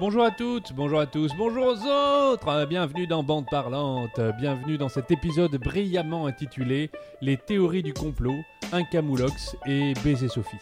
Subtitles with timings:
[0.00, 4.88] Bonjour à toutes, bonjour à tous, bonjour aux autres Bienvenue dans Bande Parlante, bienvenue dans
[4.88, 8.34] cet épisode brillamment intitulé Les théories du complot,
[8.72, 10.56] un camoulox et baiser Sophie.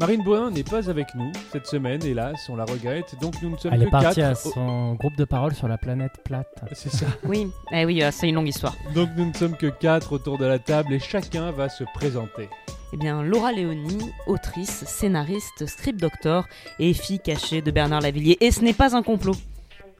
[0.00, 3.56] Marine Boin n'est pas avec nous cette semaine, hélas, on la regrette, donc nous ne
[3.56, 4.30] sommes Elle que est partie quatre.
[4.30, 6.52] à son groupe de parole sur la planète plate.
[6.72, 7.06] C'est ça.
[7.24, 8.74] Oui, eh oui, euh, c'est une longue histoire.
[8.94, 12.48] Donc nous ne sommes que quatre autour de la table et chacun va se présenter.
[12.92, 16.46] Eh bien, Laura Léonie, autrice, scénariste, script doctor
[16.78, 18.36] et fille cachée de Bernard Lavillier.
[18.40, 19.34] Et ce n'est pas un complot.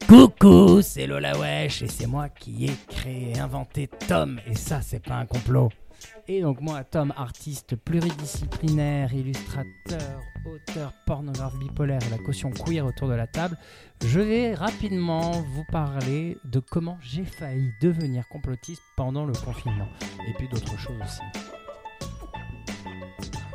[0.08, 4.80] Coucou, c'est Lola Wesh et c'est moi qui ai créé et inventé Tom et ça
[4.80, 5.70] c'est pas un complot.
[6.28, 13.08] Et donc moi Tom, artiste pluridisciplinaire, illustrateur, auteur, pornographe bipolaire et la caution queer autour
[13.08, 13.58] de la table,
[14.04, 19.88] je vais rapidement vous parler de comment j'ai failli devenir complotiste pendant le confinement
[20.28, 21.65] et puis d'autres choses aussi.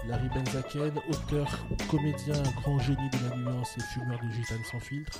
[0.07, 1.47] Larry Benzaken, auteur,
[1.89, 5.19] comédien, grand génie de la nuance et fumeur de gitane sans filtre.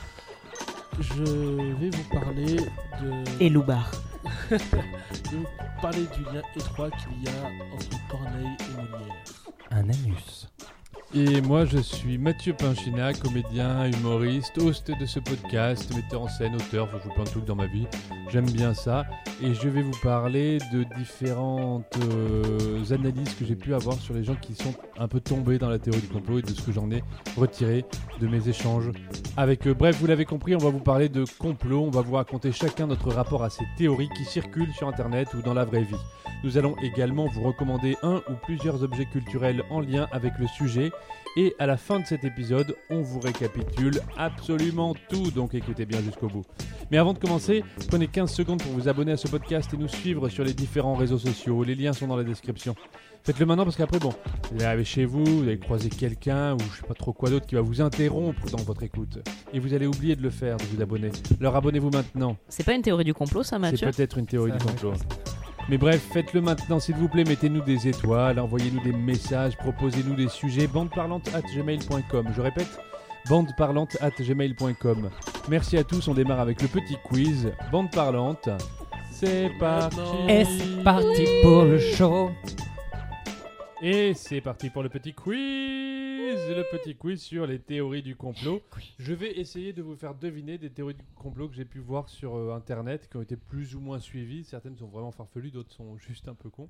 [1.00, 3.92] Je vais vous parler de, Et Loubar.
[4.52, 5.46] de vous
[5.82, 9.16] parler du lien étroit qu'il y a entre Corneille et Molière.
[9.72, 10.48] Un anus.
[11.14, 16.56] Et moi je suis Mathieu Pinchina, comédien, humoriste, host de ce podcast, metteur en scène,
[16.56, 17.86] auteur, je joue plein de trucs dans ma vie,
[18.30, 19.04] j'aime bien ça.
[19.44, 24.24] Et je vais vous parler de différentes euh, analyses que j'ai pu avoir sur les
[24.24, 26.72] gens qui sont un peu tombés dans la théorie du complot et de ce que
[26.72, 27.04] j'en ai
[27.36, 27.84] retiré
[28.22, 28.90] de mes échanges
[29.36, 29.74] avec eux.
[29.74, 32.88] Bref, vous l'avez compris, on va vous parler de complot, on va vous raconter chacun
[32.88, 35.96] notre rapport à ces théories qui circulent sur Internet ou dans la vraie vie.
[36.44, 40.92] Nous allons également vous recommander un ou plusieurs objets culturels en lien avec le sujet.
[41.38, 46.02] Et à la fin de cet épisode, on vous récapitule absolument tout, donc écoutez bien
[46.02, 46.44] jusqu'au bout.
[46.92, 49.88] Mais avant de commencer, prenez 15 secondes pour vous abonner à ce podcast et nous
[49.88, 51.64] suivre sur les différents réseaux sociaux.
[51.64, 52.76] Les liens sont dans la description.
[53.24, 54.10] Faites-le maintenant parce qu'après, bon,
[54.50, 57.30] vous allez arriver chez vous, vous allez croiser quelqu'un ou je sais pas trop quoi
[57.30, 59.20] d'autre qui va vous interrompre dans votre écoute.
[59.54, 61.12] Et vous allez oublier de le faire, de vous abonner.
[61.40, 62.36] Alors abonnez-vous maintenant.
[62.50, 63.92] C'est pas une théorie du complot, ça, C'est Mathieu?
[63.92, 64.94] peut-être une théorie Ça, du ouais, complot.
[65.70, 67.24] Mais bref, faites-le maintenant, s'il vous plaît.
[67.24, 70.68] Mettez-nous des étoiles, envoyez-nous des messages, proposez-nous des sujets.
[70.68, 72.28] Bandeparlante at gmail.com.
[72.36, 72.80] Je répète,
[73.30, 75.10] bandeparlante at gmail.com.
[75.50, 76.08] Merci à tous.
[76.08, 77.52] On démarre avec le petit quiz.
[77.72, 78.50] Bande parlante.
[79.12, 79.98] C'est parti.
[80.28, 82.32] C'est parti pour le show?
[83.82, 85.38] Et c'est parti pour le petit quiz.
[85.38, 88.62] Le petit quiz sur les théories du complot.
[89.00, 92.08] Je vais essayer de vous faire deviner des théories du complot que j'ai pu voir
[92.08, 94.44] sur euh, internet, qui ont été plus ou moins suivies.
[94.44, 96.70] Certaines sont vraiment farfelues, d'autres sont juste un peu cons.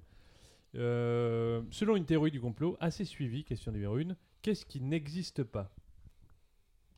[0.75, 5.69] Euh, selon une théorie du complot assez suivie, question numéro 1, qu'est-ce qui n'existe pas?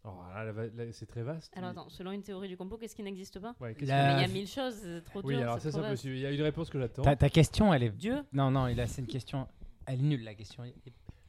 [0.05, 1.51] Alors là, là, là, c'est très vaste.
[1.57, 3.55] Alors mais- attends, selon une théorie du complot, qu'est-ce qui n'existe pas?
[3.59, 5.43] Ouais, qu'est-ce La- Mais il y a mille choses, c'est trop Oui, dur.
[5.43, 5.93] alors ça, ça.
[6.03, 7.01] Il y a une réponse que j'attends.
[7.01, 7.89] Ta, ta question, elle est.
[7.89, 9.47] Dieu Non, non, il a- c'est une question.
[9.85, 10.63] Elle est nulle la question.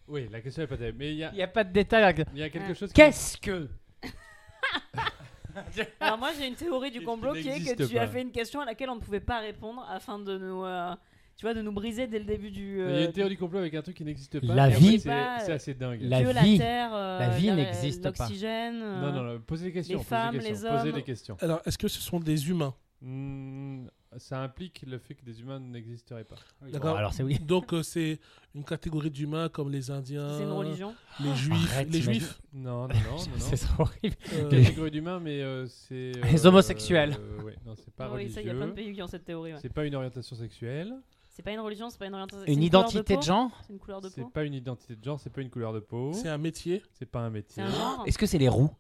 [0.07, 0.99] Oui, la question est pas terrible.
[0.99, 2.25] Mais il y a, n'y a pas de détails.
[2.35, 2.75] il y a quelque Ah.
[2.75, 3.69] chose qui- Qu'est-ce que
[6.01, 8.61] Alors moi j'ai une théorie du complot qui est que tu as fait une question
[8.61, 10.95] à laquelle on ne pouvait pas répondre afin de nous, euh,
[11.37, 12.73] tu vois, de nous briser dès le début du.
[12.73, 14.53] Il y a euh, une théorie du complot avec un truc qui n'existe pas.
[14.55, 16.01] La vie- C'est euh, assez dingue.
[16.03, 18.09] La Dieu, vie- la terre, euh, la vie la- n'existe pas.
[18.25, 18.81] L'oxygène.
[18.83, 19.99] euh, Non, non, non, posez des questions.
[19.99, 20.95] les posez femmes, des questions, les Posez hommes.
[20.97, 21.37] des questions.
[21.41, 22.75] Alors, est-ce que ce sont des humains?
[23.01, 23.87] Hmm,
[24.19, 26.37] ça implique le fait que des humains n'existeraient pas.
[26.63, 26.93] D'accord.
[26.93, 27.39] Bon, alors c'est oui.
[27.43, 28.19] Donc, euh, c'est
[28.55, 30.95] une catégorie d'humains comme les Indiens, C'est une religion.
[31.21, 31.73] les Juifs.
[31.73, 33.19] Arrête, les Juifs Non, non, non, non.
[33.39, 34.17] C'est horrible.
[34.35, 36.13] euh, Catégorie d'humains, mais euh, c'est.
[36.31, 37.17] Les homosexuels.
[37.19, 38.85] euh, ouais, non, c'est pas Ah oui, ça, il y a plein de religieux.
[38.87, 39.53] pays qui ont cette théorie.
[39.55, 39.59] ouais.
[39.61, 40.95] C'est pas une orientation sexuelle.
[41.29, 42.45] C'est pas une religion, c'est pas une orientation.
[42.47, 44.29] Une c'est couleur identité de, genre C'est une couleur de C'est peau.
[44.31, 46.13] pas une identité de genre, c'est pas une couleur de peau.
[46.13, 46.81] c'est un métier.
[46.93, 47.63] C'est pas un C'est métier.
[47.65, 48.05] un genre.
[48.07, 48.71] Est-ce que c'est les roues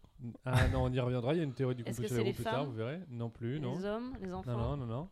[0.44, 1.34] Ah non, on y reviendra.
[1.34, 2.44] Il y a une théorie du Est-ce complot que sur les c'est roues les plus
[2.44, 3.00] tard, femmes vous verrez.
[3.10, 3.76] Non plus, non.
[3.76, 5.08] Les hommes, les enfants, Non, non, non, non.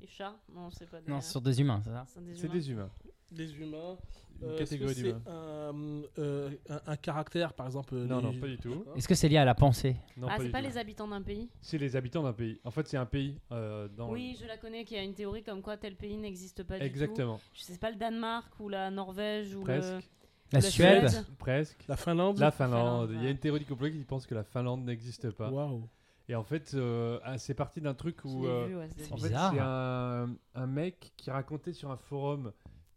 [0.00, 0.36] Les chats.
[0.54, 1.10] Non, c'est pas des.
[1.10, 2.90] Non, sur des humains, c'est ça c'est des humains.
[3.32, 3.96] des humains.
[4.42, 5.20] Une Euh, catégorie d'humains.
[5.26, 8.84] un, euh, un, un caractère, par exemple Non, les- non, pas du tout.
[8.96, 11.50] Est-ce que c'est lié à la pensée Non, Ah, c'est pas les habitants d'un pays
[11.60, 12.58] C'est les habitants d'un pays.
[12.64, 14.10] En fait, c'est un pays euh, dans.
[14.10, 16.80] Oui, je la connais, qui a une théorie comme quoi tel pays n'existe pas du
[16.80, 16.86] tout.
[16.86, 17.38] Exactement.
[17.52, 19.64] Je sais pas le Danemark ou la Norvège ou le.
[19.64, 20.08] Presque.
[20.52, 21.26] La La Suède Suède.
[21.38, 21.84] Presque.
[21.86, 23.08] La Finlande La Finlande.
[23.08, 25.48] Finlande, Il y a une théorie du complot qui pense que la Finlande n'existe pas.
[25.50, 25.86] Waouh.
[26.30, 28.46] Et en fait, euh, ah, c'est parti d'un truc où.
[28.46, 29.52] euh, vu, ouais, c'est en fait, bizarre.
[29.52, 32.52] c'est un, un mec qui racontait sur un forum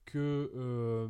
[0.06, 1.08] que euh,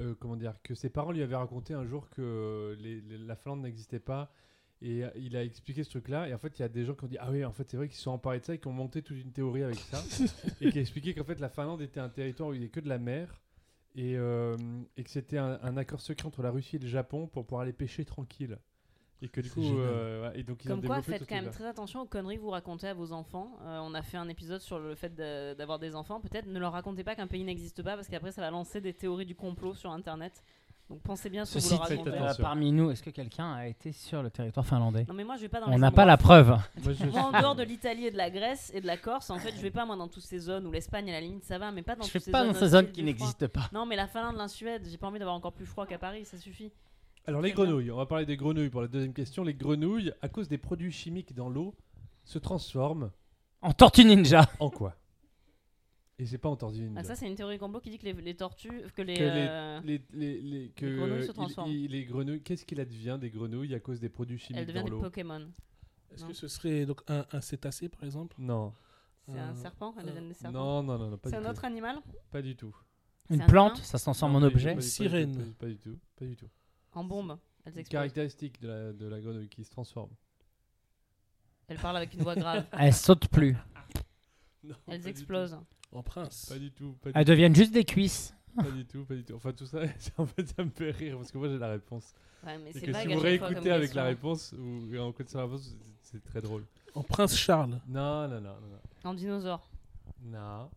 [0.00, 3.36] euh, comment dire que ses parents lui avaient raconté un jour que les- les- la
[3.36, 4.32] Finlande n'existait pas.
[4.82, 6.28] Et il a expliqué ce truc-là.
[6.28, 7.68] Et en fait il y a des gens qui ont dit ah oui en fait
[7.70, 9.62] c'est vrai qu'ils se sont emparés de ça et qui ont monté toute une théorie
[9.62, 10.02] avec ça.
[10.62, 12.68] Et qui a expliqué qu'en fait la Finlande était un territoire où il n'y a
[12.70, 13.42] que de la mer.
[13.96, 14.56] Et, euh,
[14.96, 17.62] et que c'était un, un accord secret entre la Russie et le Japon pour pouvoir
[17.62, 18.56] aller pêcher tranquille
[19.22, 21.50] et que du coup euh, ouais, et donc ils ont Comme quoi, faites quand même
[21.50, 23.50] très attention aux conneries que vous racontez à vos enfants.
[23.62, 26.20] Euh, on a fait un épisode sur le fait d'avoir des enfants.
[26.20, 28.94] Peut-être ne leur racontez pas qu'un pays n'existe pas parce qu'après ça va lancer des
[28.94, 30.42] théories du complot sur internet.
[30.88, 32.10] Donc pensez bien ce que vous leur racontez.
[32.10, 35.04] euh, parmi nous, est-ce que quelqu'un a été sur le territoire finlandais?
[35.06, 36.48] Non mais moi je vais pas dans On n'a pas la preuve.
[36.48, 39.30] Moi, je Moi, en dehors de l'Italie et de la Grèce et de la Corse,
[39.30, 41.44] en fait, je vais pas moi dans toutes ces zones où l'Espagne à la limite
[41.44, 43.46] ça va, mais pas dans Je toutes ces pas zones dans ces zones qui n'existent
[43.48, 43.68] pas.
[43.72, 46.24] Non, mais la Finlande, la Suède, j'ai pas envie d'avoir encore plus froid qu'à Paris,
[46.24, 46.72] ça suffit.
[47.30, 47.64] Alors les bien.
[47.64, 49.44] grenouilles, on va parler des grenouilles pour la deuxième question.
[49.44, 51.74] Les grenouilles, à cause des produits chimiques dans l'eau,
[52.24, 53.10] se transforment
[53.62, 54.48] En tortue ninja.
[54.58, 54.96] en quoi?
[56.18, 57.00] Et c'est pas en tortue ninja.
[57.00, 59.22] Ah, ça, c'est une théorie complot qui dit que les, les tortues, que les, Que
[59.22, 61.70] les- euh, les, les, les- que Les grenouilles se transforment.
[61.70, 64.84] il- les grenouilles, qu'est-ce qu'il advient des grenouilles à cause des produits chimiques elles deviennent
[64.84, 65.00] dans des l'eau?
[65.02, 65.48] Pokémon.
[66.12, 68.34] Est-ce que ce serait donc un, un cétacé par exemple?
[68.38, 68.72] Non,
[69.28, 70.58] C'est un Euh, serpent, elles deviennent des serpents.
[70.58, 71.48] non, non, non, non, C'est un tout.
[71.48, 71.96] autre animal?
[72.32, 72.74] Pas du tout.
[73.30, 74.74] Une un plante, ça se transforme en objet.
[74.74, 75.54] tout, Sirène.
[75.54, 76.48] Pas du tout, pas du tout.
[76.92, 77.38] En bombe.
[77.64, 77.88] Elles explosent.
[77.88, 80.10] Caractéristique de la, de la grenouille qui se transforme.
[81.68, 82.64] Elles parlent avec une voix grave.
[82.72, 83.56] Elles sautent plus.
[84.64, 85.58] Non, pas Elles explosent.
[85.92, 86.46] En prince.
[86.46, 88.34] Pas du tout, pas du Elles deviennent juste des cuisses.
[88.56, 89.34] Pas du tout, pas du tout.
[89.34, 89.80] Enfin, tout ça,
[90.18, 92.12] en fait, ça me fait rire parce que moi j'ai la réponse.
[92.44, 94.02] Ouais, mais Et c'est que vague si à vous chaque fois réécoutez comme avec la
[94.02, 94.04] question.
[94.04, 96.64] réponse ou en connaissant la réponse, c'est- c'est très drôle.
[96.94, 97.80] En prince Charles.
[97.86, 99.68] Non, non, non, non, En dinosaure.
[100.22, 100.38] non.
[100.38, 100.70] Non.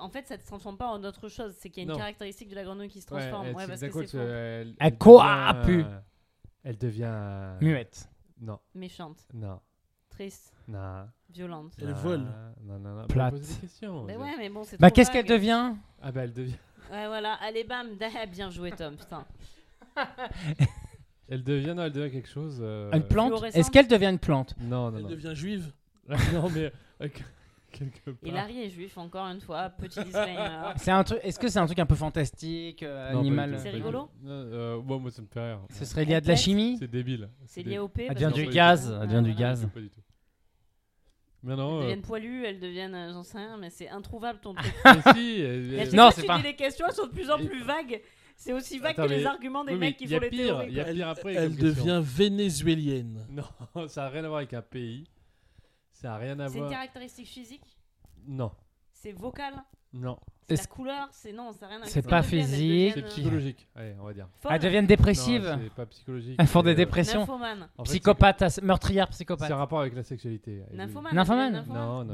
[0.00, 1.54] En fait, ça ne se transforme pas en autre chose.
[1.58, 1.98] C'est qu'il y a une Non.
[1.98, 3.46] caractéristique de la grenouille qui se Ouais, transforme.
[3.46, 4.30] elle- Ouais, c'est parce que exactement c'est que faux.
[4.30, 6.00] elle, Elle devient, euh,
[6.64, 7.02] Elle devient.
[7.06, 8.08] euh, Muette.
[8.40, 9.60] Non, Méchante, non,
[10.08, 11.06] triste, non.
[11.28, 11.72] violente.
[11.78, 12.26] Elle non, vole.
[12.62, 13.06] Non, non, non.
[13.06, 13.34] Plate.
[14.06, 16.56] Mais ouais, mais bon, c'est Bah qu'est-ce qu'elle devient Ah bah elle devient.
[16.90, 17.34] Ouais, voilà.
[17.34, 17.88] Allez, bam.
[18.32, 18.96] Bien joué, Tom.
[18.96, 19.24] Putain.
[21.28, 22.58] Elle devient, non, elle devient quelque chose.
[22.60, 25.08] euh, Une plante Est-ce qu'elle devient une plante Non, non, Elle non.
[25.10, 25.72] devient juive.
[26.32, 26.72] non, mais
[27.02, 27.08] euh,
[27.78, 28.28] quelque part.
[28.28, 29.70] Et Larry est juif, encore une fois.
[29.70, 30.48] Petit disclaimer.
[30.76, 31.20] C'est un truc.
[31.22, 33.64] Est-ce que c'est un truc un peu fantastique, euh, Non, pas du animal tout, C'est
[33.64, 34.10] pas du rigolo tout.
[34.26, 35.60] Non, euh, bon, moi ça me fait rire.
[35.70, 37.28] Ce serait lié à de la chimie C'est débile.
[37.46, 38.02] C'est lié au P.
[38.02, 38.90] Elle parce devient que- du pas gaz.
[38.94, 39.48] Ah, Elle devient du voilà.
[39.50, 39.68] gaz.
[39.72, 40.00] Pas du tout.
[41.42, 41.70] Mais non.
[41.70, 42.94] Elles euh, deviennent poilues, elles deviennent.
[42.94, 44.72] euh, J'en sais rien, mais c'est introuvable ton truc.
[44.84, 46.56] mais si, elle- Et à elle- chaque Non, fois que c'est tu pas- dis les
[46.56, 48.00] questions, elles sont de plus en plus vagues.
[48.36, 50.18] C'est aussi vague Attends, que les mais- arguments des oui, mais mecs qui y a
[50.18, 50.66] font les pire, théories.
[50.68, 50.92] il y a quoi.
[50.94, 51.34] pire après.
[51.34, 51.84] Elle comme question.
[51.84, 53.26] devient vénézuélienne.
[53.30, 55.04] Non, ça n'a rien à voir avec un pays.
[56.00, 56.70] Ça n'a rien à C'est une voir.
[56.70, 57.76] caractéristique physique
[58.26, 58.52] Non,
[58.92, 59.54] C'est vocal
[59.92, 60.18] non.
[60.48, 61.90] C'est la couleur C'est non, ça n'a rien à voir.
[61.90, 62.92] C'est pas physique.
[62.94, 63.68] C'est euh, psychologique.
[63.74, 64.28] Allez, on va dire.
[64.48, 65.58] Elles deviennent Non, dépressives.
[65.64, 66.36] c'est pas psychologique.
[66.38, 67.22] Elles font des euh, dépressions.
[67.22, 69.48] En fait, Psychopathe, as- meurtrière, psychopathe.
[69.48, 70.62] C'est un rapport avec la sexualité.
[70.72, 71.12] Nymphomane.
[71.12, 72.12] deviennent Non, non.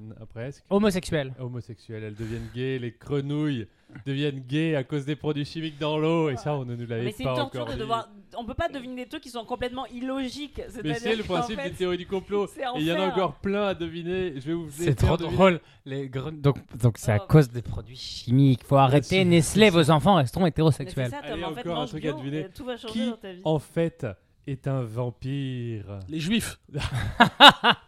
[0.00, 0.64] N- Presque.
[0.70, 1.34] Homosexuel.
[1.38, 2.78] Homosexuelles, elles deviennent gays.
[2.78, 3.68] Les grenouilles
[4.06, 6.30] deviennent gays à cause des produits chimiques dans l'eau.
[6.30, 7.80] Et ça, on ne nous l'avait Mais c'est pas une torture encore de dit.
[7.80, 8.08] devoir.
[8.36, 10.60] On peut pas deviner des trucs qui sont complètement illogiques.
[10.84, 12.46] Mais c'est le principe fait, des théories du complot.
[12.46, 14.34] Et il y en a encore plein à deviner.
[14.36, 15.36] Je vais vous les C'est trop deviner.
[15.36, 15.60] drôle.
[15.84, 17.26] Les Donc, donc c'est à Oh.
[17.28, 18.62] cause des produits chimiques.
[18.64, 19.16] Faut arrêter.
[19.22, 19.24] sûr.
[19.24, 21.10] Nestlé, vos enfants resteront hétérosexuels.
[21.10, 21.18] ça.
[21.24, 22.40] Allez, En fait, encore un truc à deviner.
[22.40, 23.40] et Tout va changer Qui dans ta vie.
[23.44, 24.06] En fait,
[24.46, 26.00] est un vampire.
[26.08, 26.60] Les juifs.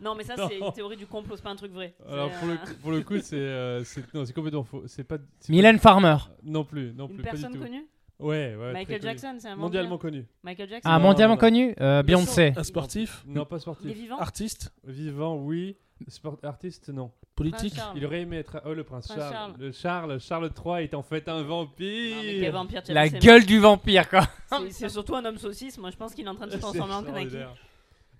[0.00, 1.94] Non, mais ça, c'est une théorie du complot, c'est pas un truc vrai.
[2.08, 4.64] Alors C'est, pour le, euh, coup- pour le coup, c'est euh, c'est non, c'est complètement
[4.64, 4.82] faux.
[4.87, 5.16] C'est pas.
[5.38, 6.16] c'est Mylène Farmer.
[6.43, 7.60] Non plus, non Une plus, pas du personne tout.
[7.62, 7.87] connue
[8.19, 8.72] Ouais, ouais.
[8.72, 9.10] Michael connu.
[9.12, 10.10] Jackson, c'est un Mondialement vampire.
[10.10, 10.26] connu.
[10.43, 11.40] Michael Jackson Ah, Non, mondialement non, non.
[11.40, 12.52] connu euh, Beyoncé.
[12.56, 13.25] Un sportif.
[13.26, 13.93] Non, pas Il est sportif.
[13.96, 14.72] vivant Artiste.
[14.84, 15.76] Vivant, oui.
[16.08, 17.10] Sport artiste, non.
[17.34, 17.75] Politique.
[17.75, 17.96] Charles.
[17.96, 18.60] Il aurait aimé être.
[18.64, 19.32] Oh, le prince Prince Charles.
[19.32, 19.54] Charles.
[19.58, 22.16] Le Charles, Charles III est en fait un vampire.
[22.16, 24.22] Non, mais quel vampire, tu as La gueule du vampire, quoi.
[24.70, 25.78] c'est- surtout un homme saucisse.
[25.78, 27.37] Moi, je pense qu'il est en train de se transformer en Kanaki.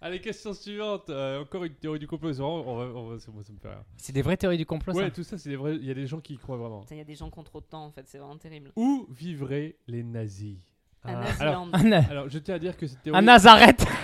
[0.05, 1.11] Allez, question suivante.
[1.11, 2.33] Euh, encore une théorie du complot.
[2.33, 3.85] c'est vraiment- On va, on va, ça, moi, ça me fait rire.
[3.97, 5.11] C'est des vraies théories du complot, Ouais, ça.
[5.13, 5.77] tout ça, c'est des vrais.
[5.77, 6.85] Il y a des gens qui y croient vraiment.
[6.91, 8.03] Il y a des gens qui ont trop de temps, en fait.
[8.09, 8.73] C'est vraiment terrible.
[8.75, 10.57] Où vivraient les nazis?
[11.05, 13.19] À Ah, alors, na- alors, je tiens à dire que cette théorie.
[13.19, 13.85] un Nazareth.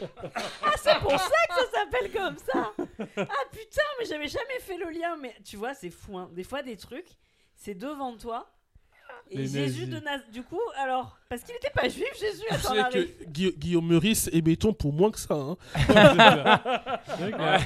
[0.94, 2.72] C'est pour ça que ça s'appelle comme ça.
[3.16, 5.16] Ah putain, mais j'avais jamais fait le lien.
[5.16, 6.16] Mais tu vois, c'est fou.
[6.18, 6.30] Hein.
[6.32, 7.08] Des fois, des trucs,
[7.56, 8.53] c'est devant toi.
[9.30, 9.88] Et Les Jésus nazis.
[9.88, 10.20] de Naz.
[10.32, 12.44] Du coup, alors, parce qu'il n'était pas juif, Jésus.
[12.62, 13.06] Sais Larry.
[13.08, 15.34] que Guilla- Guillaume Meurice est béton pour moins que ça.
[15.34, 15.56] hein.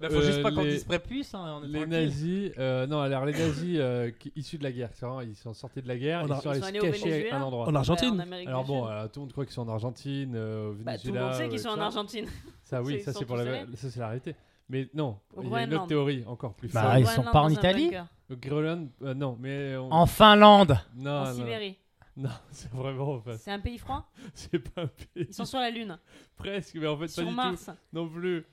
[0.00, 1.34] Bah, faut juste pas qu'on dise dise prépuce.
[1.34, 5.20] Hein, Les nazis, euh, non, alors les nazis euh, qui- issus de la guerre, vraiment,
[5.20, 7.36] ils sont sortis de la guerre, En ils sont allés se cacher à Venezuela.
[7.36, 7.66] un endroit.
[7.68, 8.26] En Argentine.
[8.30, 10.74] Ouais, en Alors bon, euh, tout le monde croit qu'ils sont en Argentine, euh, au
[10.74, 11.24] Bah, tout le Venezuela.
[11.26, 11.80] monde sait qu'ils euh, sont en.
[11.80, 12.26] Argentine.
[12.64, 13.12] Ça oui, c'est la,
[13.76, 14.34] ça c'est la réalité.
[14.68, 17.00] Mais non, Au il y a une autre théorie encore plus Bah, folle.
[17.00, 18.06] ils sont Groenland pas en dans un Italie bunker.
[18.30, 20.78] Au Groenland, euh, non, mais on- En Finlande.
[20.94, 21.78] non, En non, Sibérie.
[22.16, 25.46] non, c'est vraiment en fait, C'est un pays froid c'est pas un pays Ils sont
[25.46, 25.98] sur la Lune.
[26.36, 27.64] presque, mais en fait pas Sur du Mars.
[27.64, 28.44] tout, non plus,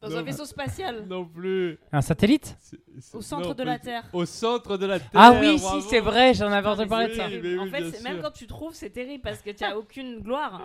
[0.00, 0.18] Dans Non.
[0.18, 1.06] un vaisseau spatial.
[1.08, 1.76] non plus.
[1.90, 4.04] Un satellite C'est- c'est- Au centre non, de la Terre.
[4.12, 5.10] Au centre de la Terre.
[5.14, 5.80] Ah oui, bravo.
[5.80, 7.26] si, c'est vrai, j'en avais entendu parler de ça.
[7.26, 8.22] en oui, fait, même sûr.
[8.22, 10.60] quand tu trouves, c'est terrible parce que tu n'as aucune gloire.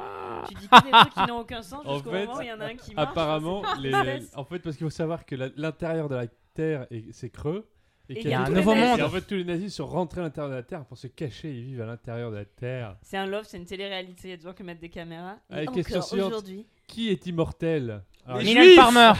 [0.47, 2.47] Tu dis que des trucs qui n'ont aucun sens En jusqu'au fait, moment où il
[2.47, 3.09] y en a un qui marche.
[3.09, 3.91] Apparemment, les...
[4.35, 7.67] en fait, parce qu'il faut savoir que la- l'intérieur de la Terre est- c'est creux.
[8.09, 8.99] Et qu'il il y a un nouveau nazis- monde.
[8.99, 11.07] Et en fait, tous les nazis sont rentrés à l'intérieur de la Terre pour se
[11.07, 11.51] cacher.
[11.55, 12.97] Ils vivent à l'intérieur de la Terre.
[13.01, 14.27] C'est un love, c'est une télé-réalité.
[14.27, 15.37] Il y a des gens qui mettent des caméras.
[15.49, 16.27] Et Allez, question encore suivante.
[16.33, 16.67] aujourd'hui.
[16.85, 18.03] Qui est immortel?
[18.27, 18.75] Les Mylène Juifs.
[18.75, 19.13] Farmer.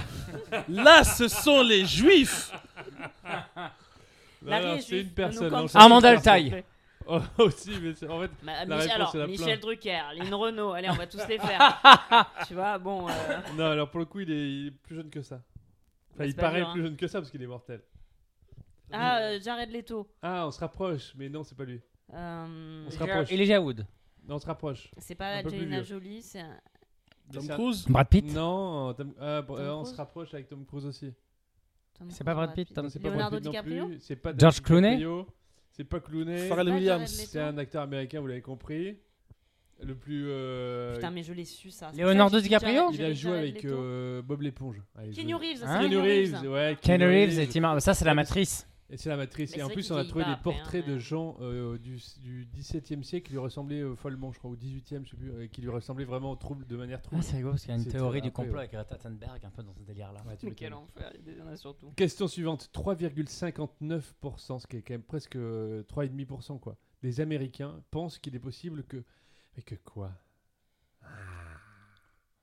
[0.69, 2.51] Là, ce sont les juifs.
[4.41, 5.50] Larry est c'est juif, une ne personne.
[5.51, 5.77] nous non, c'est.
[5.77, 6.33] Armand personne.
[6.33, 6.63] Altaï.
[7.05, 9.27] Oh, aussi, mais c'est- en fait, Bah, La Mich- réponse, alors, il y en a
[9.27, 9.67] Michel plein.
[9.67, 11.81] Drucker, Lynn Renault, allez, on va tous les faire.
[12.48, 13.10] tu vois, bon.
[13.10, 13.12] euh,
[13.57, 15.41] non, alors pour le coup, il est, il est plus jeune que ça.
[16.13, 16.74] Enfin, il c'est pas paraît dur, hein.
[16.74, 17.81] plus jeune que ça parce qu'il est mortel.
[18.91, 20.07] Ah, euh, Jared Leto.
[20.22, 21.81] Ah, on se rapproche, mais non, c'est pas lui.
[22.13, 23.31] Euh, On se rapproche.
[23.31, 23.86] Elijah Wood.
[24.27, 24.89] Non, on se rapproche.
[25.00, 25.86] C'est pas Un peu plus Angelina vieux.
[25.95, 26.39] Jolie, c'est.
[26.39, 26.60] un-
[27.34, 30.48] Tom Cruise Brad Pitt Non, Tom- ah, bon, Tom euh, on Cruise se rapproche avec
[30.48, 31.13] Tom Cruise aussi.
[31.98, 34.00] Tom C'est Cruise, pas Brad Pitt, Tom- c'est pas Brad Leonardo Pitt non DiCaprio plus,
[34.00, 35.28] C'est pas George David DiCaprio,
[35.72, 36.48] C'est pas Clooney.
[36.48, 37.02] Pharrell Pas Williams.
[37.02, 37.30] Jared Leto.
[37.32, 38.98] C'est un acteur américain, vous l'avez compris.
[39.82, 40.25] Le plus.
[40.30, 41.90] euh, Putain, mais je l'ai su ça.
[41.94, 44.22] C'est Leonardo pour ça que je dis DiCaprio Jared- il a Jared joué avec euh,
[44.22, 44.82] Bob l'éponge.
[44.96, 46.48] Allez, Keanu je- Reeves, c'est Hein Keanu Reeves.
[46.48, 46.78] Ouais.
[46.82, 48.68] Keanu Reeves et Tim Ça, c'est la matrice.
[48.93, 49.51] Et c'est la matrice.
[49.53, 52.45] Mais Et en plus, on a trouvé des portraits hein, de gens euh, du, du
[52.55, 55.47] 17e siècle qui lui ressemblaient euh, follement, je crois, ou 18e, je sais plus, euh,
[55.47, 57.23] qui lui ressemblaient vraiment trouble, de manière Ah, trouble.
[57.23, 59.63] c'est rigolo parce qu'il y a une théorie du complot avec Greta Thunberg un peu
[59.63, 60.21] dans ce délire-là.
[60.27, 61.89] Ouais, Mais quel enfer, il y en a surtout.
[61.95, 66.77] Question suivante 3,59%, ce qui est quand même presque euh, 3,5%, quoi.
[67.01, 69.03] Des Américains pensent qu'il est possible que.
[69.57, 70.12] Mais que quoi?
[71.01, 71.07] Ah.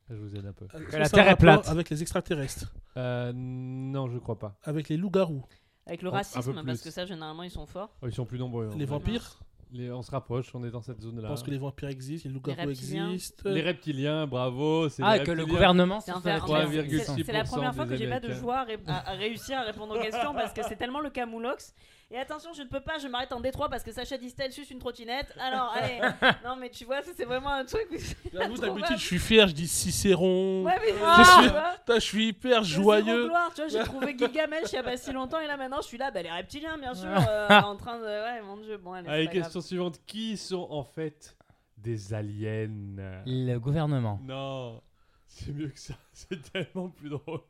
[0.09, 0.67] Je vous aide un peu.
[0.67, 1.69] Que la Terre est plate.
[1.69, 4.59] Avec les extraterrestres, Euh, non, je crois pas.
[4.65, 5.45] avec les loups-garous,
[5.91, 6.85] Avec le racisme, parce plus.
[6.85, 7.91] que ça, généralement, ils sont forts.
[8.01, 8.71] Oh, ils sont plus nombreux.
[8.79, 9.41] les vampires.
[9.73, 11.29] Les- on se rapproche, on est dans cette Je zone-là.
[11.29, 13.11] pense que les vampires existent, les loups-garous reptiliens.
[13.11, 13.51] existent.
[13.51, 14.87] Les reptiliens, bravo.
[15.01, 17.33] Ah, les que le gouvernement C'est se un fait fait- en fait, 3,6% c'est- c'est
[17.33, 19.97] la première fois que j'ai pas de joie à, ré- à- à réussir à répondre
[19.97, 21.73] aux questions parce que c'est tellement le camoulox.
[22.13, 24.71] Et attention, je ne peux pas, je m'arrête en Détroit parce que Sacha Distel suce
[24.73, 25.33] une trottinette.
[25.39, 26.01] Alors, allez.
[26.45, 27.87] non, mais tu vois, ça, c'est vraiment un truc.
[28.33, 30.65] J'avoue, d'habitude, je suis fier, je dis Cicéron.
[30.65, 33.27] Ouais, mais Je tu suis- je suis hyper c'est joyeux.
[33.27, 35.81] gloire, tu vois, j'ai trouvé Gilgamesh il y a pas si longtemps et là maintenant
[35.81, 38.05] je suis là, bah, les reptiliens bien sûr, euh, en train de.
[38.05, 39.09] Ouais, mon dieu, bon, allez.
[39.09, 39.35] Allez, grave.
[39.43, 40.01] question suivante.
[40.07, 41.37] Qui sont en fait
[41.77, 43.23] des aliens?
[43.25, 44.19] Le gouvernement.
[44.25, 44.83] Non,
[45.29, 45.95] c'est mieux que ça.
[46.13, 47.41] C'est tellement plus drôle.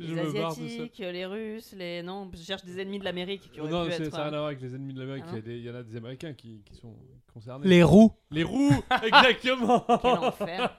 [0.00, 0.20] Je Les.
[0.20, 2.02] Asiatiques, les Russes, les.
[2.02, 4.10] Non, je cherche des ennemis de l'Amérique qui auraient Non, pu être.
[4.10, 5.24] ça n'a rien à euh, voir avec les ennemis de l'Amérique.
[5.28, 6.94] Ah il, y il en a des Américains qui, qui sont
[7.32, 7.68] concernés.
[7.68, 8.10] Les roues.
[8.30, 10.76] Les roues Exactement Quel enfer.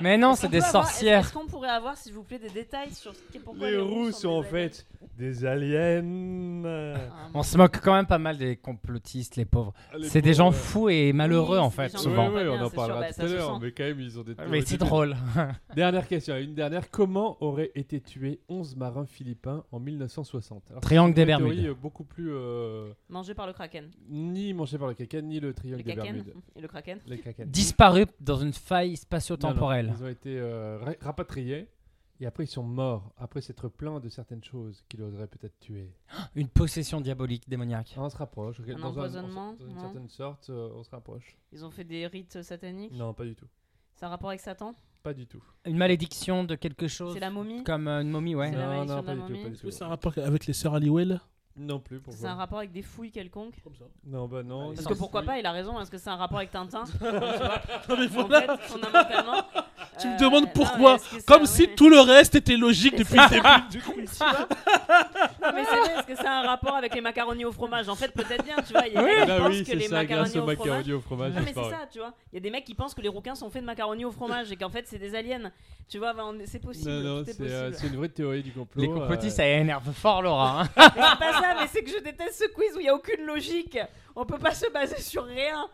[0.00, 1.20] Mais non, c'est des sorcières.
[1.20, 3.82] Est-ce qu'on pourrait avoir, s'il vous plaît, des détails sur ce qui- pourquoi Les les,
[3.82, 6.62] roues sont en fait des aliens.
[6.64, 9.72] Ah, On se moque quand même pas mal des complotistes, les pauvres.
[9.96, 12.30] Les C'est des gens fous et malheureux Oui, en c'est des fait, gens souvent.
[12.30, 13.58] on en c'est parlera sûr, bah, tout ça à se l'heure, sent.
[13.62, 15.14] mais quand même, ils ont des Mais c'est drôle.
[15.76, 16.90] Dernière question, une dernière.
[16.90, 21.54] Comment auraient été tués 11 marins philippins en 1960 Alors, Triangle c'est des une théorie,
[21.56, 21.70] Bermudes.
[21.70, 22.30] euh, beaucoup plus.
[22.32, 23.90] euh, Mangé par le kraken.
[24.08, 26.34] ni mangé par le kraken, ni le triangle Le des kraken Bermudes.
[26.56, 26.98] et le kraken.
[27.06, 27.48] Les kraken.
[27.50, 29.92] Disparu dans une faille Non, non, spatio-temporelle.
[29.98, 31.68] Ils ont été euh, ra- rapatriés
[32.22, 35.58] et après ils sont morts après s'être plaints de certaines choses qui les auraient peut-être
[35.58, 35.92] tués.
[36.36, 37.94] Une possession diabolique, démoniaque.
[37.96, 38.60] On se rapproche.
[38.60, 41.36] Un dans empoisonnement, dans une non certaine sorte, euh, on se rapproche.
[41.52, 42.92] Ils ont fait des rites sataniques?
[42.92, 43.48] Non, pas du tout.
[43.96, 44.74] C'est un rapport avec Satan?
[45.02, 45.42] Pas du tout.
[45.64, 47.12] Une malédiction de quelque chose.
[47.14, 47.64] C'est la momie?
[47.64, 48.50] Comme euh, une momie, ouais.
[48.50, 49.26] C'est la non, malédiction non, de pas du tout.
[49.28, 49.54] momie Pas du?
[49.54, 49.76] Est-ce que tout.
[49.76, 51.20] c'est un rapport avec les sœurs Halliwell
[51.54, 52.00] Non plus.
[52.08, 53.84] C'est un Pourquoi rapport avec des fouilles quelconques Comme ça.
[54.06, 54.72] Non, bah non.
[54.74, 55.26] Parce que pourquoi oui.
[55.26, 55.78] pas, il a raison.
[55.80, 57.10] Est-ce que c'est un rapport avec Tintin Non,
[57.98, 58.40] mais En voilà.
[58.56, 59.42] fait, fondamentalement.
[60.00, 62.56] Tu me euh, demandes non, pourquoi, mais ça- Comme oui, si tout le reste était
[62.56, 63.78] logique depuis le début du.
[63.78, 67.52] Tu vois Non, mais c'est vrai, est-ce que c'est un rapport avec les macaronis au
[67.52, 67.90] fromage?
[67.90, 68.86] En fait, peut-être bien, tu vois.
[68.86, 70.38] Il y a des mecs qui Bah pensent oui, que c'est les ça, grâce macaronis
[70.38, 70.58] au fromage.
[70.58, 71.32] macaroni au fromage.
[71.34, 72.14] Non, mais c'est ça, tu vois.
[72.32, 74.12] Il y a des mecs qui pensent que les rouquins sont faits de macaroni au
[74.12, 75.52] fromage et qu'en fait, c'est des aliens.
[75.88, 76.90] Tu vois, bah, c'est possible.
[76.90, 78.80] Non, c'est euh, c'est une vraie théorie du complot.
[78.80, 80.62] Les complotistes, euh, ça énerve fort Laura.
[80.62, 80.68] hein.
[81.42, 82.94] Mais c'est pas ça, mais c'est que je déteste ce quiz où il y a
[82.94, 83.78] aucune logique.
[84.16, 85.66] On peut pas se baser sur rien.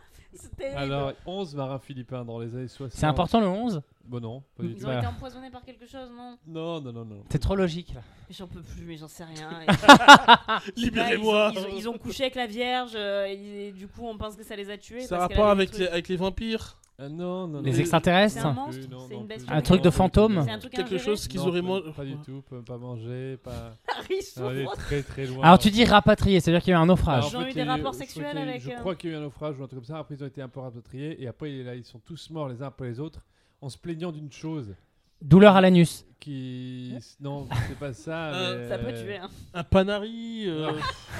[0.76, 2.92] Alors, 11 marins philippins dans les années 60.
[2.98, 4.84] C'est important le 11 Bon, non, pas du Ils tout.
[4.84, 4.98] ont Bah.
[4.98, 6.38] été empoisonnés par quelque chose, non?
[6.46, 7.24] Non, non, non, non.
[7.30, 8.00] C'est trop logique là.
[8.28, 9.50] Mais J'en peux plus, mais j'en sais rien.
[10.76, 11.52] Libérez-moi.
[11.54, 14.16] Ils, ont- ils ont- ils ont couché avec la Vierge, euh, et du coup on
[14.16, 15.02] pense que ça les a tués.
[15.02, 15.88] Ça a parce qu'elle rapport avait avec les, trucs.
[15.92, 16.78] avec les vampires?
[17.00, 19.36] Ah, non, non, Les extraterrestres C'est un Non monstre plus, non, C'est non une plus.
[19.36, 21.92] bestiole Un truc de fantôme C'est un truc Quelque ingéré chose qu'ils auraient pas- mangé.
[21.96, 23.76] Pas du tout, pas, pas manger, pas.
[23.96, 24.76] Harry est souffre.
[24.76, 25.44] très très loin.
[25.44, 27.24] Alors tu dis rapatrié, c'est-à-dire qu'il y a eu un Alors, naufrage.
[27.30, 28.46] Ils ont fait, eu des il y a rapports je sexuels crois qu'il y a
[28.46, 29.84] eu- avec, Je euh, crois qu'il y a eu un naufrage ou un truc comme
[29.84, 29.98] ça.
[29.98, 31.22] Après, ils ont été un peu rapatriés.
[31.22, 33.20] Et après, là, ils sont tous morts les uns après les autres
[33.60, 34.74] en se plaignant d'une chose
[35.22, 36.04] Douleur à l'anus.
[36.18, 36.94] qui.
[37.20, 38.34] Non, c'est pas ça.
[38.34, 39.18] Euh, mais- Ça peut tuer.
[39.18, 39.28] Hein.
[39.54, 40.44] Un panari.
[40.48, 40.70] euh,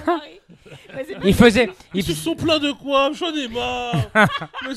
[0.07, 0.41] Harry.
[0.95, 1.71] Mais c'est pas- Il faisait.
[1.95, 2.05] Ils Il...
[2.05, 3.13] se sont pleins de quoi?
[3.13, 3.95] J'en ai marre.
[4.65, 4.75] Mais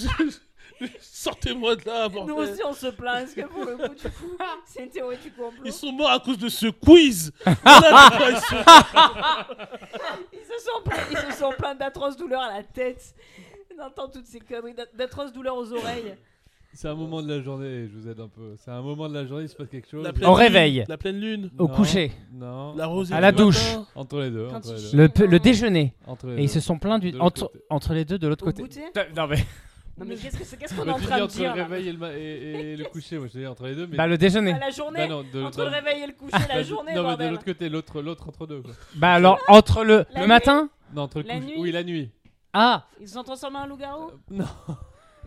[1.00, 2.33] Sortez-moi de là, Nous bordel.
[2.53, 3.23] aussi on se plaint.
[3.23, 6.11] Est-ce que pour le coup, du coup, c'est une théorie du complot Ils sont morts
[6.11, 7.31] à cause de ce quiz.
[7.45, 8.55] Voilà pourquoi ils sont-
[10.33, 13.13] Ils se sont plaints, ils se sont plaints d'atroces douleurs à la tête.
[13.77, 16.15] On entend toutes ces conneries, d'a- d'atroces douleurs aux oreilles.
[16.73, 18.55] C'est un moment de la journée, je vous aide un peu.
[18.57, 20.03] C'est un moment de la journée, il se passe quelque chose.
[20.05, 20.85] La Au pleine lune, réveil.
[20.88, 21.50] La pleine lune.
[21.57, 22.11] Au Non, coucher.
[22.31, 22.73] Non.
[22.75, 23.13] La rosée.
[23.13, 23.43] À du la matin.
[23.43, 23.75] douche.
[23.93, 24.47] Entre les deux.
[24.47, 24.97] Quand Entre les deux.
[24.97, 25.93] Le, pe- le déjeuner.
[26.07, 26.41] Entre les Et deux.
[26.43, 27.11] ils se sont plaints du...
[27.11, 27.47] De l'autre entre...
[27.51, 27.65] côté.
[27.69, 28.61] entre les deux de l'autre Au côté.
[28.61, 28.83] goûter
[29.17, 29.43] Non mais.
[29.98, 31.91] Non mais qu'est-ce qu'on est Bah, en train de entre dire le là réveil et
[31.91, 33.86] le, ma- et, et le coucher, moi je dis entre les deux.
[33.88, 33.98] Mais...
[33.98, 34.53] Bah le déjeuner.
[34.53, 36.63] À la journée Bah non, de, Entre dans- le réveil et le coucher, bah, la
[36.63, 37.31] journée, Non, mais de bordel.
[37.31, 38.62] l'autre côté, l'autre l'autre entre deux.
[38.62, 38.71] Quoi.
[38.95, 40.27] Bah alors entre le, La le nuit.
[40.27, 40.69] matin.
[40.93, 42.10] Non, entre le La couche- nuit Oui, la nuit.
[42.53, 44.45] Ah Ils se sont transformés en loup-garou Non,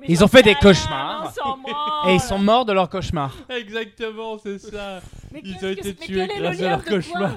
[0.00, 1.24] Mais Ils ont fait sais des rien, cauchemars.
[1.26, 2.10] on s'en branle.
[2.10, 3.34] Et ils sont morts de leur cauchemar.
[3.50, 5.00] exactement, c'est ça.
[5.30, 6.70] Mais Ils qu'est-ce ont que été c'est- mais tués quel est le grâce à lien
[6.70, 7.30] leur de quoi cauchemar.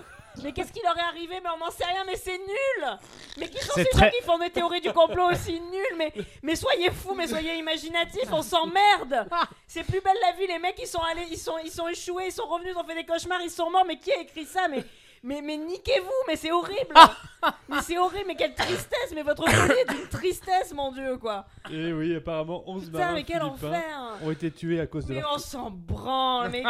[0.43, 2.97] Mais qu'est-ce qui leur est arrivé Mais on n'en sait rien, mais c'est nul
[3.37, 6.13] Mais qui sont ces très- gens qui font des théories du complot aussi nulles mais,
[6.43, 9.27] mais soyez fous, mais soyez imaginatifs, on s'emmerde
[9.67, 12.25] C'est plus belle la vie, les mecs ils sont allés, ils sont, ils sont échoués,
[12.27, 14.45] ils sont revenus, ils ont fait des cauchemars, ils sont morts, mais qui a écrit
[14.45, 14.83] ça Mais,
[15.23, 16.93] mais, mais niquez-vous, mais c'est horrible
[17.69, 21.45] Mais c'est horrible, mais quelle tristesse Mais votre folie est d'une tristesse, mon dieu, quoi
[21.71, 23.83] Et oui, apparemment, 11 Putain, marins mais quel enfer
[24.23, 26.63] ont été tués à cause de Mais leur on s'en branle, mais,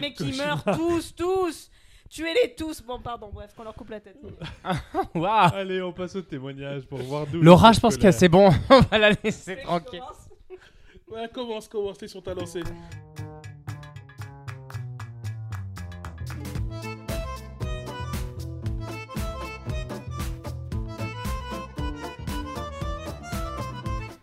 [0.00, 1.70] mais, qui meurent tous, tous
[2.14, 4.16] Tuez-les tous Bon, pardon, bref, qu'on leur coupe la tête.
[5.16, 7.42] Waouh Allez, on passe au témoignage pour voir d'où.
[7.42, 8.50] Laura, je pense que c'est bon.
[8.70, 9.98] On va la laisser tranquille.
[9.98, 10.28] commence
[11.10, 12.62] Ouais, commence, commence, t'es sur ta lancée.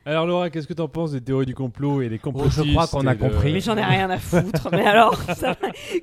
[0.05, 2.71] Alors Laura, qu'est-ce que t'en penses des théories du complot et des Oh, complotistes je
[2.71, 3.53] crois qu'on a compris.
[3.53, 4.69] Mais j'en ai rien à foutre.
[4.71, 5.55] Mais alors, ça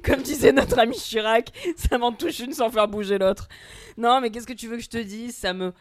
[0.04, 3.48] comme disait notre ami Chirac, ça m'en touche une sans faire bouger l'autre.
[3.96, 5.34] Non, mais qu'est-ce que tu veux que je te dise?
[5.36, 5.72] Ça me.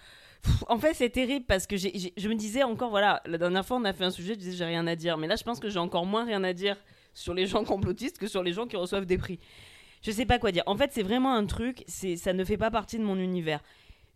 [0.42, 3.78] Pff, En fait, c'est terrible parce que je me disais encore, voilà, la dernière fois,
[3.78, 5.18] on a fait un sujet, je disais j'ai rien à dire.
[5.20, 6.76] Mais là, je pense que j'ai encore moins rien à dire
[7.14, 9.40] sur les gens complotistes que sur les gens qui reçoivent des prix.
[10.02, 10.64] Je sais pas quoi dire.
[10.66, 13.62] En fait, c'est vraiment un truc, c'est ça ne fait pas partie de mon univers.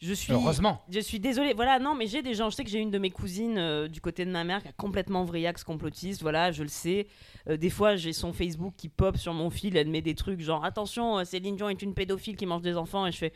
[0.02, 0.34] Je suis.
[0.34, 0.82] Heureusement.
[0.90, 2.98] Je suis désolée, voilà, non, mais j'ai des gens, je sais que j'ai une de
[2.98, 6.64] mes cousines euh, du côté de ma mère qui a complètement vriax complotiste, voilà, je
[6.64, 7.06] le sais.
[7.48, 10.40] Euh, des fois, j'ai son Facebook qui pop sur mon fil, elle met des trucs
[10.40, 13.34] genre attention, euh, Céline Dion est une pédophile qui mange des enfants, et je fais.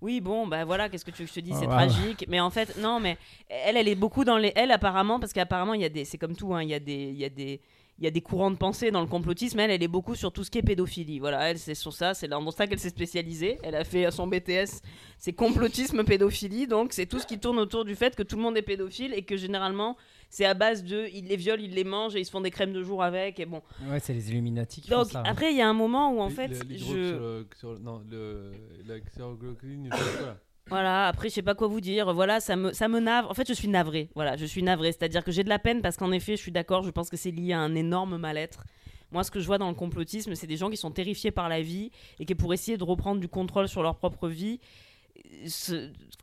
[0.00, 1.76] Oui, bon, bah voilà, qu'est-ce que tu veux que je te dise, c'est Oh, wow.
[1.76, 2.26] tragique.
[2.28, 3.16] Mais en fait, non, mais
[3.48, 4.52] elle, elle est beaucoup dans les.
[4.54, 6.04] Elle, apparemment, parce qu'apparemment, il y a des.
[6.04, 7.10] C'est comme tout, hein, il y a des.
[7.10, 7.60] Il y a des
[7.98, 9.60] il y a des courants de pensée dans le complotisme.
[9.60, 11.18] Elle, elle est beaucoup sur tout ce qui est pédophilie.
[11.20, 12.12] Voilà, elle, c'est sur ça.
[12.14, 13.58] C'est dans ça qu'elle s'est spécialisée.
[13.62, 14.80] Elle a fait son BTS,
[15.18, 16.66] c'est complotisme, pédophilie.
[16.66, 19.14] Donc, c'est tout ce qui tourne autour du fait que tout le monde est pédophile
[19.14, 19.96] et que généralement,
[20.28, 21.06] c'est à base de.
[21.14, 23.38] Ils les violent, ils les mangent et ils se font des crèmes de jour avec.
[23.38, 23.62] Et bon.
[23.88, 25.20] Ouais, c'est les Illuminati qui font Donc, ça.
[25.20, 25.24] hein.
[25.26, 26.76] après, il y a un moment où, en Le- fait, le- je.
[26.84, 28.50] sur le- sur- non, le,
[28.86, 30.36] la xéroglobuline, je sais pas quoi.
[30.70, 32.12] Voilà, après, je sais pas quoi vous dire.
[32.14, 33.30] Voilà, ça me, ça me navre.
[33.30, 34.08] En fait, je suis navrée.
[34.14, 34.92] Voilà, je suis navrée.
[34.92, 37.16] C'est-à-dire que j'ai de la peine parce qu'en effet, je suis d'accord, je pense que
[37.16, 38.64] c'est lié à un énorme mal-être.
[39.12, 41.48] Moi, ce que je vois dans le complotisme, c'est des gens qui sont terrifiés par
[41.48, 44.58] la vie et qui, pour essayer de reprendre du contrôle sur leur propre vie,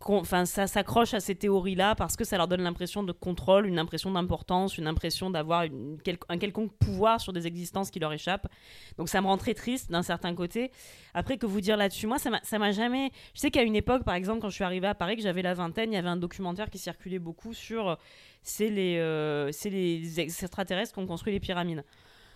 [0.02, 3.80] enfin, ça s'accroche à ces théories-là parce que ça leur donne l'impression de contrôle, une
[3.80, 5.66] impression d'importance, une impression d'avoir
[6.30, 8.48] un quelconque pouvoir sur des existences qui leur échappent.
[8.98, 10.72] Donc ça me rend très triste d'un certain côté.
[11.14, 12.08] Après, que vous dire là-dessus?
[12.08, 13.12] Moi, ça m'a- jamais...
[13.34, 15.42] Je sais qu'à une époque, par exemple, quand je suis arrivée à Paris, que j'avais
[15.42, 17.90] la vingtaine, il y avait un documentaire qui circulait beaucoup sur...
[17.90, 17.96] euh,
[18.44, 21.84] C'est les, euh, c'est les extraterrestres qui ont construit les pyramides.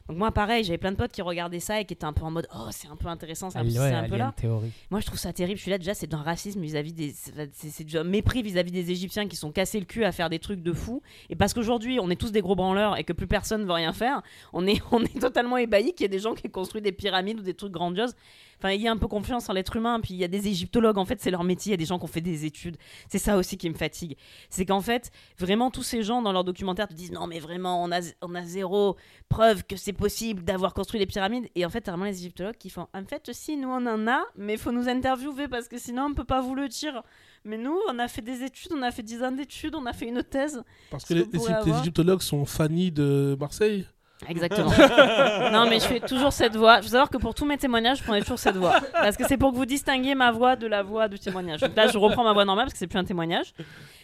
[0.07, 2.23] Donc moi, pareil, j'avais plein de potes qui regardaient ça et qui étaient un peu
[2.23, 4.33] en mode «Oh, c'est un peu intéressant, c'est un, Ah, ouais, un peu là».
[4.37, 4.71] Theory.
[4.91, 5.57] Moi, je trouve ça terrible.
[5.57, 7.15] Je suis là, déjà, c'est d'un racisme vis-à-vis des.
[7.53, 10.61] C'est un mépris vis-à-vis des Égyptiens qui sont cassés le cul à faire des trucs
[10.61, 11.01] de fou.
[11.31, 13.73] Et parce qu'aujourd'hui, on est tous des gros branleurs et que plus personne ne veut
[13.73, 14.21] rien faire,
[14.53, 17.39] on est, on est totalement ébahis qu'il y ait des gens qui construit des pyramides
[17.39, 18.15] ou des trucs grandioses.
[18.57, 19.99] Enfin, il y a un peu confiance en l'être humain.
[20.01, 21.71] Puis il y a des égyptologues, en fait, c'est leur métier.
[21.71, 22.77] Il y a des gens qui ont fait des études.
[23.09, 24.17] C'est ça aussi qui me fatigue.
[24.49, 27.83] C'est qu'en fait, vraiment, tous ces gens dans leurs documentaires te disent non, mais vraiment,
[27.83, 28.95] on a, on a zéro
[29.29, 31.47] preuve que c'est possible d'avoir construit les pyramides.
[31.55, 34.07] Et en fait, t'as vraiment les égyptologues qui font en fait, si, nous on en
[34.07, 37.01] a, mais il faut nous interviewer parce que sinon on peut pas vous le dire.
[37.43, 39.93] Mais nous, on a fait des études, on a fait 10 ans d'études, on a
[39.93, 40.63] fait une thèse.
[40.89, 43.85] Parce que les, les- égyptologues sont Fanny de Marseille.
[44.29, 44.69] Exactement.
[45.51, 46.77] non, mais je fais toujours cette voix.
[46.77, 48.79] Je veux savoir que pour tous mes témoignages, je prenais toujours cette voix.
[48.93, 51.59] Parce que c'est pour que vous distinguiez ma voix de la voix du témoignage.
[51.61, 53.53] Donc là, je reprends ma voix normale parce que c'est plus un témoignage.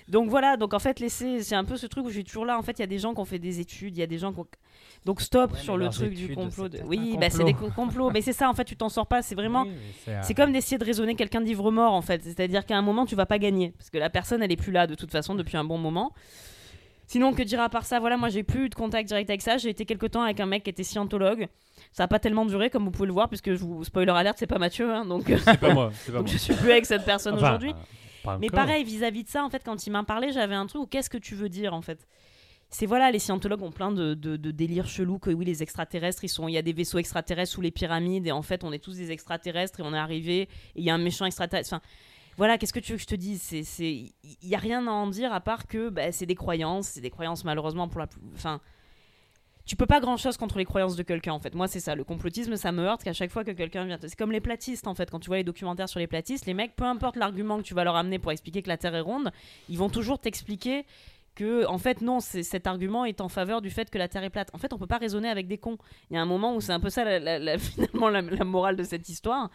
[0.09, 2.45] Donc voilà, donc en fait, laissez, c'est un peu ce truc où je suis toujours
[2.45, 2.57] là.
[2.57, 4.07] En fait, il y a des gens qui ont fait des études, il y a
[4.07, 4.47] des gens qui ont...
[5.05, 6.67] Donc stop Ouais, sur le truc du complot.
[6.67, 7.67] de- Oui, bah, c'est des complot.
[7.69, 8.11] co- complots.
[8.11, 9.21] mais c'est ça, en fait, tu t'en sors pas.
[9.21, 9.63] C'est vraiment.
[9.63, 9.71] Oui,
[10.23, 12.21] c'est, comme d'essayer de raisonner quelqu'un d'ivre-mort en fait.
[12.23, 13.73] C'est-à-dire qu'à un moment, tu vas pas gagner.
[13.77, 16.11] Parce que la personne, elle est plus là de toute façon depuis un bon moment.
[17.11, 17.99] Sinon, que dire à part ça?
[17.99, 19.57] Voilà, moi j'ai plus eu de contact direct avec ça.
[19.57, 21.47] J'ai été quelque temps avec un mec qui était scientologue.
[21.91, 24.37] Ça a pas tellement duré, comme vous pouvez le voir, puisque je vous spoiler alerte,
[24.39, 24.89] c'est pas Mathieu.
[24.93, 26.31] hein, donc, C'est pas moi, pas donc moi.
[26.31, 27.73] je suis plus avec cette personne Enfin, aujourd'hui.
[28.27, 30.83] euh, Mais pareil, vis-à-vis de ça, en fait, quand il m'a parlé, j'avais un truc
[30.83, 32.07] où qu'est-ce que tu veux dire en fait?
[32.69, 36.23] C'est voilà, les scientologues ont plein de, de- de délires chelous que oui, les extraterrestres,
[36.23, 38.71] ils sont, il y a des vaisseaux extraterrestres sous les pyramides et en fait, on
[38.71, 41.73] est tous des extraterrestres et on est arrivé et il y a un méchant extraterrestre.
[41.73, 41.81] Enfin,
[42.41, 43.51] voilà, qu'est-ce que tu veux que je te dise?
[43.77, 46.99] Il y a rien à en dire à part que bah, c'est des croyances, c'est
[46.99, 48.59] des croyances malheureusement pour la, plus- enfin.
[49.63, 51.53] Tu peux pas grand chose contre les croyances de quelqu'un en fait.
[51.53, 53.99] Moi c'est ça, le complotisme ça me heurte qu'à chaque fois que quelqu'un vient.
[54.01, 55.11] C'est comme les platistes en fait.
[55.11, 57.75] Quand tu vois les documentaires sur les platistes, les mecs, peu importe l'argument que tu
[57.75, 59.31] vas leur amener pour expliquer que la Terre est ronde,
[59.69, 60.83] ils vont toujours t'expliquer
[61.35, 64.29] que en fait non, cet argument est en faveur du fait que la Terre est
[64.29, 64.49] plate.
[64.53, 65.77] En fait, on peut pas raisonner avec des cons.
[66.09, 67.03] Il y a un moment où c'est un peu ça
[67.57, 69.49] finalement la, morale de cette histoire.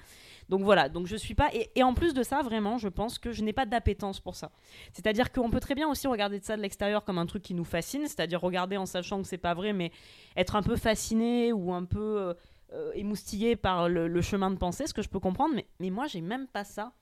[0.49, 3.33] Donc voilà, donc je suis pas et, en plus de ça, vraiment, je pense que
[3.33, 4.53] je n'ai pas d'appétence pour ça.
[4.93, 7.55] C'est-à-dire qu'on peut très bien aussi regarder de ça de l'extérieur comme un truc qui
[7.55, 9.91] nous fascine, c'est-à-dire regarder en sachant que c'est pas vrai, mais
[10.37, 12.35] être un peu fasciné ou un peu euh,
[12.73, 15.55] euh, émoustillé par le, le chemin de pensée, ce que je peux comprendre.
[15.57, 16.93] Mais, mais moi, j'ai même pas ça.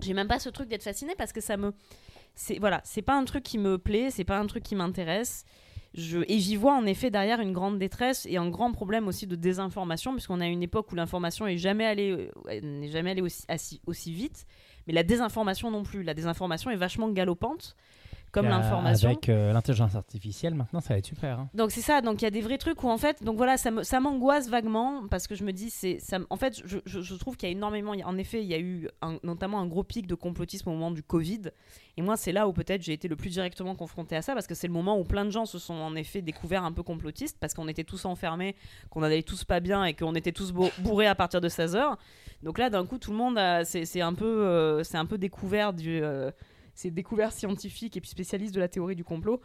[0.00, 1.72] J'ai même pas ce truc d'être fasciné parce que ça me,
[2.36, 5.44] c'est voilà, c'est pas un truc qui me plaît, c'est pas un truc qui m'intéresse.
[5.94, 9.26] Je, et j'y vois en effet derrière une grande détresse et un grand problème aussi
[9.26, 13.22] de désinformation, puisqu'on a une époque où l'information est jamais allée, euh, n'est jamais allée
[13.22, 14.46] aussi, aussi vite,
[14.86, 16.02] mais la désinformation non plus.
[16.02, 17.76] La désinformation est vachement galopante,
[18.42, 19.08] comme l'information.
[19.08, 21.40] Avec euh, l'intelligence artificielle, maintenant, ça va être super.
[21.40, 21.48] hein.
[21.54, 23.56] Donc c'est ça, donc il y a des vrais trucs où en fait, donc voilà,
[23.56, 27.14] ça m'angoisse vaguement parce que je me dis, c'est, ça, en fait, je, je- je
[27.14, 29.82] trouve qu'il y a énormément, en effet, il y a eu un- notamment un gros
[29.84, 31.42] pic de complotisme au moment du Covid,
[31.98, 34.46] et moi c'est là où peut-être j'ai été le plus directement confronté à ça parce
[34.46, 36.82] que c'est le moment où plein de gens se sont en effet découverts un peu
[36.82, 38.54] complotistes parce qu'on était tous enfermés,
[38.90, 41.74] qu'on allait tous pas bien et qu'on était tous bo- bourrés à partir de 16
[41.74, 41.96] h
[42.42, 45.72] Donc là, d'un coup, tout le monde, c'est un peu, euh, c'est un peu découvert
[45.72, 46.30] du, euh,
[46.76, 49.40] c'est découvert scientifique et puis spécialiste de la théorie du complot.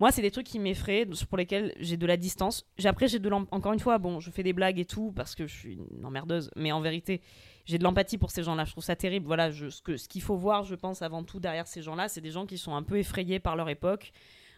[0.00, 2.64] Moi, c'est des trucs qui m'effraient, pour lesquels j'ai de la distance.
[2.84, 5.46] Après, j'ai de encore une fois, bon, je fais des blagues et tout parce que
[5.48, 7.20] je suis une emmerdeuse, mais en vérité,
[7.66, 8.64] j'ai de l'empathie pour ces gens-là.
[8.64, 9.26] Je trouve ça terrible.
[9.26, 12.20] Voilà, ce que- ce qu'il faut voir, je pense, avant tout derrière ces gens-là, c'est
[12.20, 14.12] des gens qui sont un peu effrayés par leur époque,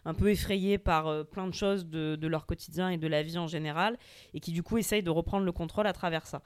[0.04, 3.22] un peu effrayés par euh, plein de choses de, de leur quotidien et de la
[3.22, 3.98] vie en général,
[4.35, 6.42] et qui du coup essayent de reprendre le contrôle à travers ça.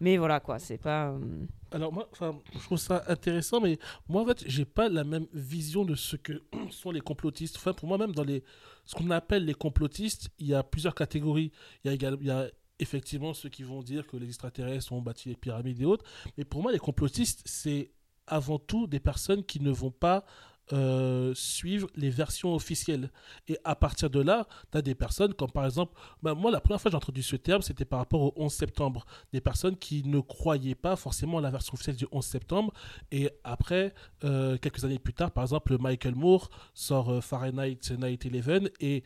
[0.00, 1.10] Mais voilà, quoi, c'est pas.
[1.10, 2.08] euh, Alors moi,
[2.52, 6.16] je trouve ça intéressant, mais moi en fait, j'ai pas la même vision de ce
[6.16, 7.56] que sont les complotistes.
[7.56, 8.44] Enfin, pour moi même dans les,
[8.84, 11.50] ce qu'on appelle les complotistes, il y a plusieurs catégories.
[11.84, 15.02] Il y a il y a effectivement ceux qui vont dire que les extraterrestres ont
[15.02, 16.04] bâti les pyramides et autres.
[16.36, 17.90] Mais pour moi, les complotistes, c'est
[18.26, 20.24] avant tout des personnes qui ne vont pas
[20.72, 23.10] euh, suivre les versions officielles.
[23.48, 26.60] Et à partir de là, tu as des personnes comme par exemple, bah, moi la
[26.60, 29.06] première fois que j'ai entendu ce terme, c'était par rapport au 11 septembre.
[29.32, 32.72] Des personnes qui ne croyaient pas forcément à la version officielle du 11 septembre.
[33.10, 38.70] Et après, euh, quelques années plus tard, par exemple, Michael Moore sort euh, Fahrenheit 9-11
[38.80, 39.04] et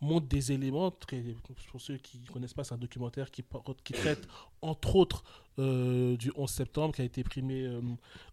[0.00, 0.90] montre des éléments,
[1.70, 3.42] pour ceux qui ne connaissent pas, c'est un documentaire qui,
[3.92, 4.26] traite
[4.62, 5.24] entre autres
[5.58, 7.80] euh, du 11 septembre qui a été primé euh,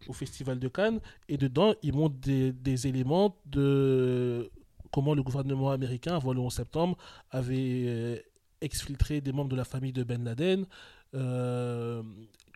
[0.08, 1.00] au Festival de Cannes.
[1.28, 4.50] Et dedans, il montre des, éléments de
[4.92, 6.98] comment le gouvernement américain, avant le 11 septembre,
[7.32, 8.18] avait euh,
[8.62, 10.66] exfiltré des membres de la famille de Ben Laden.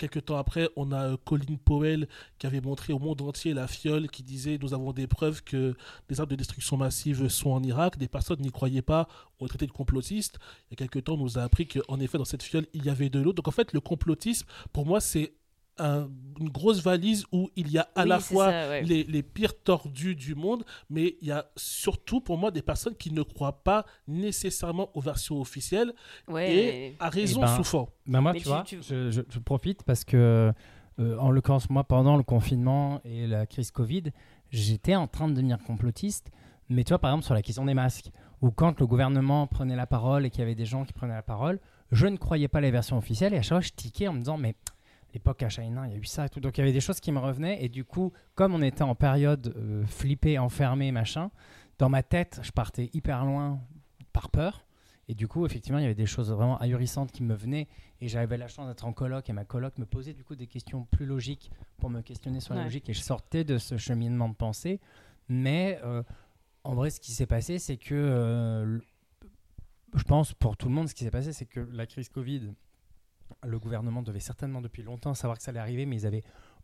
[0.02, 2.08] Quelques temps après, on a euh, Colin Powell
[2.40, 5.76] qui avait montré au monde entier la fiole qui disait Nous avons des preuves que
[6.10, 7.98] les armes de destruction massive sont en Irak.
[7.98, 9.08] Des personnes n'y croyaient pas,
[9.40, 10.40] ont traité de complotistes.
[10.70, 12.84] Il y a quelques temps, on nous a appris qu'en effet, dans cette fiole, il
[12.84, 13.34] y avait de l'eau.
[13.34, 15.34] Donc en fait, le complotisme, pour moi, c'est
[15.78, 18.82] un- une grosse valise où il y a à oui, la fois ça, ouais.
[18.84, 22.96] les, les pires tordus du monde, mais il y a surtout pour moi des personnes
[22.96, 25.94] qui ne croient pas nécessairement aux versions officielles
[26.28, 27.90] Ouais, et à raison Eh ben, souffrant.
[28.08, 30.52] Ben moi, Mais tu, tu- vois, tu- Je, je- je profite parce que,
[31.00, 34.04] euh, en l'occurrence, moi, pendant le confinement et la crise Covid,
[34.50, 36.30] j'étais en train de devenir complotiste.
[36.70, 39.76] Mais tu vois, par exemple, sur la question des masques, ou quand le gouvernement prenait
[39.76, 41.60] la parole et qu'il y avait des gens qui prenaient la parole,
[41.92, 44.20] je ne croyais pas les versions officielles et à chaque fois, je tiquais en me
[44.20, 44.56] disant, mais
[45.14, 46.40] l'époque à China, il y a eu ça et tout.
[46.40, 48.84] Donc il y avait des choses qui me revenaient et du coup, comme on était
[48.84, 51.32] en période euh, flippée, enfermée, machin,
[51.78, 53.60] dans ma tête, je partais hyper loin
[54.14, 54.66] par peur.
[55.08, 57.68] Et du coup, effectivement, il y avait des choses vraiment ahurissantes qui me venaient.
[58.00, 59.30] Et j'avais la chance d'être en coloc.
[59.30, 62.54] Et ma coloc me posait du coup des questions plus logiques pour me questionner sur
[62.54, 62.88] la logique.
[62.88, 64.80] Et je sortais de ce cheminement de pensée.
[65.28, 66.04] Mais euh,
[66.64, 68.80] en vrai, ce qui s'est passé, c'est que euh,
[69.96, 72.54] je pense pour tout le monde, ce qui s'est passé, c'est que la crise Covid,
[73.44, 76.24] le gouvernement devait certainement depuis longtemps savoir que ça allait arriver, mais ils avaient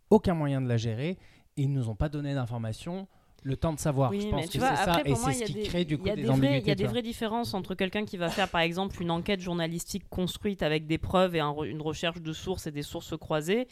[0.10, 1.18] aucun moyen de la gérer.
[1.58, 3.08] Et ils nous ont pas donné d'informations.
[3.44, 5.44] Le temps de savoir, Oui, je pense que c'est ça, et c'est il y ce
[5.44, 6.60] a qui des- crée du coup des, des ambiguïtés.
[6.60, 9.40] Il y a des vraies différences entre quelqu'un qui va faire, par exemple, une enquête
[9.42, 13.68] journalistique construite avec des preuves et un une recherche de sources et des sources croisées.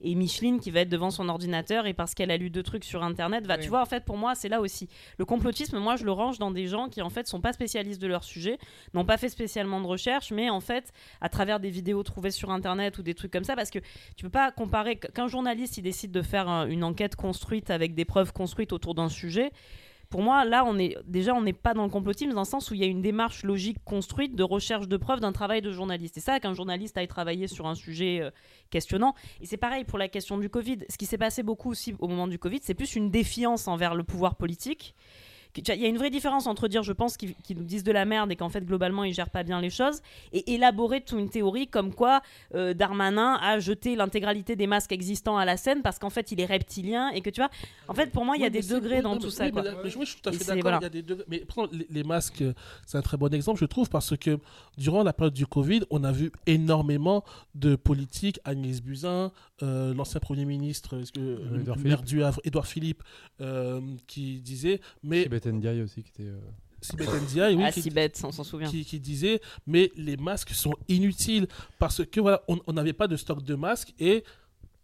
[0.00, 2.84] Et Micheline qui va être devant son ordinateur et parce qu'elle a lu deux trucs
[2.84, 3.62] sur internet, va, Oui.
[3.62, 4.88] tu vois, en fait, pour moi, c'est là aussi.
[5.18, 8.00] Le complotisme, moi, je le range dans des gens qui, en fait, sont pas spécialistes
[8.02, 8.58] de leur sujet,
[8.92, 12.50] n'ont pas fait spécialement de recherche, mais en fait, à travers des vidéos trouvées sur
[12.50, 13.78] internet ou des trucs comme ça, parce que
[14.16, 18.04] tu peux pas comparer qu'un journaliste, il décide de faire une enquête construite avec des
[18.04, 19.50] preuves construites autour d'un sujet.
[20.10, 22.70] Pour moi, là, on est déjà, on n'est pas dans le complotisme dans le sens
[22.70, 25.70] où il y a une démarche logique construite de recherche de preuves d'un travail de
[25.72, 26.14] journaliste.
[26.14, 28.30] C'est ça qu'un journaliste aille travailler sur un sujet euh,
[28.70, 29.14] questionnant.
[29.40, 30.78] Et c'est pareil pour la question du Covid.
[30.88, 33.94] Ce qui s'est passé beaucoup aussi au moment du Covid, c'est plus une défiance envers
[33.94, 34.94] le pouvoir politique
[35.56, 37.92] Il y a une vraie différence entre dire je pense qu'ils qu'ils nous disent de
[37.92, 40.00] la merde et qu'en fait globalement ils gèrent pas bien les choses
[40.32, 42.22] et élaborer toute une théorie comme quoi
[42.54, 46.40] euh, Darmanin a jeté l'intégralité des masques existants à la scène parce qu'en fait il
[46.40, 47.50] est reptilien et que tu vois.
[47.88, 49.44] En fait pour moi il y a Oui, des degrés dans non, tout mais- ça
[49.44, 49.62] oui, quoi.
[49.82, 50.62] mais je suis tout à fait d'accord.
[50.62, 50.78] voilà.
[50.80, 51.24] Il y a des degrés.
[51.28, 52.52] Mais prends les, les masques, euh,
[52.86, 54.38] c'est un très bon exemple, je trouve, parce que
[54.76, 57.22] durant la période du Covid, on a vu énormément
[57.54, 59.30] de politiques, Agnès Buzyn,
[59.62, 60.98] euh, l'ancien Premier ministre,
[61.82, 63.02] maire du Havre, Édouard Philippe,
[63.40, 66.28] euh, qui disait, mais Tibet Ndiaye aussi qui était.
[66.30, 66.38] euh,
[66.80, 68.68] Sibeth Ndiaye, oui, ah qui- si bête, on s'en souvient.
[68.68, 71.46] qui, qui disait mais les masques sont inutiles
[71.78, 74.22] parce que voilà on n'avait pas de stock de masques et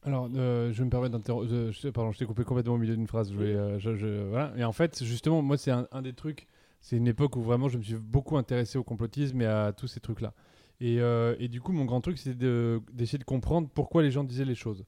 [0.03, 1.71] Alors, euh, je me permets d'interroger.
[1.93, 3.31] Pardon, je t'ai coupé complètement au milieu d'une phrase.
[3.31, 4.51] Je vais, euh, je- je- voilà.
[4.57, 6.47] Et en fait, justement, moi, c'est un, un des trucs.
[6.81, 9.87] C'est une époque où vraiment je me suis beaucoup intéressé au complotisme et à tous
[9.89, 10.33] ces trucs-là.
[10.81, 14.11] Et, euh, et du coup, mon grand truc, c'est de- d'essayer de, comprendre pourquoi les
[14.11, 14.87] gens disaient les choses.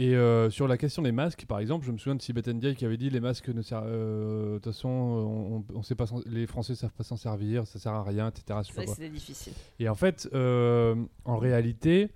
[0.00, 2.76] Et euh, sur la question des masques, par exemple, je me souviens de Sibeth Ndiaye
[2.76, 3.86] qui avait dit les masques ne servent.
[3.88, 7.80] euh, De toute façon, on, on- sait pas les Français savent pas s'en servir, ça
[7.80, 8.60] sert à rien, etc.
[8.86, 9.52] c'était difficile.
[9.80, 12.10] Et en fait, euh, en réalité,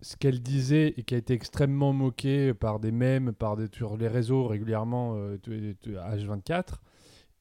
[0.00, 3.98] ce qu'elle disait et qui a été extrêmement moqué par des mèmes, par des, sur
[3.98, 6.80] les réseaux régulièrement, euh, de- de- H24,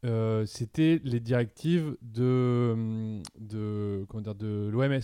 [0.03, 4.99] euh, c'était les directives de, de, comment dire, de l'OMS.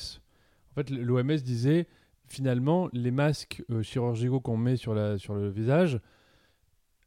[0.71, 1.87] En fait, l'OMS disait
[2.27, 5.99] finalement, les masques euh, chirurgicaux qu'on met sur, la, sur le visage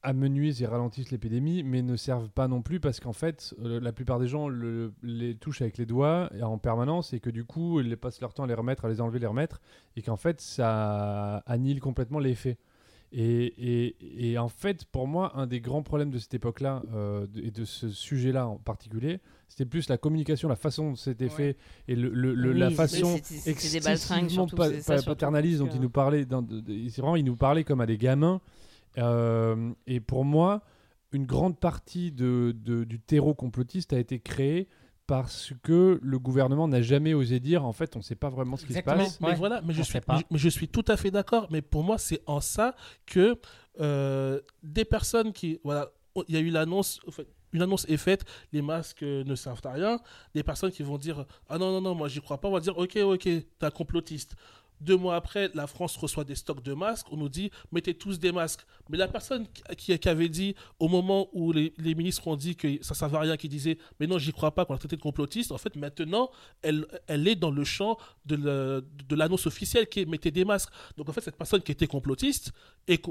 [0.03, 3.93] amenuisent et ralentissent l'épidémie, mais ne servent pas non plus parce qu'en fait, euh, la
[3.93, 7.81] plupart des gens le- les touchent avec les doigts en permanence et que du coup,
[7.81, 9.61] ils passent leur temps à les remettre, à les enlever, les remettre,
[9.97, 12.57] et qu'en fait, ça annihile complètement l'effet.
[13.13, 17.27] Et, et- et en fait, pour moi, un des grands problèmes de cette époque-là euh,
[17.43, 19.19] et de ce sujet-là en particulier,
[19.49, 21.31] c'était plus la communication, la façon dont c'était Ouais.
[21.31, 21.57] fait
[21.89, 26.25] et le, le- le- Oui, la façon excessivement pa- pa- paternaliste dont il nous parlait.
[26.25, 28.41] dans- de- de- c'est vraiment, il nous parlait comme à des gamins.
[28.99, 30.63] Euh, et pour moi,
[31.13, 34.69] une grande partie de, de- du terreau complotiste a été créée
[35.11, 38.57] parce que le gouvernement n'a jamais osé dire en fait on ne sait pas vraiment
[38.57, 39.05] ce qui Exactement.
[39.07, 39.21] se passe.
[39.21, 41.49] mais Ouais, voilà mais je on suis mais, mais je suis tout à fait d'accord
[41.51, 43.37] mais pour moi c'est en ça que
[43.81, 45.91] euh, des personnes qui voilà
[46.29, 49.35] il y a eu l'annonce en fait, une annonce est faite, les masques euh, ne
[49.35, 49.99] servent à rien.
[50.37, 52.61] Des personnes qui vont dire Ah non, non, non, moi j'y crois pas, on va
[52.61, 54.37] dire Ok, ok, t'es un complotiste.
[54.81, 57.07] Deux mois après, la France reçoit des stocks de masques.
[57.11, 58.65] On nous dit mettez tous des masques.
[58.89, 62.57] Mais la personne qui, qui avait dit au moment où les, les ministres ont dit
[62.57, 64.79] que ça ne servait à rien, qui disait mais non, j'y crois pas, qu'on a
[64.79, 66.31] traité de complotiste, en fait, maintenant,
[66.63, 70.45] elle, elle est dans le champ de le- de l'annonce officielle qui est mettez des
[70.45, 70.71] masques.
[70.97, 72.53] Donc en fait, cette personne qui était complotiste
[72.89, 73.03] est,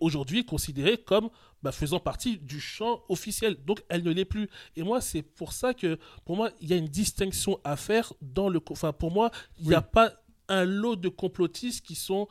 [0.00, 1.30] aujourd'hui considérée comme
[1.62, 3.56] bah, faisant partie du champ officiel.
[3.64, 4.48] Donc elle ne l'est plus.
[4.76, 8.12] Et moi, c'est pour ça que pour moi, il y a une distinction à faire
[8.20, 8.60] dans le.
[8.70, 10.12] Enfin, pour moi, il n'y a pas
[10.48, 12.28] un lot de complotistes qui sont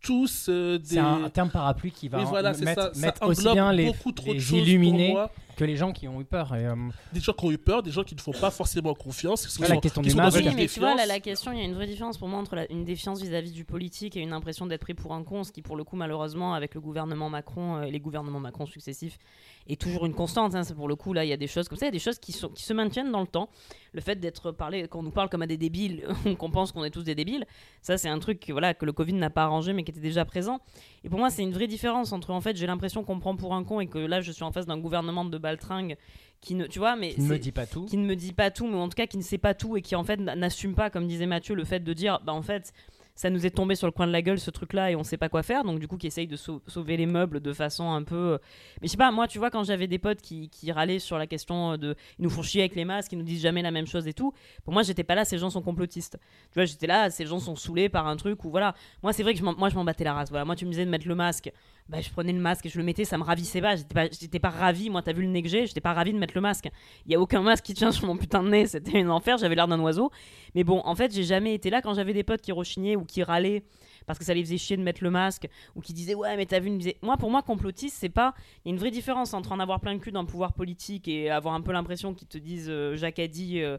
[0.00, 0.94] tous euh, des.
[0.94, 3.26] C'est un terme parapluie qui va voilà, mettre, ça.
[3.26, 5.30] Aussi bien les, beaucoup trop de les illuminés moi.
[5.56, 6.54] Que les gens qui ont eu peur.
[6.54, 6.74] Et, euh,
[7.12, 9.46] Des gens qui ont eu peur, des gens qui ne font pas forcément confiance.
[9.46, 10.40] qui Ouais, la question qui du sont dans masque.
[10.40, 12.28] une Oui, mais tu vois, là, la question, il y a une vraie différence pour
[12.28, 15.24] moi entre la- une défiance vis-à-vis du politique et une impression d'être pris pour un
[15.24, 18.40] con, ce qui, pour le coup, malheureusement, avec le gouvernement Macron euh, et les gouvernements
[18.40, 19.18] Macron successifs,
[19.66, 20.54] est toujours une constante.
[20.54, 20.62] hein.
[20.62, 21.92] C'est pour le coup, là, il y a des choses comme ça, il y a
[21.92, 23.48] des choses qui, sont, qui se maintiennent dans le temps.
[23.92, 26.04] Le fait d'être parlé, qu'on nous parle comme à des débiles,
[26.38, 27.46] qu'on pense qu'on est tous des débiles,
[27.80, 30.00] ça, c'est un truc que, voilà, que le Covid n'a pas arrangé, mais qui était
[30.00, 30.60] déjà présent.
[31.02, 33.36] Et pour moi, c'est une vraie différence entre, en fait, j'ai l'impression qu'on me prend
[33.36, 35.96] pour un con et que là, je suis en face d'un gouvernement de baltringue
[36.40, 37.86] qui ne, tu vois, mais qui ne me dit pas tout.
[37.86, 39.76] qui ne me dit pas tout, mais en tout cas qui ne sait pas tout
[39.76, 42.42] et qui en fait n'assume pas, comme disait Mathieu, le fait de dire bah en
[42.42, 42.72] fait
[43.18, 45.16] ça nous est tombé sur le coin de la gueule ce truc-là et on sait
[45.16, 47.90] pas quoi faire, donc du coup qui essaye de sau- sauver les meubles de façon
[47.90, 48.14] un peu.
[48.34, 48.38] euh,
[48.82, 51.16] Mais je sais pas, moi tu vois quand j'avais des potes qui, qui râlaient sur
[51.16, 53.62] la question euh, de ils nous font chier avec les masques, ils nous disent jamais
[53.62, 54.34] la même chose et tout.
[54.64, 56.18] Pour moi j'étais pas là, ces gens sont complotistes.
[56.52, 58.74] Tu vois j'étais là, ces gens sont saoulés par un truc ou voilà.
[59.02, 60.28] Moi c'est vrai que je moi je m'en battais la race.
[60.28, 61.50] Voilà, moi tu me disais de mettre le masque,
[61.88, 63.76] bah je prenais le masque et je le mettais, ça me ravissait pas.
[63.76, 64.90] J'étais pas, j'étais pas ravi.
[64.90, 66.68] Moi t'as vu le nez que j'ai, j'étais pas ravi de mettre le masque.
[67.06, 69.38] Il y a aucun masque qui tient sur mon putain de nez, c'était un enfer,
[69.38, 70.10] j'avais l'air d'un oiseau.
[70.54, 73.04] Mais bon, en fait, j'ai jamais été là quand j'avais des potes qui rechignaient ou
[73.04, 73.62] qui râlaient
[74.06, 76.46] parce que ça les faisait chier de mettre le masque ou qui disaient ouais, mais
[76.46, 79.52] t'as vu, moi pour moi complotiste, c'est pas il y a une vraie différence entre
[79.52, 82.38] en avoir plein le cul d'un pouvoir politique et avoir un peu l'impression qu'ils te
[82.38, 83.78] disent euh, Jacques a dit euh,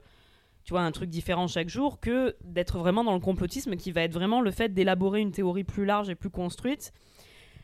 [0.67, 4.01] tu vois, un truc différent chaque jour, que d'être vraiment dans le complotisme qui va
[4.01, 6.91] être vraiment le fait d'élaborer une théorie plus large et plus construite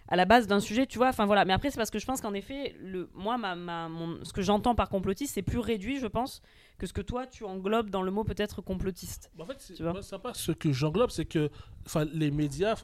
[0.08, 1.10] à la base d'un sujet, tu vois.
[1.10, 1.46] Enfin voilà.
[1.46, 4.34] Mais après, c'est parce que je pense qu'en effet, le, moi, ma, ma- mon- ce
[4.34, 6.42] que j'entends par complotiste, c'est plus réduit, je pense,
[6.78, 9.32] que ce que toi, tu englobes dans le mot peut-être complotiste.
[9.40, 11.50] En fait, c'est pas ce que j'englobe, c'est que
[12.14, 12.76] les médias,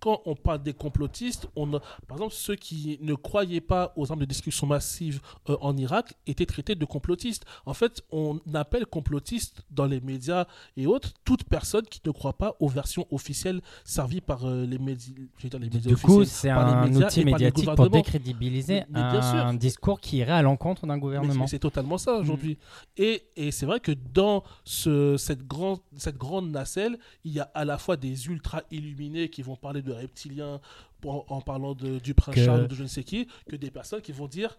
[0.00, 4.10] quand on parle des complotistes, on a- par exemple, ceux qui ne croyaient pas aux
[4.10, 7.44] armes de destruction massive euh, en Irak étaient traités de complotistes.
[7.66, 12.32] En fait, on appelle complotistes dans les médias et autres toute personne qui ne croit
[12.38, 16.48] pas aux versions officielles servies par euh, les, médi- dire les médias du coup, c'est
[16.48, 19.34] les un outil médiatique pour décrédibiliser Mais- mais bien sûr.
[19.46, 21.46] un discours qui irait à l'encontre d'un gouvernement.
[21.46, 22.56] c'est- totalement ça aujourd'hui.
[22.96, 27.50] Et, et c'est vrai que dans ce, cette, grande, cette grande nacelle, il y a
[27.54, 30.60] à la fois des ultra illuminés qui vont parler de reptiliens
[31.00, 33.56] pour- en parlant de, du prince Que- Charles ou de je ne sais qui, que
[33.56, 34.56] des personnes qui vont dire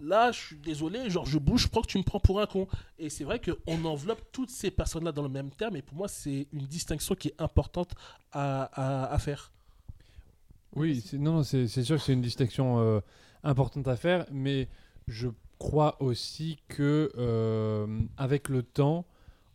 [0.00, 2.46] là, je suis désolé, genre je bouge, je crois que tu me prends pour un
[2.46, 2.66] con.
[2.98, 5.76] Et c'est vrai qu'on enveloppe toutes ces personnes-là dans le même terme.
[5.76, 7.92] Et pour moi, c'est une distinction qui est importante
[8.32, 9.52] à, à- à faire.
[10.74, 13.00] Oui, c'est- non, non, c'est c'est sûr que c'est une distinction euh,
[13.44, 14.68] importante à faire, mais
[15.06, 19.06] je crois aussi que euh, avec le temps,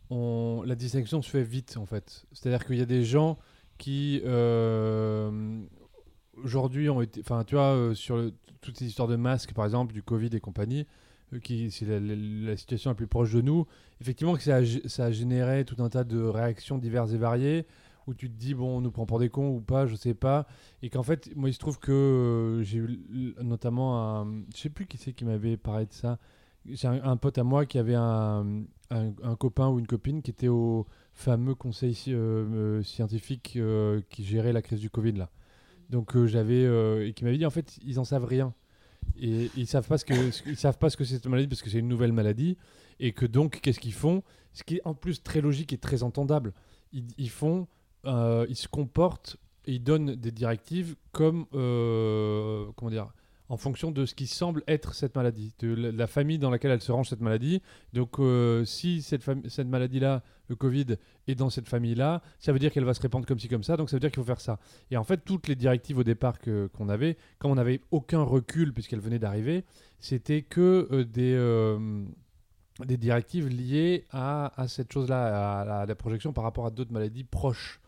[0.08, 2.24] on, la distinction se fait vite en fait.
[2.32, 3.38] C'est-à-dire qu'il y a des gens
[3.80, 5.62] qui euh,
[6.44, 9.94] aujourd'hui ont été, enfin tu vois, euh, sur toutes ces histoires de masques par exemple,
[9.94, 10.86] du Covid et compagnie,
[11.32, 13.66] euh, qui c'est la, situation la plus proche de nous.
[14.02, 14.56] Effectivement, que ça
[15.04, 17.66] a, généré tout un tas de réactions diverses et variées
[18.06, 20.14] où tu te dis bon on nous prend pour des cons ou pas je sais
[20.14, 20.46] pas
[20.82, 24.86] et qu'en fait moi il se trouve que j'ai eu notamment un je sais plus
[24.86, 26.18] qui c'est qui m'avait parlé de ça
[26.66, 28.64] j'ai un, pote à moi qui avait un
[29.38, 30.86] copain ou une copine qui était au
[31.20, 35.30] fameux conseil euh, euh, scientifique euh, qui gérait la crise du Covid là.
[35.90, 36.62] Donc j'avais
[37.08, 38.54] et qui m'avait dit en fait ils en savent rien.
[39.20, 40.14] Et ils savent pas ce que
[40.48, 42.56] ils savent pas ce que c'est cette maladie parce que c'est une nouvelle maladie.
[43.00, 44.22] Et que donc qu'est-ce qu'ils font?
[44.52, 46.52] Ce qui est en plus très logique et très entendable.
[46.92, 47.66] Ils, ils font
[48.04, 53.12] ils se comportent et ils donnent des directives comme comment dire
[53.50, 56.80] en fonction de ce qui semble être cette maladie, de la, famille dans laquelle elle
[56.80, 57.60] se range cette maladie.
[57.92, 60.86] Donc, euh, si cette, cette maladie-là, le Covid,
[61.26, 63.76] est dans cette famille-là, ça veut dire qu'elle va se répandre comme ci, comme ça,
[63.76, 64.60] donc ça veut dire qu'il faut faire ça.
[64.92, 68.72] Et en fait, toutes les directives au départ qu'on avait, quand on n'avait aucun recul,
[68.72, 69.64] puisqu'elles venaient d'arriver,
[69.98, 72.04] c'était que euh, des, euh,
[72.86, 77.79] des directives liées à, cette chose-là, à la projection par rapport à d'autres maladies proches.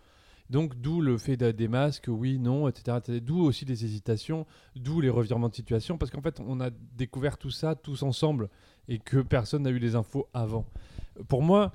[0.53, 2.99] Donc, d'où le fait de- des masques, oui, non, etc.
[3.23, 7.39] D'où aussi des hésitations, d'où les revirements de situation, parce qu'en fait, on a découvert
[7.39, 8.51] tout ça tous ensemble
[8.87, 10.67] et que personne n'a eu les infos avant.
[11.27, 11.73] Pour moi,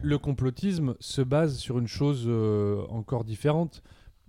[0.00, 3.82] le complotisme se base sur une chose euh, encore différente.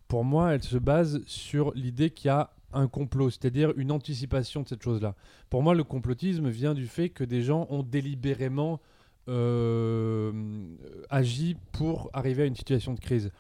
[0.08, 4.62] Pour moi, elle se base sur l'idée qu'il y a un complot, c'est-à-dire une anticipation
[4.62, 5.16] de cette chose-là.
[5.50, 8.80] Pour moi, le complotisme vient du fait que des gens ont délibérément
[9.28, 10.32] euh,
[11.10, 13.32] agi pour arriver à une situation de crise.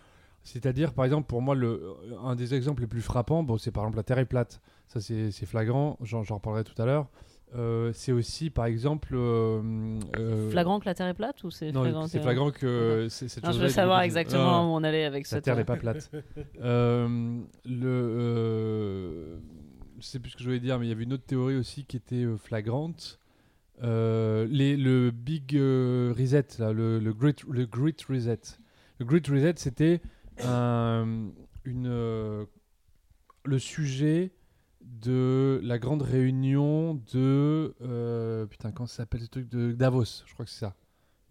[0.44, 1.82] C'est-à-dire, par exemple, pour moi, le,
[2.24, 4.62] un des exemples les plus frappants, bon, c'est par exemple la Terre est plate.
[4.88, 7.08] Ça, c'est c'est flagrant, j'en reparlerai tout à l'heure.
[7.56, 9.14] Euh, c'est aussi, par exemple...
[9.16, 13.08] euh, euh, Flagrant que la Terre est plate ou c'est non, flagrant c'est flagrant que
[13.10, 15.46] c'est- cette Non, je est savoir exactement Ah, où on allait avec la cette.
[15.46, 16.12] Terre n'est pas plate.
[16.62, 19.40] Euh, le,
[20.00, 21.56] je sais plus ce que je voulais dire, mais il y avait une autre théorie
[21.58, 23.20] aussi qui était flagrante.
[23.82, 28.40] Les, le Big Reset, là, le, le, great, le Great Reset.
[29.00, 30.02] Le Great Reset, c'était
[30.46, 31.30] un-
[31.66, 32.46] une, euh,
[33.46, 34.32] le sujet
[34.82, 37.76] de la grande réunion de.
[37.82, 40.76] euh, putain, comment ça s'appelle ce truc de Davos Je crois que c'est ça.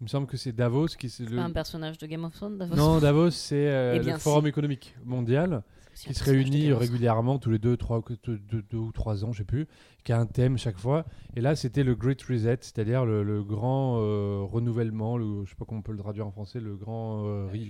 [0.01, 1.35] Il me semble que c'est Davos qui c'est le.
[1.35, 4.43] pas un personnage de Game of Thrones Davos Non, Davos, c'est euh, Eh le Forum
[4.45, 4.49] si.
[4.49, 5.61] économique mondial
[5.95, 9.39] qui se réunit régulièrement tous les deux, trois, deux, deux- deux ou trois ans, je
[9.39, 9.67] sais plus,
[10.05, 11.03] qui a un thème chaque fois.
[11.35, 15.55] Et là, c'était le Great Reset, c'est-à-dire le, le grand euh, renouvellement, le, je sais
[15.57, 17.25] pas comment on peut le traduire en français, le grand.
[17.25, 17.69] euh, ri-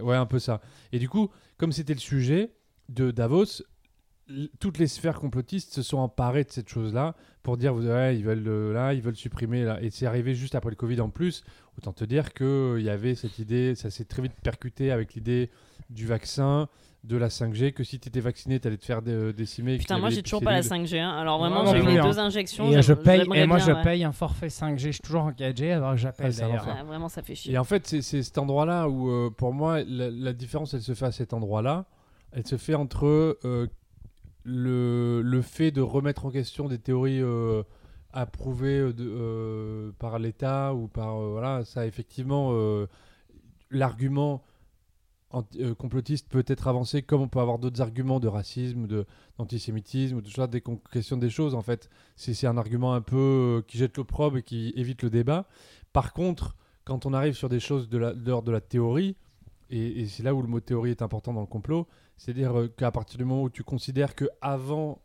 [0.00, 0.60] Ouais, un peu ça.
[0.92, 2.52] Et du coup, comme c'était le sujet
[2.88, 3.62] de Davos,
[4.60, 8.48] toutes les sphères complotistes se sont emparées de cette chose-là pour dire ouais, ils veulent
[8.48, 9.82] euh, là, ils veulent supprimer là.
[9.82, 11.44] Et c'est arrivé juste après le Covid en plus.
[11.76, 15.50] Autant te dire qu'il y avait cette idée, ça s'est très vite percuté avec l'idée
[15.90, 16.68] du vaccin,
[17.04, 19.76] de la 5G, que si tu étais vacciné, tu allais te faire dé- décimer.
[19.78, 20.86] Putain, moi j'ai toujours pas la cellules.
[20.86, 21.00] 5G.
[21.00, 21.10] hein.
[21.10, 22.70] Alors vraiment, j'ai eu les deux injections.
[22.70, 23.82] Et, euh, je paye, et moi bien, je ouais.
[23.82, 26.32] paye un forfait 5G, je suis toujours en 4G, alors j'appelle.
[26.32, 27.54] Ouais, Vraiment, ça fait chier.
[27.54, 30.94] Et en fait, c'est cet endroit-là où, euh, pour moi, la, la différence, elle se
[30.94, 31.86] fait à cet endroit-là.
[32.30, 33.06] Elle se fait entre
[33.44, 33.66] euh,
[34.44, 37.62] le, le fait de remettre en question des théories euh,
[38.12, 41.16] approuvées euh, de, euh, par l'État ou par...
[41.20, 42.86] euh, voilà, ça, effectivement, euh,
[43.70, 44.44] l'argument
[45.60, 49.06] euh, complotiste peut être avancé comme on peut avoir d'autres arguments de racisme, de-
[49.38, 51.88] d'antisémitisme, ou tout ça, dès qu'on questionne des choses, en fait.
[52.16, 55.46] C'est un argument un peu euh, qui jette l'opprobre et qui évite le débat.
[55.92, 59.16] Par contre, quand on arrive sur des choses de de l'ordre de la théorie,
[59.70, 61.86] et, c'est là où le mot théorie est important dans le complot,
[62.18, 65.00] c'est-à-dire euh, qu'à partir du moment où tu considères que avant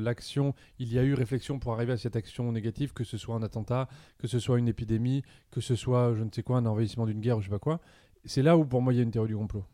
[0.00, 3.34] l'action, il y a eu réflexion pour arriver à cette action négative, que ce soit
[3.34, 3.88] un attentat,
[4.18, 7.20] que ce soit une épidémie, que ce soit je ne sais quoi, un envahissement d'une
[7.20, 7.80] guerre ou je sais pas quoi,
[8.24, 9.64] c'est là où pour moi il y a une théorie du complot.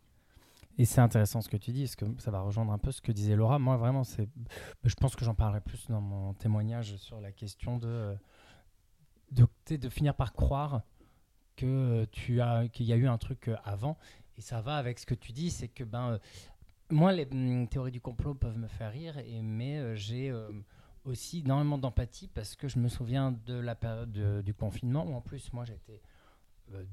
[0.79, 3.03] Et c'est intéressant ce que tu dis, parce que ça va rejoindre un peu ce
[3.03, 3.59] que disait Laura.
[3.59, 4.29] Moi, vraiment, c'est,
[4.85, 8.15] je pense que j'en parlerai plus dans mon témoignage sur la question de,
[9.33, 10.83] de, finir par croire
[11.57, 13.99] que tu as, qu'il y a eu un truc avant.
[14.37, 16.21] Et ça va avec ce que tu dis, c'est que ben,
[16.91, 20.33] moi, les hum, théories du complot peuvent me faire rire, mais j'ai
[21.05, 24.13] aussi énormément d'empathie parce que je me souviens de la période
[24.45, 26.18] du confinement où en plus, moi, j'étais euh,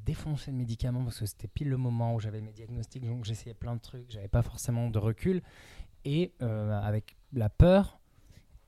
[0.05, 3.53] défoncer de médicaments parce que c'était pile le moment où j'avais mes diagnostics, donc j'essayais
[3.53, 5.41] plein de trucs, j'avais pas forcément de recul.
[6.05, 7.99] Et euh, avec la peur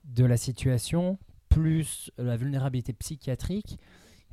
[0.03, 3.80] de la situation, plus la vulnérabilité psychiatrique,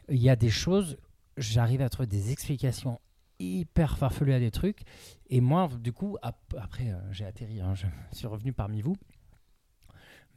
[0.09, 0.99] il y a des choses,
[1.37, 3.01] j'arrive à trouver des explications
[3.39, 4.83] hyper farfelues à des trucs.
[5.29, 8.97] Et moi, du coup, après, euh, j'ai atterri, hein, je suis revenu parmi vous.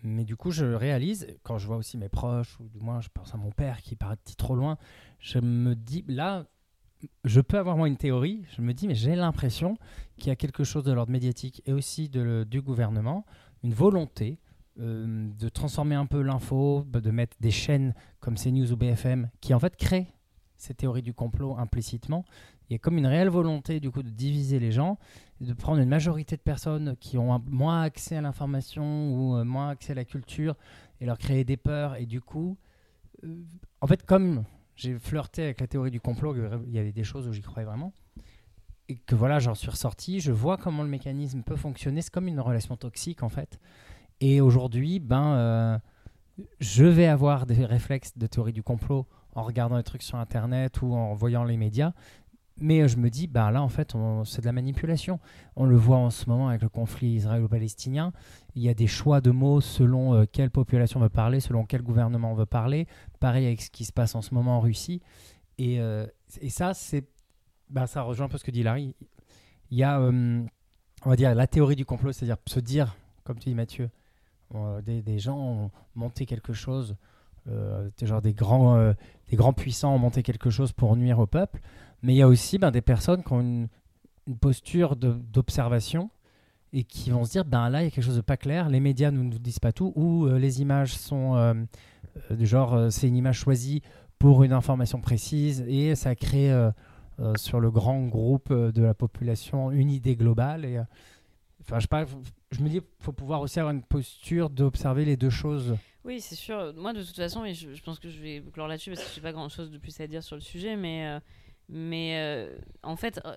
[0.03, 3.09] Mais du coup, je réalise, quand je vois aussi mes proches, ou du moins je
[3.13, 4.77] pense à mon père qui partit trop loin,
[5.19, 6.45] je me dis, là,
[7.23, 9.77] je peux avoir moi une théorie, je me dis, mais j'ai l'impression
[10.17, 13.25] qu'il y a quelque chose de l'ordre médiatique et aussi de, du gouvernement,
[13.63, 14.39] une volonté
[14.79, 19.53] euh, de transformer un peu l'info, de mettre des chaînes comme CNews ou BFM, qui
[19.53, 20.07] en fait créent
[20.55, 22.25] ces théories du complot implicitement.
[22.69, 24.97] Il y a comme une réelle volonté du coup de diviser les gens,
[25.41, 29.69] de prendre une majorité de personnes qui ont moins accès à l'information ou euh, moins
[29.69, 30.55] accès à la culture
[30.99, 31.95] et leur créer des peurs.
[31.95, 32.57] Et du coup,
[33.23, 33.43] euh,
[33.81, 34.43] en fait, comme
[34.75, 37.65] j'ai flirté avec la théorie du complot, il y avait des choses où j'y croyais
[37.65, 37.93] vraiment,
[38.89, 42.01] et que voilà, j'en suis ressorti, je vois comment le mécanisme peut fonctionner.
[42.01, 43.59] C'est comme une relation toxique en fait.
[44.21, 45.77] Et aujourd'hui, ben, euh,
[46.59, 49.05] je vais avoir des réflexes de théorie du complot
[49.35, 51.93] en regardant les trucs sur Internet ou en voyant les médias.
[52.59, 53.93] Mais euh, je me dis, bah là, en fait,
[54.25, 55.19] c'est de la manipulation.
[55.55, 58.13] On le voit en ce moment avec le conflit israélo-palestinien.
[58.55, 61.83] Il y a des choix de mots selon euh, quelle population veut parler, selon quel
[61.83, 62.87] gouvernement veut parler.
[63.19, 65.01] Pareil avec ce qui se passe en ce moment en Russie.
[65.57, 66.07] Et, euh,
[66.41, 67.05] et ça, c'est,
[67.69, 68.95] bah, ça rejoint un peu ce que dit Larry.
[69.69, 70.47] Il y a, on
[71.05, 72.95] va dire, la théorie du complot, c'est-à-dire se dire,
[73.25, 73.89] comme tu dis Mathieu,
[74.85, 76.95] des, des, gens ont monté quelque chose,
[78.01, 78.93] genre des grands,
[79.27, 81.59] des grands puissants ont monté quelque chose pour nuire au peuple.
[82.03, 83.67] Mais il y a aussi ben, des personnes qui ont une,
[84.41, 86.09] posture d'observation
[86.73, 88.67] et qui vont se dire ben là il y a quelque chose de pas clair.
[88.67, 89.93] Les médias ne nous disent pas tout.
[89.95, 91.53] Ou euh, les images sont euh,
[92.29, 93.81] euh, du genre c'est une image choisie
[94.19, 96.51] pour une information précise et ça crée
[97.37, 100.81] sur le grand groupe de la population une idée globale et
[101.61, 101.87] enfin je,
[102.51, 105.77] je me dis faut pouvoir aussi avoir une posture d'observer les deux choses.
[106.03, 106.73] Oui, c'est sûr.
[106.75, 109.09] Moi, de toute façon, et je, je, pense que je vais clore là-dessus parce que
[109.11, 111.19] je n'ai pas grand-chose de plus à dire sur le sujet, mais
[111.69, 113.35] mais euh, en fait, euh,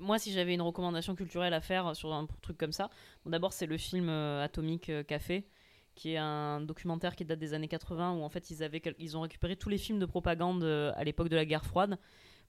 [0.00, 2.90] moi, si j'avais une recommandation culturelle à faire sur un truc comme ça,
[3.24, 5.46] d'abord, c'est le film euh, Atomique Café,
[5.94, 9.16] qui est un documentaire qui date des années 80, où en fait, ils, avaient, ils
[9.16, 11.98] ont récupéré tous les films de propagande à l'époque de la guerre froide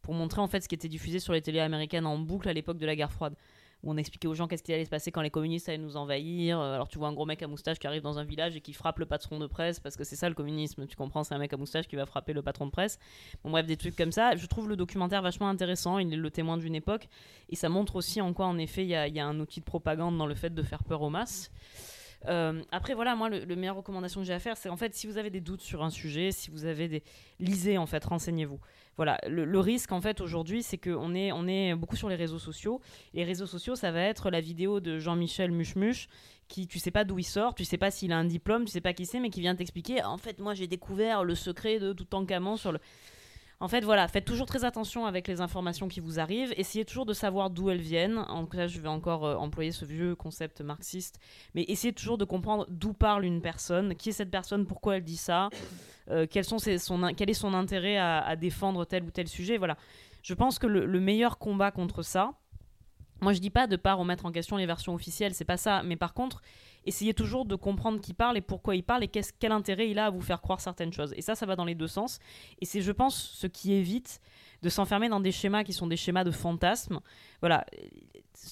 [0.01, 2.53] pour montrer en fait ce qui était diffusé sur les télés américaines en boucle à
[2.53, 3.35] l'époque de la guerre froide
[3.83, 5.97] où on expliquait aux gens qu'est-ce qui allait se passer quand les communistes allaient nous
[5.97, 6.59] envahir.
[6.59, 8.61] Euh, alors tu vois un gros mec à moustache qui arrive dans un village et
[8.61, 11.35] qui frappe le patron de presse, parce que c'est ça le communisme, tu comprends, c'est
[11.35, 12.99] un mec à moustache qui va frapper le patron de presse.
[13.43, 14.35] Bon bref, des trucs comme ça.
[14.35, 17.07] Je trouve le documentaire vachement intéressant, il est le témoin d'une époque,
[17.49, 20.17] et ça montre aussi en quoi en effet il y a, un outil de propagande
[20.17, 21.51] dans le fait de faire peur aux masses.
[22.25, 25.07] Euh, après, voilà, moi, le, meilleure recommandation que j'ai à faire, c'est en fait, si
[25.07, 27.03] vous avez des doutes sur un sujet, si vous avez des.
[27.39, 28.59] Lisez, en fait, renseignez-vous
[28.97, 32.39] voilà, le, risque en fait aujourd'hui, c'est qu'on est, on est beaucoup sur les réseaux
[32.39, 32.81] sociaux.
[33.13, 36.07] Les réseaux sociaux, ça va être la vidéo de Jean-Michel Muchmuch
[36.47, 38.71] qui, tu sais pas d'où il sort, tu sais pas s'il a un diplôme, tu
[38.71, 40.03] sais pas qui c'est, mais qui vient t'expliquer.
[40.03, 42.79] En fait, moi, j'ai découvert le secret de tout encamant sur le.
[43.59, 46.53] En fait, voilà, faites toujours très attention avec les informations qui vous arrivent.
[46.57, 48.19] Essayez toujours de savoir d'où elles viennent.
[48.19, 51.19] En tout cas, je vais encore euh, employer ce vieux concept marxiste.
[51.55, 55.03] Mais essayez toujours de comprendre d'où parle une personne, qui est cette personne, pourquoi elle
[55.03, 55.49] dit ça?
[56.09, 59.57] Euh, quel, sont son, quel est son intérêt à, défendre tel ou tel sujet?
[59.57, 59.75] Voilà.
[60.21, 62.33] Je pense que le, meilleur combat contre ça,
[63.21, 65.81] moi je dis pas de pas remettre en question les versions officielles, c'est pas ça,
[65.83, 66.41] mais par contre,
[66.85, 70.05] essayez toujours de comprendre qui parle et pourquoi il parle et quel intérêt il a
[70.05, 71.13] à vous faire croire certaines choses.
[71.17, 72.19] Et ça, ça va dans les deux sens.
[72.61, 74.21] Et c'est, je pense, ce qui évite
[74.61, 76.99] de s'enfermer dans des schémas qui sont des schémas de fantasmes.
[77.41, 77.65] Voilà,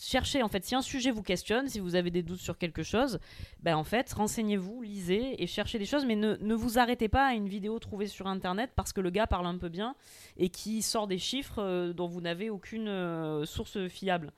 [0.01, 2.83] cherchez en fait, si un sujet vous questionne, si vous avez des doutes sur quelque
[2.83, 3.19] chose,
[3.61, 7.27] ben en fait, renseignez-vous, lisez et cherchez des choses, mais ne, ne, vous arrêtez pas
[7.27, 9.95] à une vidéo trouvée sur internet parce que le gars parle un peu bien
[10.37, 14.31] et qui sort des chiffres euh, dont vous n'avez aucune euh, source fiable.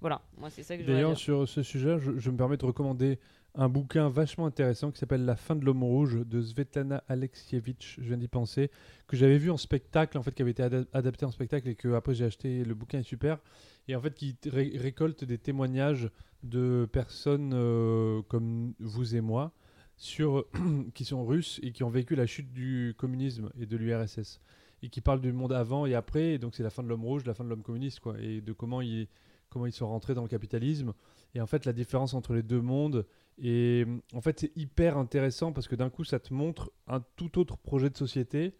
[0.00, 2.66] Voilà, moi c'est ça que je D'ailleurs, sur ce sujet, je, je, me permets de
[2.66, 3.18] recommander
[3.54, 8.08] un bouquin vachement intéressant qui s'appelle La fin de l'homme rouge de Svetlana Alexievitch, je
[8.08, 8.70] viens d'y penser,
[9.06, 11.92] que j'avais vu en spectacle, en fait, qui avait été adapté en spectacle et que
[11.94, 12.64] après j'ai acheté.
[12.64, 13.38] Le bouquin est super.
[13.86, 16.10] Et en fait, qui récolte des témoignages
[16.42, 19.52] de personnes euh, comme vous et moi,
[19.96, 20.46] sur,
[20.94, 24.40] qui sont russes et qui ont vécu la chute du communisme et de l'URSS.
[24.82, 26.32] Et qui parlent du monde avant et après.
[26.32, 28.16] Et donc, c'est la fin de l'homme rouge, la fin de l'homme communiste, quoi.
[28.20, 29.08] Et de comment il
[29.54, 30.92] comment ils sont rentrés dans le capitalisme.
[31.34, 33.06] Et en fait, la différence entre les deux mondes.
[33.38, 37.38] Et en fait, c'est hyper intéressant parce que d'un coup, ça te montre un tout
[37.38, 38.54] autre projet de société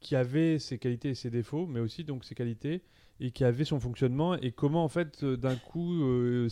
[0.00, 2.82] qui avait ses qualités et ses défauts, mais aussi donc ses qualités
[3.20, 6.48] et qui avait son fonctionnement et comment en fait euh, d'un coup euh,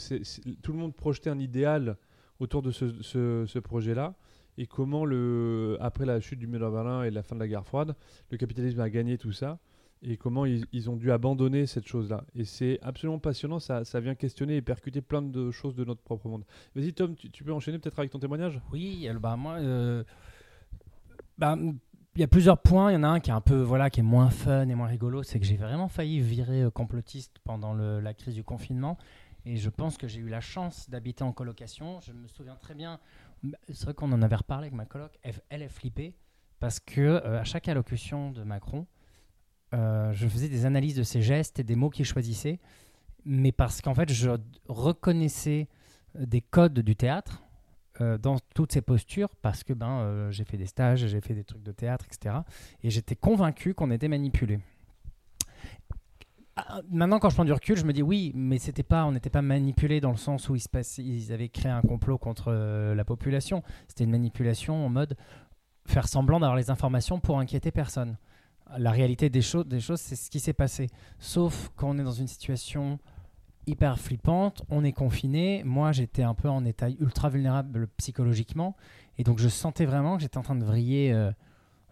[0.63, 1.97] tout le monde projetait un idéal
[2.41, 4.17] autour de ce, ce- ce projet-là
[4.59, 7.49] et comment le après la chute du mur de Berlin et la fin de la
[7.49, 7.95] guerre froide,
[8.31, 9.59] le capitalisme a gagné tout ça
[10.03, 12.25] et comment ils, ont dû abandonner cette chose-là.
[12.35, 16.03] Et c'est absolument passionnant, ça, ça vient questionner et percuter plein de choses de notre
[16.03, 16.45] propre monde.
[16.75, 18.61] Vas-y Tom, tu, peux enchaîner peut-être avec ton témoignage?
[18.73, 20.05] Oui, bah moi, euh,
[21.37, 22.91] bah, il y a plusieurs points.
[22.91, 24.75] Il y en a un qui est un peu, voilà, qui est moins fun et
[24.75, 28.99] moins rigolo, c'est que j'ai vraiment failli virer euh, complotiste pendant la crise du confinement.
[29.45, 32.01] Et je pense que j'ai eu la chance d'habiter en colocation.
[32.01, 32.99] Je me souviens très bien.
[33.69, 35.19] C'est vrai qu'on en avait reparlé avec ma coloc.
[35.23, 36.15] Elle- Elle est flippée
[36.61, 38.87] parce que euh, à chaque allocution de Macron,
[39.75, 42.59] euh, je faisais des analyses de ses gestes et des mots qu'il choisissait,
[43.25, 44.31] mais parce qu'en fait, je
[44.69, 45.69] reconnaissais
[46.15, 47.43] des codes du théâtre
[48.01, 51.35] euh, dans toutes ces postures parce que ben, euh, j'ai fait des stages, j'ai fait
[51.35, 52.37] des trucs de théâtre, etc.
[52.83, 54.61] Et j'étais convaincu qu'on était manipulé.
[56.57, 59.13] Ah, Maintenant, quand je prends du recul, je me dis oui, mais c'était pas, on
[59.13, 63.05] n'était pas manipulé dans le sens où se ils avaient créé un complot contre la
[63.05, 63.63] population.
[63.87, 65.17] C'était une manipulation en mode
[65.85, 68.17] faire semblant d'avoir les informations pour inquiéter personne.
[68.77, 70.89] La réalité des choses, des choses, c'est ce qui s'est passé.
[71.19, 72.99] Sauf quand on est dans une situation
[73.67, 75.63] hyper flippante, on est confiné.
[75.65, 78.77] Moi, j'étais un peu en état ultra vulnérable psychologiquement.
[79.19, 81.13] Et donc, je sentais vraiment que j'étais en train de vriller.
[81.13, 81.31] euh,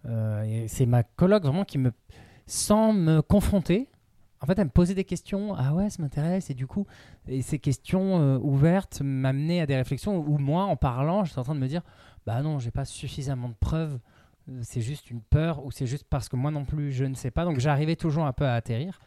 [0.07, 1.93] euh, c'est ma coloc vraiment qui me.
[2.49, 3.89] Sans me confronter,
[4.41, 5.55] en fait, elle me posait des questions.
[5.57, 6.51] Ah ouais, ça m'intéresse.
[6.51, 6.87] Et du coup,
[7.41, 11.55] ces questions euh, ouvertes m'amenaient à des réflexions où moi, en parlant, j'étais en train
[11.55, 11.83] de me dire
[12.27, 13.99] Bah non, j'ai pas suffisamment de preuves.
[14.63, 17.31] C'est juste une peur ou c'est juste parce que moi non plus, je ne sais
[17.33, 17.45] pas.
[17.45, 19.01] Donc, j'arrivais toujours un peu à atterrir.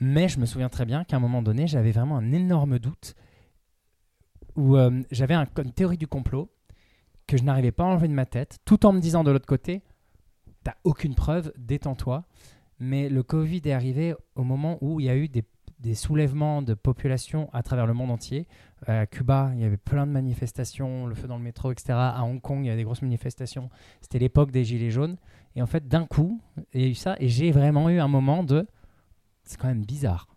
[0.00, 3.14] Mais je me souviens très bien qu'à un moment donné, j'avais vraiment un énorme doute
[4.56, 6.50] où euh, j'avais un- une théorie du complot
[7.26, 9.46] que je n'arrivais pas à enlever de ma tête, tout en me disant de l'autre
[9.46, 9.82] côté,
[10.64, 12.24] t'as aucune preuve, détends-toi.
[12.80, 15.44] Mais le Covid est arrivé au moment où il y a eu des,
[15.82, 18.46] des soulèvements de population à travers le monde entier.
[18.86, 21.92] À Cuba, il y avait plein de manifestations, le feu dans le métro, etc.
[21.92, 23.68] À Hong Kong, il y a des grosses manifestations.
[24.00, 25.16] C'était l'époque des Gilets jaunes.
[25.56, 26.40] Et en fait, d'un coup,
[26.72, 27.16] il y a eu ça.
[27.18, 28.66] Et j'ai vraiment eu un moment de
[29.44, 30.28] c'est quand même bizarre.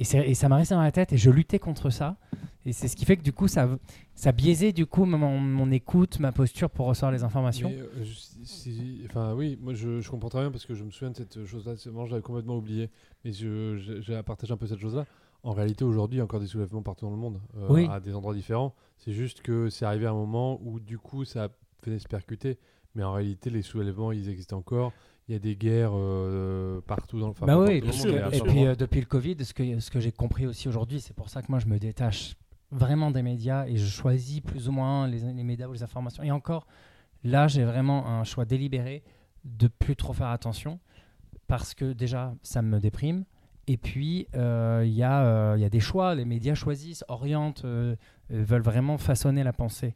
[0.00, 2.16] Et, et ça m'a resté dans la tête et je luttais contre ça.
[2.64, 3.68] Et c'est ce qui fait que du coup, ça,
[4.14, 7.68] ça biaisait du coup mon, mon écoute, ma posture pour recevoir les informations.
[7.70, 10.90] Mais, euh, je- enfin oui, moi je, je comprends très bien parce que je me
[10.90, 11.74] souviens de cette chose-là.
[11.76, 12.88] Je l'avais complètement oublié.
[13.24, 15.06] Mais je, je, je partage un peu cette chose-là.
[15.44, 17.88] En réalité, aujourd'hui, il y a encore des soulèvements partout dans le monde, euh, Oui.
[17.90, 18.74] à des endroits différents.
[18.98, 21.48] C'est juste que c'est arrivé à un moment où du coup, ça a
[21.82, 22.58] fait se percuter.
[22.94, 24.92] Mais en réalité, les soulèvements, ils existent encore.
[25.28, 28.30] Il y a des guerres euh, partout dans le enfin, Bah oui, bien sûr, bien
[28.30, 28.46] Et sûr.
[28.46, 31.28] puis euh, depuis le Covid, ce que, ce que j'ai compris aussi aujourd'hui, c'est pour
[31.28, 32.34] ça que moi je me détache
[32.72, 36.24] vraiment des médias et je choisis plus ou moins les, les médias ou les informations.
[36.24, 36.66] Et encore,
[37.22, 39.04] là j'ai vraiment un choix délibéré
[39.44, 40.80] de plus trop faire attention
[41.46, 43.24] parce que déjà ça me déprime.
[43.68, 47.64] Et puis euh, il y, a, euh, y a des choix, les médias choisissent, orientent,
[47.64, 47.94] euh,
[48.32, 49.94] euh, veulent vraiment façonner la pensée.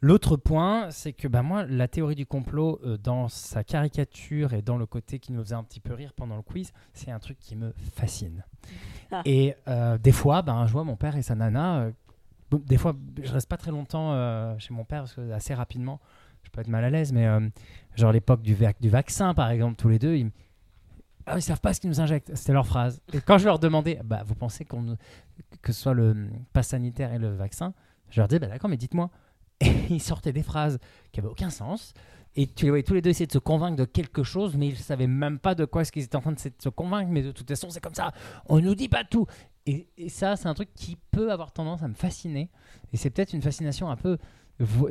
[0.00, 4.60] L'autre point, c'est que bah, moi, la théorie du complot, euh, dans sa caricature et
[4.60, 7.18] dans le côté qui nous faisait un petit peu rire pendant le quiz, c'est un
[7.18, 8.44] truc qui me fascine.
[9.10, 9.22] Ah.
[9.24, 11.88] Et euh, des fois, ben, je vois mon père et sa nana.
[12.50, 16.00] Des fois, je reste pas très longtemps euh, chez mon père parce que assez rapidement,
[16.42, 17.40] je peux être mal à l'aise, mais euh,
[17.96, 20.30] genre l'époque du, vac- du vaccin, par exemple, tous les deux, ils
[21.26, 22.34] ah, savent pas ce qu'ils nous injectent.
[22.34, 23.00] C'était leur phrase.
[23.12, 24.96] Et quand je leur demandais, bah, vous pensez qu'on
[25.62, 27.72] que ce soit le pass sanitaire et le vaccin,
[28.10, 29.10] je leur disais, bah, d'accord, mais dites-moi.
[29.60, 30.78] Et ils sortaient des phrases
[31.12, 31.94] qui avaient aucun sens.
[32.36, 34.68] Et tu les voyais tous les deux essayer de se convaincre de quelque chose, mais
[34.68, 37.08] ils savaient même pas de quoi est-ce qu'ils étaient en train de se convaincre.
[37.10, 38.12] Mais de toute façon, c'est comme ça.
[38.46, 39.26] On nous dit pas tout.
[39.66, 42.50] Et, et ça, c'est un truc qui peut avoir tendance à me fasciner.
[42.92, 44.18] Et c'est peut-être une fascination un peu.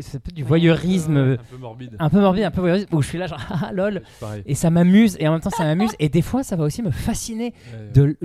[0.02, 1.96] C'est peut-être du voyeurisme un peu morbide.
[1.98, 4.02] un peu morbide, un peu voyeurisme, où je suis là, genre, ah lol.
[4.06, 4.44] C'est pareil.
[4.46, 5.92] Et ça m'amuse, et en même temps, ça m'amuse.
[6.00, 8.18] Et des fois, ça va aussi me fasciner Ouais, de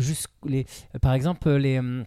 [0.47, 0.67] les,
[1.01, 2.05] par exemple, les, hum,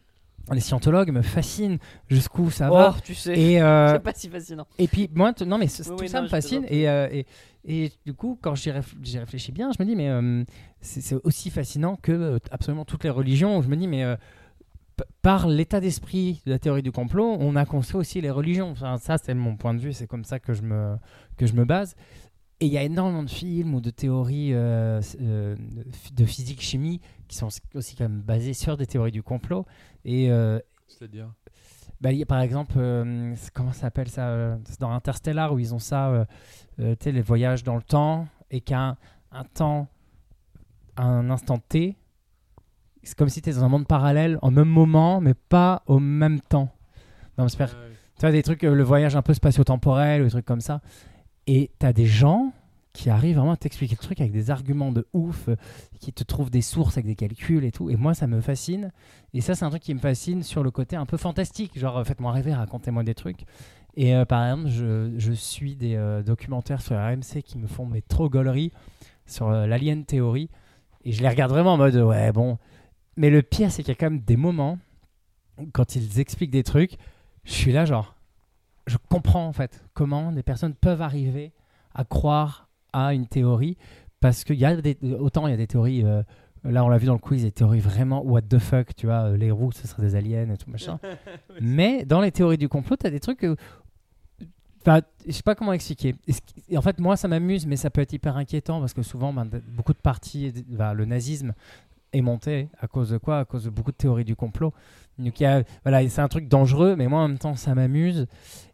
[0.52, 1.78] les scientologues me fascinent
[2.10, 2.96] jusqu'où ça Oh, va.
[3.04, 4.66] tu sais, Et, euh, c'est pas si fascinant.
[4.78, 6.66] et puis, moi, t- non, mais c- Oui, tout oui, ça non, me fascine.
[6.70, 7.26] Et, euh, et,
[7.66, 10.44] et du coup, quand j'y réf- j'y réfléchis bien, je me dis, mais euh,
[10.82, 13.62] c'est c'est aussi fascinant que absolument toutes les religions.
[13.62, 14.04] Je me dis, mais
[14.98, 18.72] p- par l'état d'esprit de la théorie du complot, on a construit aussi les religions.
[18.72, 19.94] Enfin, ça, c'est mon point de vue.
[19.94, 20.96] C'est comme ça que je me,
[21.38, 21.96] que je me base.
[22.62, 25.56] Et il y a énormément de films ou de théories euh, euh,
[26.14, 29.66] de physique, chimie qui sont aussi quand même basées sur des théories du complot.
[30.06, 31.34] Et euh, C'est-à-dire?
[32.00, 32.74] bah, il y a par exemple,
[33.54, 36.28] comment ça s'appelle ça C'est dans Interstellar où ils ont ça,
[36.78, 38.98] tu sais, les voyages dans le temps, et qu'à un,
[39.32, 39.88] un temps,
[40.96, 41.96] à un instant T,
[43.02, 45.98] c'est comme si tu étais dans un monde parallèle, en même moment, mais pas au
[45.98, 46.70] même temps.
[47.40, 47.96] Non, j'espère- ouais.
[48.16, 50.82] tu vois, des trucs, le voyage un peu spatio-temporel, ou des trucs comme ça.
[51.54, 52.54] Et tu as des gens
[52.94, 55.50] qui arrivent vraiment à t'expliquer le truc avec des arguments de ouf,
[56.00, 57.90] qui te trouvent des sources avec des calculs et tout.
[57.90, 58.94] Et moi, ça me fascine.
[59.34, 61.78] Et ça, c'est un truc qui me fascine sur le côté un peu fantastique.
[61.78, 63.44] Genre, euh, faites-moi rêver, racontez-moi des trucs.
[63.98, 68.02] Et euh, par exemple, je, suis des euh, documentaires sur RMC qui me font mes
[68.02, 68.72] trop gauleries
[69.26, 70.50] sur l'Alien Theory.
[71.04, 72.60] Et je les regarde vraiment en mode, ouais, bon.
[73.18, 74.80] Mais le pire, c'est qu'il y a quand même des moments,
[75.74, 76.96] quand ils expliquent des trucs,
[77.44, 78.16] je suis là, genre,
[78.88, 81.54] je comprends en fait comment des personnes peuvent arriver
[81.94, 83.78] à croire à une théorie.
[84.20, 86.22] Parce qu'il y a des, autant il y a des théories, euh,
[86.64, 89.32] là on l'a vu dans le quiz, des théories vraiment what the fuck, tu vois,
[89.32, 91.00] euh, les roues ce seraient des aliens et tout machin.
[91.62, 93.44] Mais dans les théories du complot, tu as des trucs.
[93.44, 93.56] euh,
[94.84, 96.16] Enfin, je sais pas comment expliquer.
[96.68, 99.32] Et en fait, moi, ça m'amuse, mais ça peut être hyper inquiétant parce que souvent,
[99.32, 101.54] ben, beaucoup de partis, ben, le nazisme
[102.14, 103.38] est monté à cause de quoi?
[103.40, 104.74] À cause de beaucoup de théories du complot.
[105.24, 107.74] Donc, il y a- voilà, c'est un truc dangereux, mais moi, en même temps, ça
[107.76, 108.28] m'amuse.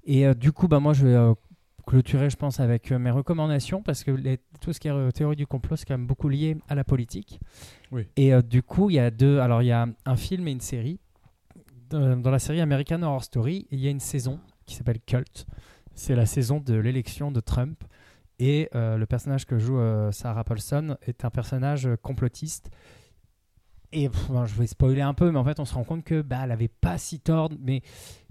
[0.06, 1.34] Et euh, du coup, ben, moi, je vais euh,
[1.86, 5.36] clôturer, je pense, avec euh, mes recommandations parce que les- tout ce qui est théorie
[5.36, 7.40] du complot, c'est quand même beaucoup lié à la politique.
[7.92, 8.08] Oui.
[8.16, 9.40] Et du coup, il y a deux.
[9.40, 11.00] Alors, il y a un film et une série.
[11.90, 15.46] Dans dans la série American Horror Story, il y a une saison qui s'appelle Cult.
[15.96, 17.82] C'est la saison de l'élection de Trump.
[18.40, 19.80] Et le personnage que joue
[20.12, 22.70] Sarah Paulson est un personnage complotiste.
[23.94, 26.22] Et pff, je vais spoiler un peu, mais en fait, on se rend compte que
[26.22, 27.82] bah, elle avait pas si tort, mais,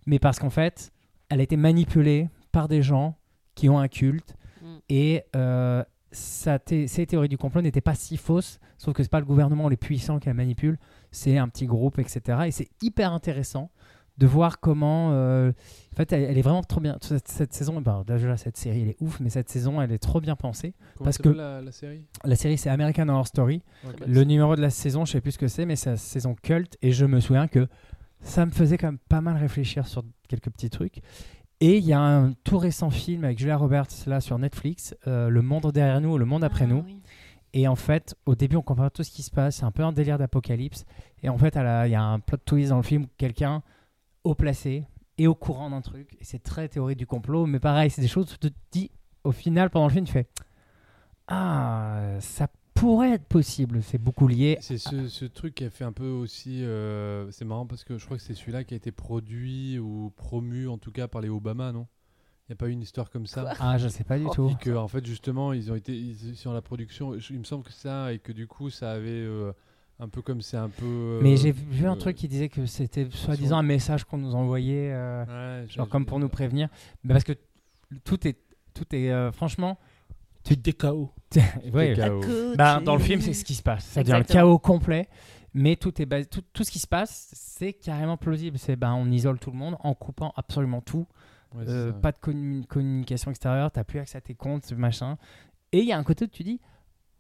[0.07, 0.93] mais parce qu'en fait,
[1.29, 3.17] elle a été manipulée par des gens
[3.55, 4.35] qui ont un culte.
[4.63, 4.67] Mm.
[4.91, 5.83] Et euh,
[6.13, 9.27] sa thé- ces théories du complot n'étaient pas si fausses, sauf que c'est pas le
[9.27, 10.79] gouvernement les puissants qui la manipule,
[11.11, 12.21] c'est un petit groupe, etc.
[12.47, 13.71] Et c'est hyper intéressant
[14.19, 15.11] de voir comment.
[15.13, 15.51] euh,
[15.93, 16.97] en fait, elle, elle est vraiment trop bien.
[17.01, 19.99] Cette, cette saison, ben, déjà cette série, elle est ouf, mais cette saison, elle est
[19.99, 20.75] trop bien pensée.
[20.97, 22.05] Comment Parce que- la, la série?
[22.25, 23.63] La série, c'est American Horror Story.
[24.07, 26.35] Le numéro de la saison, je sais plus ce que c'est, mais c'est la saison
[26.35, 26.77] culte.
[26.83, 27.67] Et je me souviens que
[28.21, 31.01] ça me faisait quand même pas mal réfléchir sur quelques petits trucs.
[31.61, 35.31] Et il y a un tout récent film avec Julia Roberts là sur Netflix, euh,
[35.31, 36.83] Le Monde derrière nous, Le Monde après Ah, nous.
[36.85, 37.01] oui.
[37.55, 39.57] Et en fait, au début, on comprend tout ce qui se passe.
[39.57, 40.85] C'est un peu un délire d'apocalypse.
[41.23, 43.63] Et en fait, il y a un plot twist dans le film où quelqu'un
[44.27, 44.85] haut placé
[45.19, 46.17] est au courant d'un truc.
[46.21, 47.47] Et c'est très théorie du complot.
[47.47, 48.91] Mais pareil, c'est des choses où tu te dis,
[49.25, 50.27] au final, pendant le film, tu fais
[51.29, 53.83] Ah, ça pourrait être possible.
[53.83, 54.59] C'est beaucoup lié.
[54.61, 56.63] C'est ce, ce truc qui a fait un peu aussi.
[56.63, 60.13] euh, c'est marrant parce que je crois que c'est celui-là qui a été produit ou
[60.17, 61.87] promu en tout cas par les Obama, non?
[62.49, 63.51] Il n'y a pas eu une histoire comme ça?
[63.59, 64.51] Ah, je sais pas du Oh, tout.
[64.51, 67.19] Et que en fait justement ils ont été ils, sur la production.
[67.19, 69.53] je- Il me semble que ça et que du coup ça avait euh,
[69.99, 70.85] un peu comme c'est un peu.
[70.85, 74.19] euh, Mais j'ai vu un euh, truc qui disait que c'était soi-disant un message qu'on
[74.19, 76.69] nous envoyait, euh, ouais, genre comme pour nous prévenir.
[77.05, 77.33] Mais parce que
[78.05, 78.37] tout est,
[78.75, 79.79] tout est euh, franchement.
[80.45, 81.11] Tu te KO.
[81.75, 82.21] ouais, KO.
[82.57, 83.85] Bah, dans le film, c'est ce qui se passe.
[83.85, 84.43] C'est-à-dire le Exactement.
[84.51, 85.09] chaos complet.
[85.55, 88.59] Mais tout, est basé- tout, tout ce qui se passe, c'est carrément plausible.
[88.59, 91.07] C'est ben, on isole tout le monde en coupant absolument tout.
[91.55, 95.17] Ouais, Euh, pas de commun- communication extérieure, t'as plus accès à tes comptes, machin.
[95.73, 96.61] Et il y a un côté où tu dis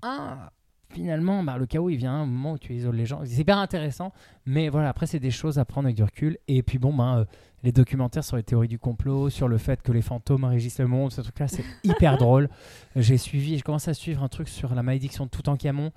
[0.03, 0.53] Ah,
[0.91, 3.21] finalement, bah, le chaos, il vient à un moment où tu isoles les gens.
[3.25, 4.13] C'est hyper intéressant.
[4.47, 6.39] Mais voilà, après, c'est des choses à prendre avec du recul.
[6.49, 7.19] Et puis, bon, ben.
[7.21, 7.25] euh,
[7.63, 10.87] les documentaires sur les théories du complot, sur le fait que les fantômes régissent le
[10.87, 12.49] monde, ce truc-là, c'est hyper drôle.
[12.95, 15.91] J'ai suivi, je commence à suivre un truc sur la malédiction de Toutankhamon.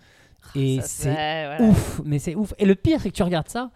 [0.56, 1.62] Et Ça, c'est voilà.
[1.66, 2.54] ouf, mais c'est ouf.
[2.58, 3.70] Et le pire, c'est que tu regardes ça.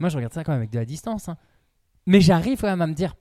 [0.00, 1.28] Moi, je regarde ça quand même avec de la distance.
[1.28, 1.36] hein.
[2.06, 3.14] Mais j'arrive quand même à me dire,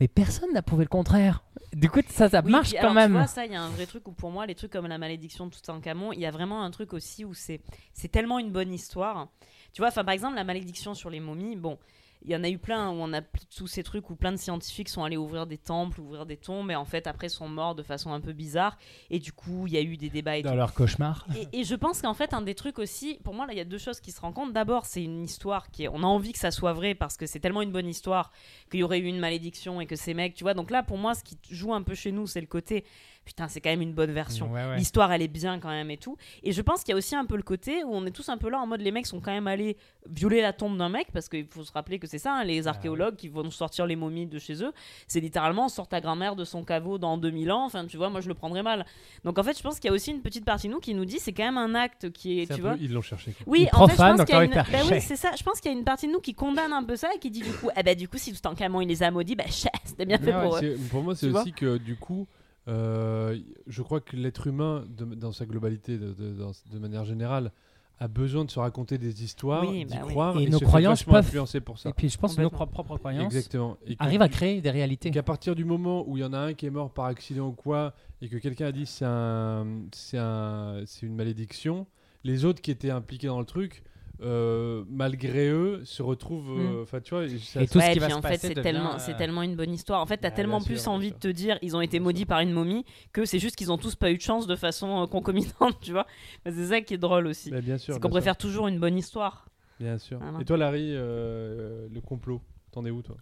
[0.00, 1.44] mais personne n'a prouvé le contraire.
[1.72, 3.12] Du coup, ça, ça Oui, marche puis quand même.
[3.12, 4.86] Tu vois, ça, il y a un vrai truc où pour moi, les trucs comme
[4.86, 7.60] la malédiction de Toutankhamon, il y a vraiment un truc aussi où c'est
[7.92, 9.28] c'est tellement une bonne histoire.
[9.72, 11.78] Tu vois, enfin par exemple, la malédiction sur les momies, bon.
[12.24, 13.20] Il y en a eu plein où on a
[13.56, 16.70] tous ces trucs où plein de scientifiques sont allés ouvrir des temples, ouvrir des tombes,
[16.70, 18.78] et en fait après sont morts de façon un peu bizarre.
[19.10, 20.56] Et du coup, il y a eu des débats et Dans tout.
[20.56, 21.26] leur cauchemar.
[21.52, 23.60] Et, et je pense qu'en fait, un des trucs aussi, pour moi, là, il y
[23.60, 24.52] a deux choses qui se rencontrent.
[24.52, 25.88] D'abord, c'est une histoire qui est.
[25.88, 28.32] On a envie que ça soit vrai parce que c'est tellement une bonne histoire
[28.70, 30.54] qu'il y aurait eu une malédiction et que ces mecs, tu vois.
[30.54, 32.84] Donc là, pour moi, ce qui joue un peu chez nous, c'est le côté.
[33.24, 34.50] Putain, c'est quand même une bonne version.
[34.52, 34.76] Ouais, ouais.
[34.76, 36.16] L'histoire, elle est bien quand même et tout.
[36.42, 38.28] Et je pense qu'il y a aussi un peu le côté où on est tous
[38.28, 39.76] un peu là en mode les mecs sont quand même allés
[40.10, 42.66] violer la tombe d'un mec parce qu'il faut se rappeler que c'est ça, hein, les
[42.66, 44.72] archéologues qui vont sortir les momies de chez eux.
[45.08, 47.64] C'est littéralement sort ta grand-mère de son caveau dans 2000 ans.
[47.64, 48.84] Enfin, tu vois, moi je le prendrais mal.
[49.24, 50.94] Donc en fait, je pense qu'il y a aussi une petite partie de nous qui
[50.94, 52.76] nous dit c'est quand même un acte qui est, tu un peu- vois.
[52.78, 53.32] ils l'ont cherché.
[53.32, 53.44] quoi.
[53.46, 54.50] Oui, en fait, je pense qu'il y a une.
[54.52, 55.30] Bah oui, c'est ça.
[55.38, 57.18] Je pense qu'il y a une partie de nous qui condamne un peu ça et
[57.18, 59.44] qui dit du coup, eh ben du coup, si Toutankhamon il les a maudits, bah
[59.84, 60.76] c'était bien fait Ouais, pour eux.
[60.90, 62.26] pour moi, c'est vois aussi que du coup,
[62.68, 67.04] euh, je crois que l'être humain, de- dans sa globalité, de, de- dans- de manière
[67.04, 67.52] générale,
[68.00, 70.10] a besoin de se raconter des histoires, Oui, d'y bah oui.
[70.10, 71.90] croire, Et et, nos se croyances peuvent- influencer pour ça.
[71.90, 73.76] Et puis, je pense que nos propres croyances Exactement.
[73.86, 75.10] Et arrivent à créer des réalités.
[75.12, 77.46] qu'à partir du moment où il y en a un qui est mort par accident
[77.48, 81.86] ou quoi, et que quelqu'un a dit c'est un, c'est un, c'est une malédiction,
[82.24, 83.84] les autres qui étaient impliqués dans le truc
[84.22, 86.58] euh, malgré eux, se retrouvent.
[86.58, 86.82] euh, Mm.
[86.82, 88.62] Enfin, tu vois, ça- Et tout ce qui va puis se en fait, c'est devient,
[88.62, 90.00] tellement, euh, c'est tellement une bonne histoire.
[90.00, 91.16] En fait, t'as Bah, tellement plus envie sûr.
[91.16, 92.28] de te dire, ils ont été Bien maudits sûr.
[92.28, 95.02] par une momie, que c'est juste qu'ils ont tous pas eu de chance de façon
[95.02, 96.06] euh, concomitante, tu vois.
[96.44, 97.50] Bah, c'est ça qui est drôle aussi.
[97.50, 97.94] Bah, bien sûr.
[97.94, 98.14] C'est qu'on sûr.
[98.14, 99.46] préfère toujours une bonne histoire.
[99.80, 100.18] Bien sûr.
[100.20, 100.38] Voilà.
[100.40, 102.40] Et toi, Larry, euh, le complot,
[102.70, 103.16] t'en es où, toi?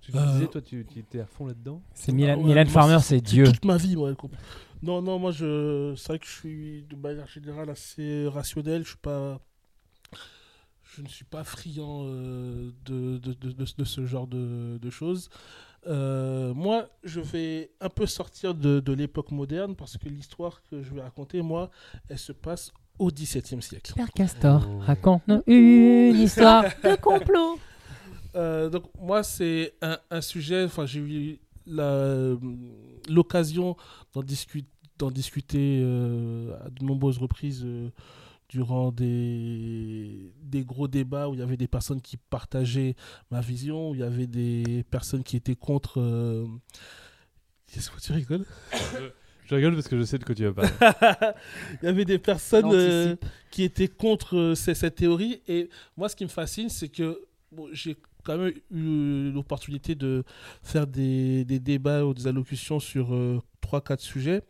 [0.00, 2.44] Tu te Euh, disais, toi, tu tu étais à fond là-dedans C'est Milan, Ah ouais,
[2.44, 3.44] Milan moi, Farmer, c'est- c'est Dieu.
[3.44, 4.10] Toute ma vie, moi.
[4.10, 4.36] le couple.
[4.82, 5.94] Non, non, moi, je...
[5.96, 8.82] c'est vrai que je suis de manière générale assez rationnel.
[8.82, 9.40] Je suis pas.
[10.96, 14.90] Je ne suis pas friand euh, de, de, de, de- de ce genre de, de
[14.90, 15.28] choses.
[15.86, 20.82] Euh, moi, je vais un peu sortir de, de l'époque moderne parce que l'histoire que
[20.82, 21.70] je vais raconter, moi,
[22.08, 23.92] elle se passe au XVIIe siècle.
[23.94, 24.78] Père Castor, Oh.
[24.80, 26.64] raconte-nous une histoire.
[26.84, 27.58] Le complot
[28.36, 31.38] Euh, donc moi c'est un, un sujet, enfin j'ai eu
[33.08, 33.76] l'occasion
[34.12, 34.64] d'en discu-
[34.98, 37.64] d'en discuter euh, à de nombreuses reprises
[38.54, 42.94] durant des, des gros débats où il y avait des personnes qui partageaient
[43.32, 46.00] ma vision, où il y avait des personnes qui étaient contre...
[46.00, 46.46] euh,
[47.66, 48.44] Qu'est-ce que tu rigoles?
[49.46, 50.70] Je rigole parce que je sais de quoi tu vas parler.
[51.82, 53.16] Il y avait des personnes euh,
[53.50, 55.42] qui étaient contre euh, cette théorie.
[55.48, 60.22] Et moi, ce qui me fascine, c'est que bon, j'ai quand même eu l'opportunité de
[60.62, 64.42] faire des, des débats ou des allocutions sur euh, trois, quatre sujets.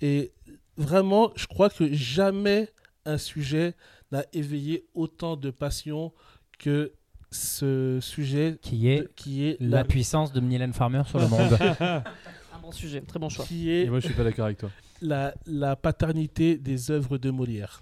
[0.00, 0.32] Et
[0.78, 2.70] vraiment, je crois que jamais
[3.04, 3.74] un sujet
[4.12, 6.12] n'a éveillé autant de passion
[6.58, 6.92] que
[7.30, 11.56] ce sujet Qui est de- qui est la puissance de Milan Farmer sur le monde.
[11.80, 13.44] Un bon sujet, très bon choix.
[13.44, 14.70] qui Et est moi, je suis pas d'accord avec toi.
[15.00, 17.80] la, la paternité des œuvres de Molière.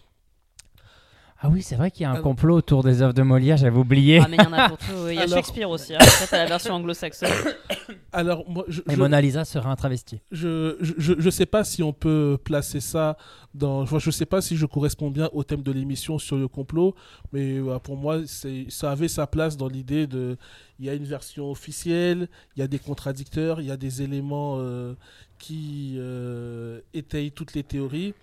[1.40, 2.20] Ah oui, c'est vrai qu'il y a un Ah.
[2.20, 4.18] complot autour des œuvres de Molière, j'avais oublié.
[4.20, 4.86] Ah, mais il y en a pour tout.
[5.08, 5.94] Il y a Alors- Shakespeare aussi.
[5.94, 6.00] Hein.
[6.00, 7.28] Ça, t'as la version anglo-saxonne.
[8.12, 10.20] Alors, moi, je, Et je- Mona Lisa sera un travesti.
[10.32, 13.16] je, je, je- je sais pas si on peut placer ça
[13.54, 13.82] dans.
[13.82, 16.96] enfin, je sais pas si je corresponds bien au thème de l'émission sur le complot,
[17.32, 20.36] mais voilà, pour moi, ça avait sa place dans l'idée de.
[20.80, 24.02] Il y a une version officielle, il y a des contradicteurs, il y a des
[24.02, 24.94] éléments euh,
[25.38, 28.14] qui euh, étayent toutes les théories.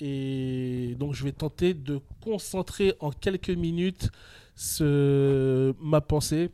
[0.00, 4.10] Et donc, je vais tenter de concentrer en quelques minutes
[4.54, 6.50] ce, ma pensée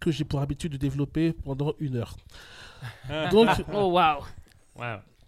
[0.00, 2.16] que j'ai pour habitude de développer pendant une heure.
[3.30, 4.22] Donc, Oh, waouh.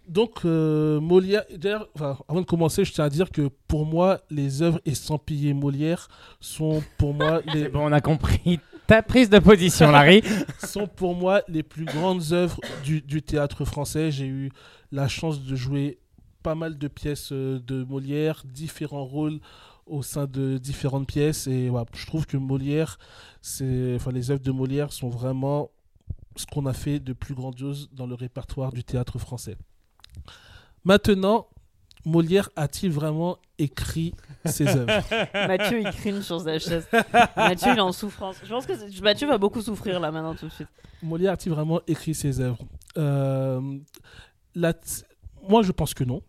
[0.07, 4.19] donc, euh, Molière, d'ailleurs, enfin, avant de commencer, je tiens à dire que pour moi,
[4.29, 9.39] les œuvres estampillées Molière sont pour moi les, bon, on a compris ta prise de
[9.39, 10.21] position, Larry.
[10.59, 14.11] sont pour moi les plus grandes œuvres du, du théâtre français.
[14.11, 14.51] J'ai eu
[14.91, 15.97] la chance de jouer
[16.43, 19.39] pas mal de pièces euh, de Molière, différents rôles
[19.85, 21.47] au sein de différentes pièces.
[21.47, 22.99] Et voilà, je trouve que Molière,
[23.41, 25.71] c'est, enfin, les œuvres de Molière sont vraiment
[26.35, 29.57] ce qu'on a fait de plus grandiose dans le répertoire du théâtre français.
[30.83, 31.47] Maintenant,
[32.05, 34.13] Molière a-t-il vraiment écrit
[34.45, 35.03] ses œuvres?
[35.33, 36.87] Mathieu, il cringe sur sa chaise.
[37.35, 38.37] Mathieu, il est en souffrance.
[38.43, 40.69] Je pense que Mathieu va beaucoup souffrir là maintenant tout de suite.
[41.01, 42.59] Molière a-t-il vraiment écrit ses œuvres?
[42.97, 43.77] Euh,
[44.55, 44.73] la
[45.49, 46.21] Moi, je pense que non.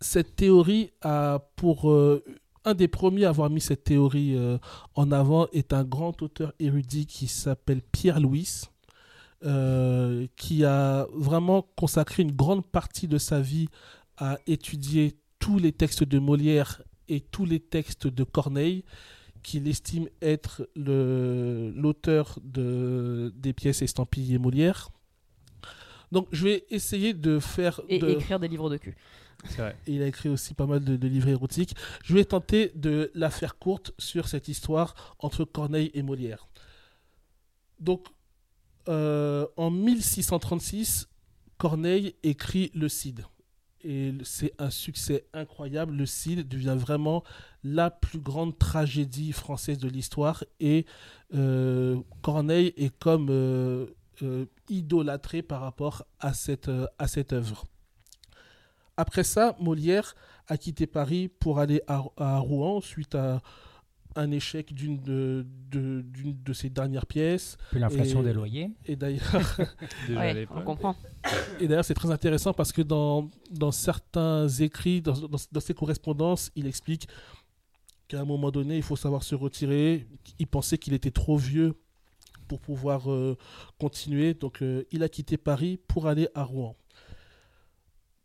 [0.00, 2.22] Cette théorie a pour euh,
[2.64, 4.58] un des premiers à avoir mis cette théorie euh,
[4.94, 8.62] en avant est un grand auteur érudit qui s'appelle Pierre Louis,
[9.44, 13.68] euh, qui a vraiment consacré une grande partie de sa vie
[14.16, 18.84] à étudier tous les textes de Molière et tous les textes de Corneille,
[19.42, 24.90] qu'il estime être l'auteur de, des pièces estampillées Molière.
[26.14, 27.80] Donc je vais essayer de faire...
[27.90, 28.96] Et de- écrire des livres de cul.
[29.46, 29.76] C'est vrai.
[29.86, 31.74] et il a écrit aussi pas mal de, de livres érotiques.
[32.02, 36.48] Je vais tenter de la faire courte sur cette histoire entre Corneille et Molière.
[37.78, 38.06] Donc,
[38.88, 41.08] euh, en 1636,
[41.58, 43.24] Corneille écrit Le Cid.
[43.82, 45.94] Et c'est un succès incroyable.
[45.94, 47.22] Le Cid devient vraiment
[47.62, 50.42] la plus grande tragédie française de l'histoire.
[50.58, 50.86] Et
[51.34, 53.86] euh, Corneille est comme euh,
[54.22, 57.64] euh, idolâtré par rapport à cette, euh, à cette œuvre.
[58.96, 60.14] Après ça, Molière
[60.46, 63.40] a quitté Paris pour aller à, à Rouen suite à
[64.16, 67.56] un échec d'une de, de- d'une de ses dernières pièces.
[67.72, 68.70] Puis l'inflation Et- des loyers.
[68.86, 69.58] Et d'ailleurs,
[70.08, 70.94] Ouais, on comprend.
[71.58, 75.74] et d'ailleurs, c'est très intéressant parce que dans, dans certains écrits, dans, dans, dans ses
[75.74, 77.08] correspondances, il explique
[78.06, 80.06] qu'à un moment donné, il faut savoir se retirer.
[80.38, 81.74] Il pensait qu'il était trop vieux
[82.54, 83.36] pour pouvoir euh,
[83.80, 84.32] continuer.
[84.32, 86.76] Donc, euh, il a quitté Paris pour aller à Rouen.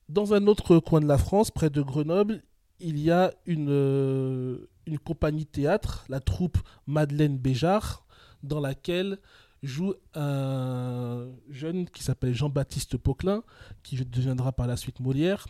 [0.07, 2.43] Dans un autre coin de la France, près de Grenoble,
[2.79, 8.05] il y a une, euh, une compagnie théâtre, la troupe Madeleine Béjart,
[8.43, 9.17] dans laquelle
[9.63, 13.43] joue un jeune qui s'appelle Jean-Baptiste Poquelin,
[13.81, 15.47] qui deviendra par la suite Molière.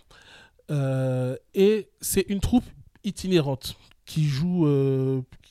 [1.54, 2.66] Et c'est une troupe
[3.04, 3.76] itinérante
[4.06, 4.66] qui joue,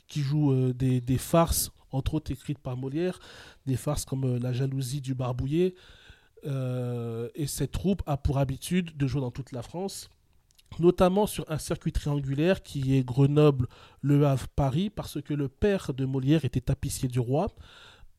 [0.08, 3.18] qui joue des farces, entre autres écrites par Molière,
[3.66, 5.74] des farces comme euh, La jalousie du barbouillé.
[6.46, 10.08] Euh, et cette troupe a pour habitude de jouer dans toute la France,
[10.78, 13.66] notamment sur un circuit triangulaire qui est Grenoble,
[14.02, 17.48] Le Havre, Paris, parce que le père de Molière était tapissier du roi.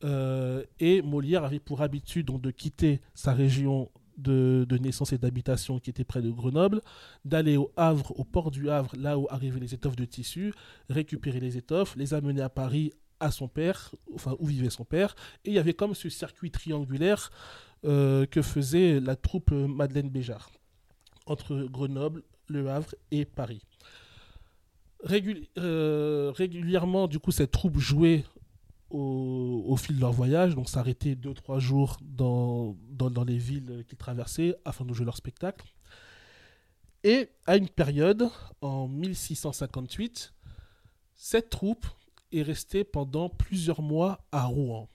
[0.02, 5.18] Euh, et Molière avait pour habitude donc, de quitter sa région de, de naissance et
[5.18, 6.80] d'habitation qui était près de Grenoble,
[7.24, 10.52] d'aller au Havre, au port du Havre, là où arrivaient les étoffes de tissu,
[10.88, 15.14] récupérer les étoffes, les amener à Paris à son père, enfin où vivait son père.
[15.44, 17.30] Et il y avait comme ce circuit triangulaire
[17.84, 20.50] euh, que faisait la troupe Madeleine Béjart
[21.26, 23.62] entre Grenoble, Le Havre et Paris.
[25.58, 28.24] Euh, régulièrement, du coup, cette troupe jouait
[28.90, 32.74] au, fil de leur voyage, donc s'arrêtaient deux, trois jours dans
[33.26, 35.72] les villes qu'ils traversaient afin de jouer leur spectacle.
[37.04, 38.28] Et à une période,
[38.60, 40.34] en 1658,
[41.14, 41.86] cette troupe
[42.32, 44.88] est restée pendant plusieurs mois à Rouen.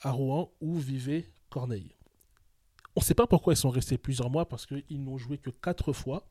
[0.00, 1.94] À Rouen, où vivait Corneille.
[2.96, 5.50] On ne sait pas pourquoi ils sont restés plusieurs mois, parce qu'ils n'ont joué que
[5.50, 6.28] quatre fois.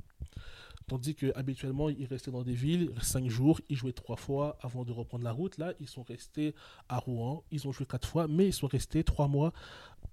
[0.88, 4.92] Tandis qu'habituellement, ils restaient dans des villes, cinq jours, ils jouaient trois fois avant de
[4.92, 5.58] reprendre la route.
[5.58, 6.54] Là, ils sont restés
[6.90, 9.54] à Rouen, ils ont joué quatre fois, mais ils sont restés trois mois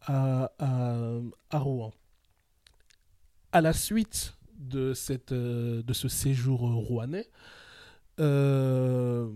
[0.02, 1.18] à, à,
[1.50, 1.92] à Rouen.
[3.52, 7.28] À la suite de, cette, euh, de ce séjour euh, rouennais,
[8.20, 9.28] euh,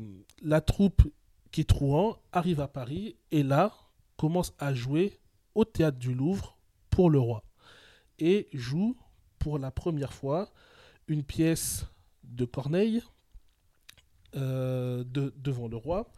[0.43, 1.03] la troupe
[1.51, 3.73] quitte Rouen, arrive à Paris, et là,
[4.17, 5.19] commence à jouer
[5.55, 6.57] au théâtre du Louvre
[6.91, 7.45] pour le roi.
[8.19, 8.97] Et joue
[9.39, 10.51] pour la première fois
[11.09, 11.87] une pièce
[12.23, 13.03] de Corneille
[14.37, 16.11] euh, de- devant le roi,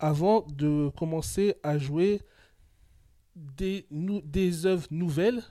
[0.00, 2.20] avant de commencer à jouer
[3.36, 5.42] des, des œuvres nouvelles,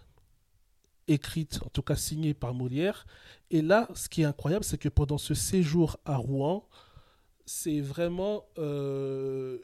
[1.07, 3.05] écrites, en tout cas signées par Molière.
[3.51, 6.67] Et là, ce qui est incroyable, c'est que pendant ce séjour à Rouen,
[7.45, 9.59] c'est vraiment, euh,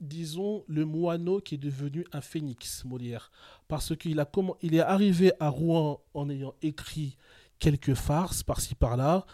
[0.00, 3.30] disons, le moineau qui est devenu un phénix, Molière.
[3.68, 7.16] Parce qu'il a comment, il est arrivé à Rouen en ayant écrit
[7.58, 9.26] quelques farces par-ci par-là,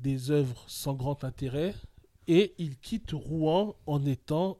[0.00, 1.74] des œuvres sans grand intérêt,
[2.26, 4.58] et il quitte Rouen en étant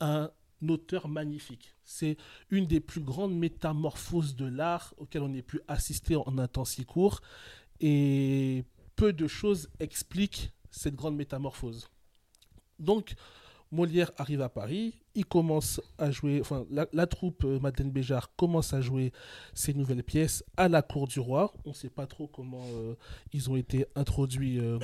[0.00, 0.30] un
[0.68, 1.73] auteur magnifique.
[1.84, 2.16] C'est
[2.50, 6.64] une des plus grandes métamorphoses de l'art auxquelles on ait pu assister en un temps
[6.64, 7.20] si court,
[7.80, 8.64] et
[8.96, 11.88] peu de choses expliquent cette grande métamorphose.
[12.78, 13.14] Donc,
[13.70, 18.80] Molière arrive à Paris, il commence à jouer, la, troupe euh, Madeleine Béjart commence à
[18.80, 19.12] jouer
[19.52, 21.52] ces nouvelles pièces à la cour du roi.
[21.64, 22.94] On ne sait pas trop comment euh,
[23.32, 24.78] ils ont été introduits euh,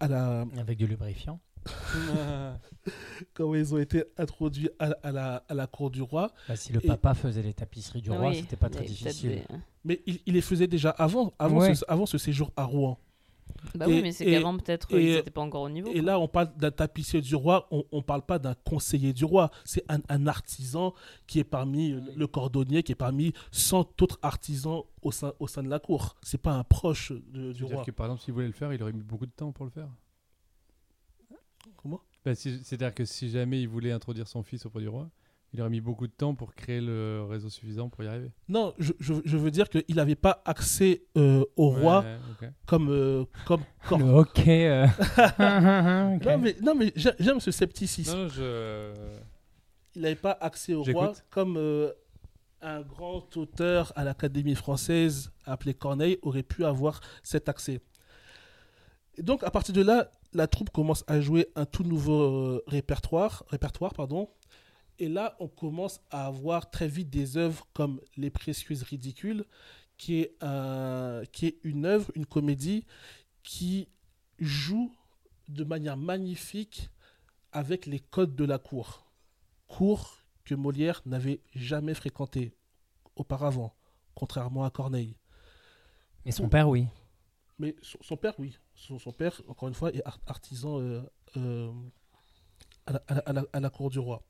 [0.00, 1.38] à la, Avec du lubrifiant.
[3.34, 6.30] comment ils ont été introduits à, à la, à la cour du roi.
[6.48, 9.30] Bah, si le Et- papa faisait les tapisseries du roi, Oui, c'était pas très difficile.
[9.30, 9.42] des-
[9.84, 11.74] Mais il, il les faisait déjà avant, avant, Ouais.
[11.74, 12.98] ce, avant ce séjour à Rouen.
[13.74, 15.88] Bah Et- oui, mais c'est qu'avant, peut-être, ils n'étaient pas encore au niveau.
[15.90, 16.02] Et quoi.
[16.02, 19.50] là, on parle d'un tapissier du roi, on ne parle pas d'un conseiller du roi.
[19.64, 20.92] C'est un, un artisan
[21.26, 25.46] qui est parmi euh, le cordonnier, qui est parmi 100 autres artisans au sein, au
[25.46, 26.16] sein de la cour.
[26.22, 27.84] C'est pas un proche de- du C'est-à-dire roi.
[27.84, 29.70] que par exemple, s'il voulait le faire, il aurait mis beaucoup de temps pour le
[29.70, 29.88] faire.
[32.24, 35.10] Bah, si- C'est-à-dire que si jamais il voulait introduire son fils auprès du roi,
[35.52, 38.32] il aurait mis beaucoup de temps pour créer le réseau suffisant pour y arriver.
[38.48, 42.00] Non, je, je- je veux dire qu'il n'avait pas accès euh, au roi
[42.40, 43.62] Ouais, comme, euh, comme
[44.02, 44.20] euh.
[44.22, 44.46] Ok.
[46.26, 48.12] Non, mais, non, mais j'ai- j'aime ce scepticisme.
[48.16, 48.92] Non, non, je...
[49.94, 51.56] Il n'avait pas accès au roi comme
[52.62, 57.80] un grand auteur à l'Académie française appelé Corneille aurait pu avoir cet accès.
[59.16, 62.62] Et donc, à partir de là, la troupe commence à jouer un tout nouveau euh,
[62.66, 64.28] répertoire, répertoire pardon.
[64.98, 69.44] Et là, on commence à avoir très vite des œuvres comme Les Précieuses Ridicules,
[69.96, 72.84] qui est, un- qui est une œuvre, une comédie
[73.42, 73.88] qui
[74.38, 74.92] joue
[75.48, 76.90] de manière magnifique
[77.52, 79.06] avec les codes de la cour.
[79.66, 82.54] Cour que Molière n'avait jamais fréquenté
[83.16, 83.74] auparavant,
[84.14, 85.16] contrairement à Corneille.
[86.24, 86.86] Et son père, oui.
[87.58, 88.56] Mais son, son père, oui.
[88.74, 91.00] Son, père, encore une fois, est ar- artisan euh,
[91.36, 91.72] euh,
[92.86, 92.92] à,
[93.32, 94.22] la, à la- cour du roi.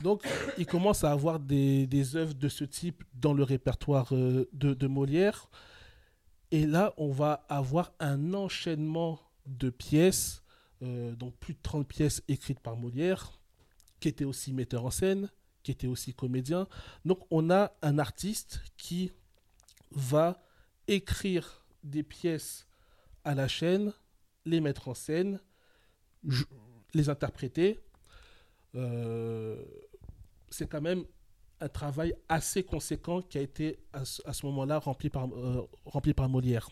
[0.00, 0.26] Donc,
[0.58, 4.74] il commence à avoir des, des œuvres de ce type dans le répertoire euh, de,
[4.74, 5.50] de Molière.
[6.50, 10.42] Et là, on va avoir un enchaînement de pièces,
[10.80, 13.40] donc plus de 30 pièces écrites par Molière,
[14.00, 15.30] qui était aussi metteur en scène,
[15.62, 16.66] qui était aussi comédien.
[17.04, 19.10] Donc, on a un artiste qui
[19.90, 20.42] va
[20.86, 22.66] écrire des pièces
[23.24, 23.92] à la chaîne,
[24.44, 25.40] les mettre en scène,
[26.94, 27.80] les interpréter.
[28.74, 29.62] Euh,
[30.50, 31.04] c'est quand même
[31.60, 36.28] un travail assez conséquent qui a été à ce, moment-là rempli par, euh, rempli par
[36.28, 36.68] Molière.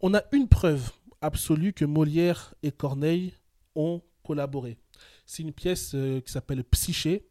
[0.00, 3.34] On a une preuve absolue que Molière et Corneille
[3.74, 4.78] ont collaboré.
[5.26, 7.28] C'est une pièce euh, qui s'appelle Psyché,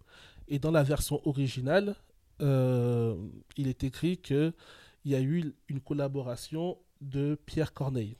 [0.47, 1.95] et dans la version originale,
[2.39, 4.53] il est écrit qu'il
[5.05, 8.17] y a eu une collaboration de Pierre Corneille.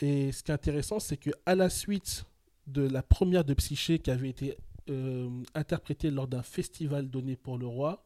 [0.00, 2.24] Et ce qui est intéressant, c'est que à la suite
[2.66, 4.56] de la première de Psyché qui avait été
[4.90, 8.04] euh, interprétée lors d'un festival donné pour le roi,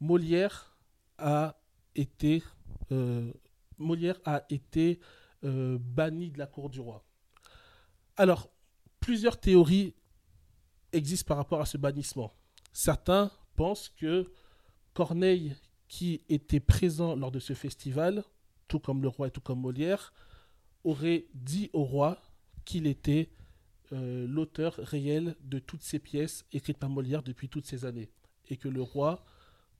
[0.00, 0.76] Molière
[1.18, 1.56] a
[1.94, 2.42] été,
[2.90, 3.32] euh,
[3.78, 5.00] Molière a été
[5.44, 7.04] euh, banni de la cour du roi.
[8.16, 8.48] Alors,
[9.00, 9.94] plusieurs théories
[10.92, 12.32] existent par rapport à ce bannissement.
[12.72, 14.30] Certains pensent que
[14.94, 15.54] Corneille,
[15.88, 18.24] qui était présent lors de ce festival,
[18.68, 20.12] tout comme le roi et tout comme Molière,
[20.84, 22.20] aurait dit au roi
[22.64, 23.30] qu'il était
[23.92, 28.10] euh, l'auteur réel de toutes ces pièces écrites par Molière depuis toutes ces années.
[28.48, 29.24] Et que le roi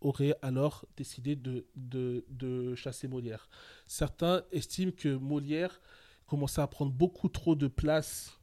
[0.00, 3.48] aurait alors décidé de, de, de chasser Molière.
[3.86, 5.80] Certains estiment que Molière
[6.26, 8.38] commençait à prendre beaucoup trop de place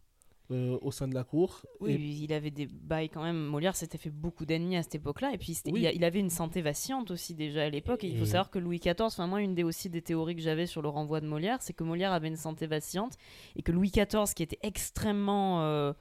[0.51, 1.61] euh, au sein de la cour.
[1.79, 3.37] Oui, Et- il avait des bails quand même.
[3.45, 5.31] Molière s'était fait beaucoup d'ennemis à cette époque-là.
[5.33, 5.81] Et puis, Oui.
[5.81, 8.03] il, a- il avait une santé vacillante aussi déjà à l'époque.
[8.03, 10.41] Et il faut savoir que Louis XIV, enfin, moi, une des aussi des théories que
[10.41, 13.13] j'avais sur le renvoi de Molière, c'est que Molière avait une santé vacillante.
[13.55, 15.61] Et que Louis XIV, qui était extrêmement.
[15.63, 15.93] euh,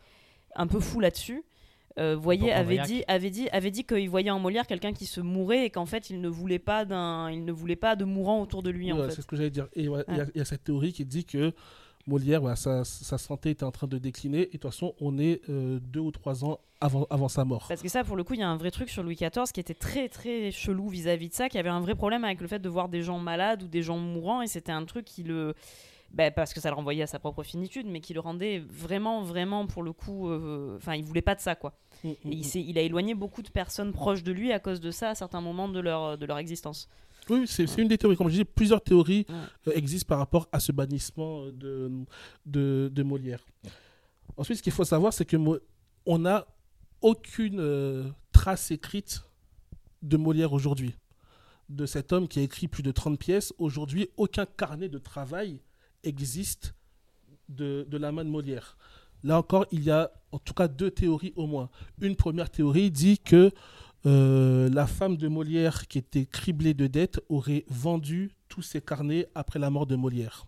[0.55, 1.45] un peu fou là-dessus.
[1.99, 5.21] euh, voyait, avait dit, avait dit, avait dit qu'il voyait en Molière quelqu'un qui se
[5.21, 8.41] mourait et qu'en fait il ne voulait pas d'un, il ne voulait pas de mourant
[8.41, 9.17] autour de lui en Ouais, fait.
[9.17, 9.67] C'est ce que j'allais dire.
[9.75, 10.05] Et Ouais.
[10.09, 11.53] il y, a cette théorie qui dit que
[12.09, 14.43] Molière, voilà, sa, sa santé était en train de décliner.
[14.43, 17.67] Et de toute façon, on est euh, deux ou trois ans avant, avant sa mort.
[17.69, 19.53] Parce que ça, pour le coup, il y a un vrai truc sur Louis XIV
[19.53, 22.49] qui était très très chelou vis-à-vis de ça, qui avait un vrai problème avec le
[22.49, 25.23] fait de voir des gens malades ou des gens mourants, et c'était un truc qui
[25.23, 25.55] le.
[26.13, 29.23] bah, parce que ça le renvoyait à sa propre finitude, mais qui le rendait vraiment,
[29.23, 30.29] vraiment, pour le coup.
[30.31, 31.75] euh, Enfin, il voulait pas de ça, quoi.
[32.05, 32.69] Mm, mm, Et il, mm.
[32.69, 35.41] il a éloigné beaucoup de personnes proches de lui à cause de ça à certains
[35.43, 36.89] moments de leur, de leur existence.
[37.31, 38.17] Oui, c'est une des théories.
[38.17, 39.35] Comme je dis, plusieurs théories Ouais.
[39.69, 41.91] euh, existent par rapport à ce bannissement euh, de,
[42.47, 43.45] de, de Molière.
[44.37, 45.37] Ensuite, ce qu'il faut savoir, c'est que
[46.07, 46.47] on n'a
[47.01, 49.23] aucune euh, trace écrite
[50.03, 50.95] de Molière aujourd'hui.
[51.69, 55.61] De cet homme qui a écrit plus de 30 pièces, aujourd'hui, aucun carnet de travail
[56.03, 56.75] existe
[57.49, 58.77] de, de la main de Molière.
[59.25, 61.69] Là encore, il y a en tout cas deux théories au moins.
[62.01, 63.51] Une première théorie dit que
[64.07, 69.27] euh, la femme de Molière, qui était criblée de dettes, aurait vendu tous ses carnets
[69.35, 70.47] après la mort de Molière.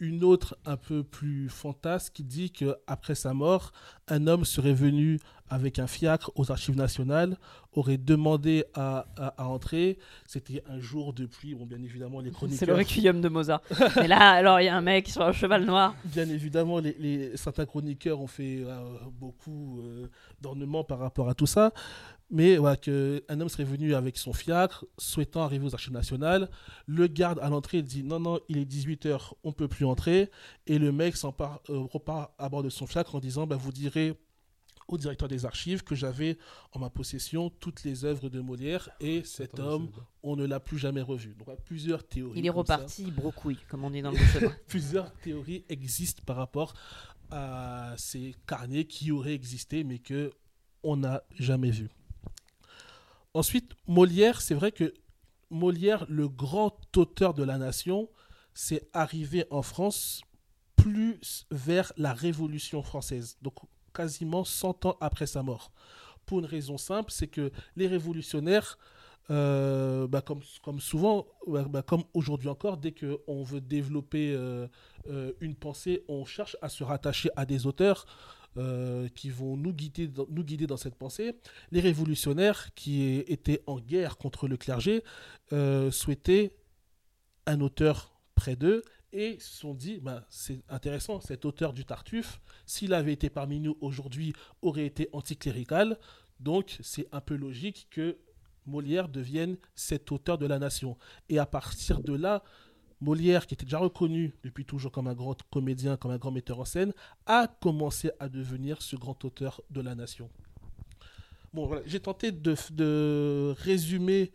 [0.00, 3.72] Une autre, un peu plus fantasque, qui dit que après sa mort,
[4.08, 7.36] un homme serait venu avec un fiacre aux Archives nationales,
[7.74, 9.98] aurait demandé à, à- à entrer.
[10.26, 11.54] C'était un jour de pluie.
[11.54, 12.58] Bon, bien évidemment, les chroniqueurs.
[12.58, 13.60] C'est le requiem de Mozart.
[14.02, 15.94] Et là, alors, il y a un mec sur un cheval noir.
[16.06, 18.80] Bien évidemment, les, les- certains chroniqueurs ont fait euh,
[19.12, 20.08] beaucoup euh,
[20.40, 21.72] d'ornements par rapport à tout ça.
[22.30, 26.50] Mais voilà, que un homme serait venu avec son fiacre, souhaitant arriver aux archives nationales.
[26.86, 30.30] Le garde à l'entrée dit non, non, il est 18h, on peut plus entrer.
[30.66, 33.72] Et le mec s'empare, euh, repart à bord de son fiacre en disant bah, Vous
[33.72, 34.18] direz
[34.88, 36.38] au directeur des archives que j'avais
[36.72, 39.90] en ma possession toutes les œuvres de Molière et cet Attends, homme,
[40.22, 41.34] on ne l'a plus jamais revu.
[41.34, 42.38] Donc, voilà, plusieurs théories.
[42.38, 44.18] Il est comme ça reparti brocouille, comme on dit dans le
[44.66, 46.74] plusieurs théories existent par rapport
[47.30, 50.32] à ces carnets qui auraient existé mais que
[50.82, 51.88] on n'a jamais vus.
[53.34, 54.94] Ensuite, Molière, c'est vrai que
[55.50, 58.08] Molière, le grand auteur de la nation,
[58.54, 60.22] c'est arrivé en France
[60.76, 63.54] plus vers la Révolution française, donc
[63.92, 65.72] quasiment 100 ans après sa mort.
[66.26, 68.78] Pour une raison simple, c'est que les révolutionnaires,
[69.30, 74.68] euh, bah, comme, souvent, bah, bah, comme aujourd'hui encore, dès qu'on veut développer euh,
[75.08, 78.06] euh, une pensée, on cherche à se rattacher à des auteurs
[78.56, 81.34] euh, qui vont nous guider, dans, nous guider dans cette pensée.
[81.72, 85.02] Les révolutionnaires qui étaient en guerre contre le clergé
[85.52, 86.56] euh, souhaitaient
[87.46, 88.82] un auteur près d'eux
[89.12, 93.60] et se sont dit, bah, c'est intéressant, cet auteur du Tartuffe, s'il avait été parmi
[93.60, 94.32] nous aujourd'hui,
[94.62, 95.98] aurait été anticlérical.
[96.40, 98.18] Donc c'est un peu logique que
[98.66, 100.96] Molière devienne cet auteur de la nation.
[101.28, 102.42] Et à partir de là,
[103.04, 106.58] Molière, qui était déjà reconnu depuis toujours comme un grand comédien, comme un grand metteur
[106.60, 106.92] en scène,
[107.26, 110.28] a commencé à devenir ce grand auteur de la nation.
[111.52, 114.32] Bon, voilà, j'ai tenté de, de résumer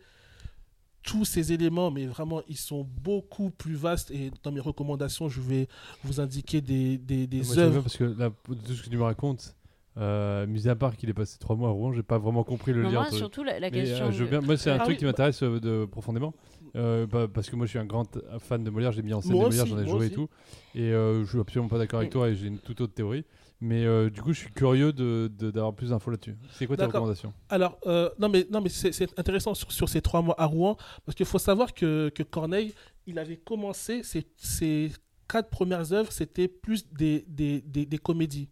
[1.02, 4.10] tous ces éléments, mais vraiment, ils sont beaucoup plus vastes.
[4.10, 5.68] Et dans mes recommandations, je vais
[6.04, 7.80] vous indiquer des, des, œuvres.
[7.82, 9.56] parce que là, de tout ce que tu me racontes,
[9.96, 12.72] euh, mis à part qu'il est passé trois mois à Rouen, j'ai pas vraiment compris
[12.72, 13.16] le Non, lien moi, entre.
[13.16, 14.10] surtout la, la Mais, euh, question.
[14.12, 16.32] je veux de- bien- Moi, c'est un Ah truc oui, qui m'intéresse euh, de- profondément.
[16.76, 18.06] Euh, bah, parce que moi, je suis un grand
[18.38, 18.92] fan de Molière.
[18.92, 20.28] J'ai mis en scène Moi des Molière, j'en ai joué et tout.
[20.74, 23.24] Et euh, je suis absolument pas d'accord avec toi et j'ai une toute autre théorie.
[23.62, 26.34] Mais euh, du coup, je suis curieux de- de- d'avoir plus d'infos là-dessus.
[26.52, 27.34] C'est quoi ta recommandation?
[27.50, 30.46] Alors, euh, non, mais, non, mais c'est c'est intéressant sur, sur ces trois mois à
[30.46, 32.72] Rouen, parce qu'il faut savoir que, que Corneille,
[33.06, 34.90] il avait commencé ses, ses
[35.28, 38.48] quatre premières œuvres, c'était plus des, des, des, des comédies.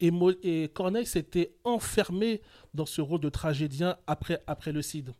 [0.00, 2.40] Et, Mo- et Corneille s'était enfermé
[2.74, 5.12] dans ce rôle de tragédien après, après le Cid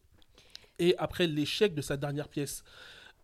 [0.78, 2.62] et après l'échec de sa dernière pièce.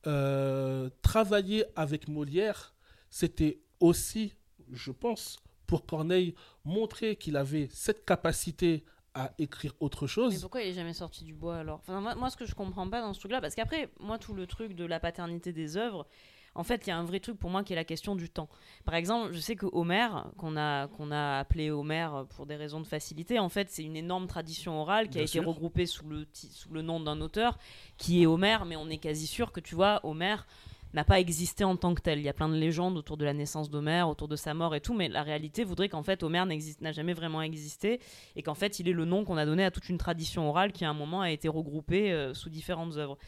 [0.07, 2.75] Euh, travailler avec Molière,
[3.11, 4.35] c'était aussi,
[4.73, 6.35] je pense, pour Corneille,
[6.65, 8.85] montrer qu'il avait cette capacité
[9.15, 10.41] à écrire autre Mais chose.
[10.41, 11.81] pourquoi il est jamais sorti du bois alors?
[11.89, 14.47] Moi, moi, ce que je comprends pas dans ce truc-là, parce qu'après, moi, tout le
[14.47, 16.07] truc de la paternité des œuvres,
[16.55, 18.29] en fait, il y a un vrai truc pour moi qui est la question du
[18.29, 18.49] temps.
[18.85, 22.81] Par exemple, je sais que Homère, qu'on a, qu'on a appelé Homère pour des raisons
[22.81, 26.27] de facilité, en fait, c'est une énorme tradition orale qui a été regroupée sous le,
[26.33, 27.59] sous le nom d'un auteur
[27.99, 30.47] qui est Homère, mais on est quasi sûr que tu vois, Homère
[30.95, 32.21] n'a pas existé en tant que tel.
[32.21, 34.75] Il y a plein de légendes autour de la naissance d'Homère, autour de sa mort
[34.75, 38.01] et tout, mais la réalité voudrait qu'en fait Homère n'a jamais vraiment existé
[38.37, 40.73] et qu'en fait il est le nom qu'on a donné à toute une tradition orale
[40.73, 43.19] qui à un moment a été regroupée euh, sous différentes œuvres.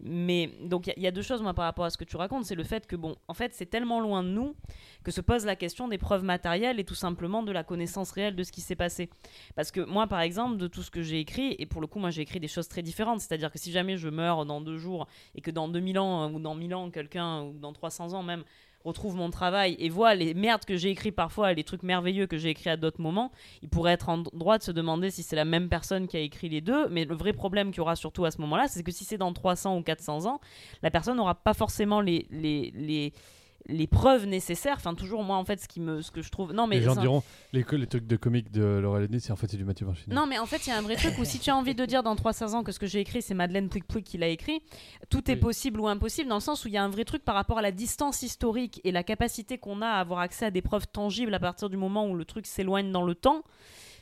[0.00, 2.44] Mais donc il y a- deux choses moi par rapport à ce que tu racontes,
[2.44, 4.54] c'est le fait que bon, en fait c'est tellement loin de nous
[5.04, 8.36] que se pose la question des preuves matérielles et tout simplement de la connaissance réelle
[8.36, 9.08] de ce qui s'est passé.
[9.54, 11.98] Parce que moi par exemple de tout ce que j'ai écrit et pour le coup
[11.98, 14.76] moi j'ai écrit des choses très différentes, c'est-à-dire que si jamais je meurs dans deux
[14.78, 18.12] jours et que dans 2000 ans euh, ou dans 1000 ans quelqu'un ou dans 300
[18.14, 18.44] ans même
[18.86, 22.38] retrouve mon travail et voit les merdes que j'ai écrit parfois, les trucs merveilleux que
[22.38, 23.32] j'ai écrits à d'autres moments,
[23.62, 26.20] il pourrait être en droit de se demander si c'est la même personne qui a
[26.20, 26.88] écrit les deux.
[26.88, 29.18] Mais le vrai problème qu'il y aura surtout à ce moment-là, c'est que si c'est
[29.18, 30.40] dans 300 ou 400 ans,
[30.82, 33.12] la personne n'aura pas forcément les, les, les,
[33.68, 34.76] les preuves nécessaires.
[34.76, 36.52] Enfin, toujours moi, en fait, ce, qui me, ce que je trouve.
[36.52, 39.50] Non, mais les gens diront les, trucs de comique de Laurel Denis, c'est en fait
[39.50, 41.38] c'est du Mathieu non, mais en fait, il y a un vrai truc où si
[41.38, 43.68] tu as envie de dire dans 300 ans que ce que j'ai écrit, c'est Madeleine
[43.68, 44.60] Pouic Pouic qui l'a écrit,
[45.10, 47.24] tout est possible ou impossible dans le sens où il y a un vrai truc
[47.24, 50.50] par rapport à la distance historique et la capacité qu'on a à avoir accès à
[50.50, 53.42] des preuves tangibles à partir du moment où le truc s'éloigne dans le temps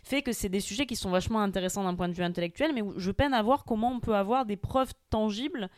[0.04, 2.82] fait que c'est des sujets qui sont vachement intéressants d'un point de vue intellectuel, mais
[2.82, 5.70] où je peine à voir comment on peut avoir des preuves tangibles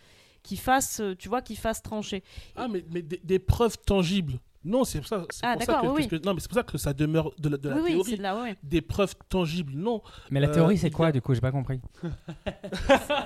[0.47, 2.23] qui fassent, euh, tu vois, qui fassent trancher.
[2.57, 4.35] Ah, mais, mais des, des preuves tangibles.
[4.65, 6.57] Non, c'est pour ça, c'est Ah, pour ça que, oui, que- non, mais c'est pour
[6.57, 8.11] ça que ça demeure de la, de la oui, oui, théorie.
[8.11, 8.57] c'est de la, ouais.
[8.65, 10.03] Des preuves tangibles, non.
[10.31, 11.35] Mais la Euh, théorie, c'est il y quoi a- du coup?
[11.35, 11.81] J'ai pas compris.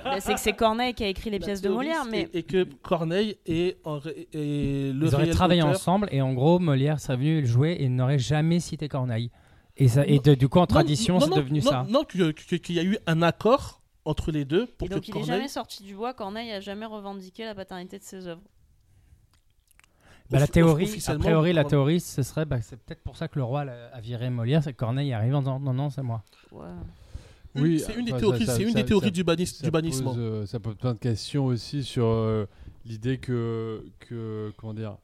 [0.04, 2.28] Bah, c'est que c'est Corneille qui a écrit les La pièces de Molière, c'est- mais
[2.34, 5.74] Et que Corneille est le Ils auraient réel travaillé auteur.
[5.74, 9.30] ensemble et en gros, Molière serait venu le jouer et n'aurait jamais cité Corneille.
[9.76, 11.86] Et, ça, et de- du coup, en tradition, c'est devenu non, ça.
[11.88, 13.79] Non, qu'il y a eu un accord
[14.10, 15.28] entre les deux pour Et donc que il est Corneille...
[15.30, 16.12] jamais sorti du bois.
[16.14, 18.42] Corneille a jamais revendiqué la paternité de ses œuvres.
[20.30, 23.36] Bah, la théorie, a priori, la théorie, ce serait, bah, c'est peut-être pour ça que
[23.38, 26.22] le roi a viré Molière, c'est que Corneille arrive en disant non, non, c'est moi.
[27.56, 29.64] Oui, c'est une des théories, ça- c'est une ça- des théories ça- du, bannis- ça
[29.64, 30.12] du bannissement.
[30.14, 32.46] pose, euh, ça pose plein de questions aussi sur euh,
[32.84, 34.98] l'idée que, que comment dire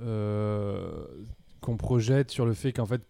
[0.00, 1.04] euh,
[1.60, 3.02] qu'on projette sur le fait qu'en fait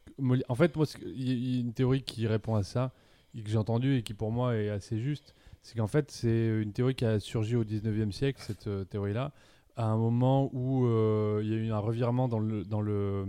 [0.49, 2.91] en fait moi il y a une théorie qui répond à ça
[3.37, 6.63] et que j'ai entendue et qui pour moi est assez juste c'est qu'en fait c'est
[6.63, 9.33] une théorie qui a surgi au 19e siècle cette euh, théorie là
[9.77, 13.25] à un moment où euh, il y a eu un revirement dans le, dans, le,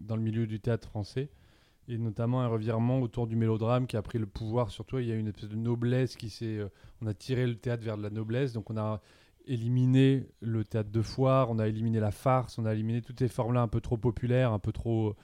[0.00, 1.30] dans le milieu du théâtre français
[1.88, 5.00] et notamment un revirement autour du mélodrame qui a pris le pouvoir sur toi.
[5.00, 6.58] Il y a eu une espèce de noblesse qui s'est.
[6.58, 6.68] euh,
[7.00, 9.00] on a tiré le théâtre vers de la noblesse, donc on a
[9.46, 13.28] éliminé le théâtre de foire, on a éliminé la farce, on a éliminé toutes ces
[13.28, 15.14] formes-là un peu trop populaires, un peu trop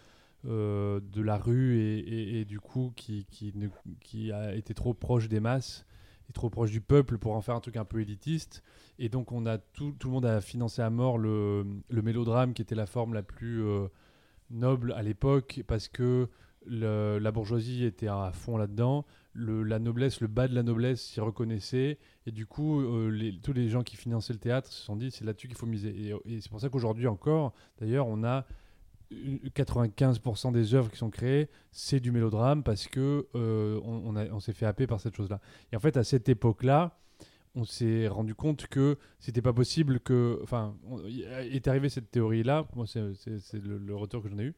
[0.45, 3.55] de la rue et, du coup qui, qui,
[4.01, 5.87] qui a été trop proche des masses
[6.33, 8.63] trop proche du peuple pour en faire un truc un peu élitiste.
[8.99, 12.75] Et donc on a tout, le monde a financé à mort le, mélodrame qui était
[12.75, 13.89] la forme la plus euh,
[14.51, 16.29] noble à l'époque parce que
[16.67, 19.05] la bourgeoisie était à fond là-dedans,
[19.35, 23.69] la noblesse, le bas de la noblesse s'y reconnaissait, et du coup, euh, tous les
[23.69, 25.89] gens qui finançaient le théâtre se sont dit c'est là-dessus qu'il faut miser.
[25.91, 28.47] Et, et c'est pour ça qu'aujourd'hui encore, d'ailleurs, on a
[29.55, 34.67] 95% des œuvres qui sont créées, c'est du mélodrame parce que euh, on, s'est fait
[34.67, 35.41] happer par cette chose-là.
[35.73, 36.99] Et en fait, à cette époque-là,
[37.55, 40.39] on s'est rendu compte que c'était pas possible que.
[40.43, 40.75] Enfin,
[41.51, 43.01] est arrivé cette théorie-là, moi, c'est
[43.63, 44.55] le, retour que j'en ai eu.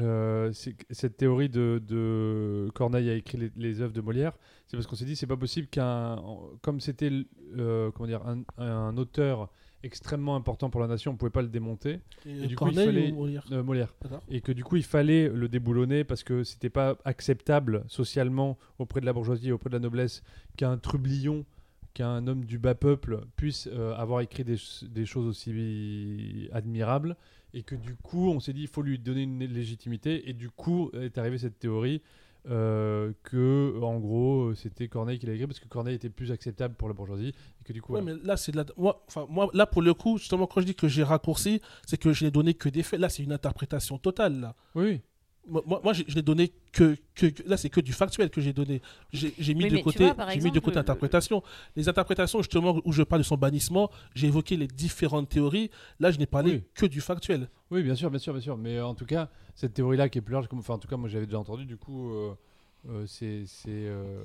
[0.00, 4.32] Euh, cette théorie de, de Corneille a écrit les, œuvres de Molière,
[4.66, 6.22] c'est parce qu'on s'est dit c'est pas possible qu'un
[6.60, 7.10] comme c'était
[7.56, 9.50] euh, comment dire un, un auteur
[9.82, 12.00] extrêmement important pour la nation, on pouvait pas le démonter.
[12.26, 13.94] Et et du coup, il fallait- ou Molière euh, Molière.
[14.28, 19.00] Et que du coup il fallait le déboulonner parce que c'était pas acceptable socialement auprès
[19.00, 20.22] de la bourgeoisie et auprès de la noblesse
[20.56, 21.44] qu'un trublion
[21.94, 27.16] qu'un homme du bas peuple puisse euh, avoir écrit des, des choses aussi admirables.
[27.54, 30.28] Et que du coup on s'est dit il faut lui donner une légitimité.
[30.28, 32.02] Et du coup est arrivée cette théorie
[32.50, 36.74] euh, que en gros c'était Corneille qui l'a écrit parce que Corneille était plus acceptable
[36.74, 37.28] pour la bourgeoisie
[37.60, 38.16] et que du coup Ouais, voilà.
[38.16, 38.64] mais là, c'est la...
[38.76, 41.96] moi, enfin, moi, là, pour le coup, justement, quand je dis que j'ai raccourci, c'est
[41.98, 43.00] que je n'ai donné que des faits.
[43.00, 44.54] Là, c'est une interprétation totale, là.
[44.74, 45.00] oui
[45.48, 48.30] Moi, moi, moi, j'ai- je n'ai donné que, que, que- là, c'est que du factuel
[48.30, 48.82] que j'ai donné.
[49.12, 51.42] J'ai mis Oui, de côté, vois, j'ai mis de exemple, côté le- l'interprétation.
[51.76, 55.70] Les interprétations, justement, où je parle de son bannissement, j'ai évoqué les différentes théories.
[56.00, 56.62] Là, je n'ai parlé Oui.
[56.74, 57.48] que du factuel.
[57.70, 58.56] Oui, bien sûr, bien sûr, bien sûr.
[58.56, 60.60] Mais euh, en tout cas, cette théorie-là qui est plus large, comme...
[60.60, 62.34] enfin, en tout cas, moi j'avais déjà entendu, du coup, euh,
[62.88, 63.44] euh, c'est.
[63.68, 64.22] euh,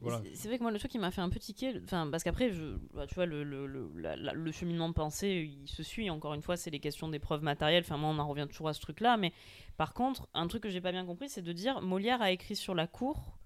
[0.00, 0.20] Voilà.
[0.34, 2.50] C'est- vrai que moi, le truc qui m'a fait un peu tiquer, enfin, parce qu'après,
[2.94, 3.90] bah, tu vois, le, le, le,
[4.32, 6.10] le cheminement de pensée, il se suit.
[6.10, 7.82] Encore une fois, c'est les questions des preuves matérielles.
[7.84, 9.16] Enfin, moi, on en revient toujours à ce truc-là.
[9.16, 9.32] Mais
[9.76, 12.56] par contre, un truc que j'ai pas bien compris, c'est de dire Molière a écrit
[12.56, 13.37] sur la cour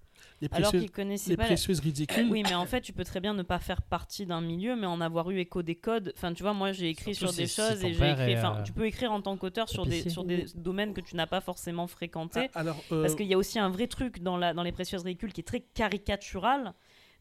[0.43, 1.43] Les alors précieuses, qu'il connaissait les pas.
[1.43, 2.27] la- précieuses ridicules.
[2.29, 4.85] Oui, mais en fait, tu peux très bien ne pas faire partie d'un milieu, mais
[4.87, 6.11] en avoir eu écho des codes.
[6.17, 8.35] Enfin, tu vois, moi, j'ai écrit Surtout sur des si choses et j'ai écrit.
[8.37, 11.15] Enfin, euh, tu peux écrire en tant qu'auteur sur des, sur des domaines que tu
[11.15, 12.49] n'as pas forcément fréquentés.
[12.55, 14.73] Ah, alors, euh, Parce qu'il y a aussi un vrai truc dans, la, dans les
[14.73, 16.73] précieuses ridicules qui est très caricatural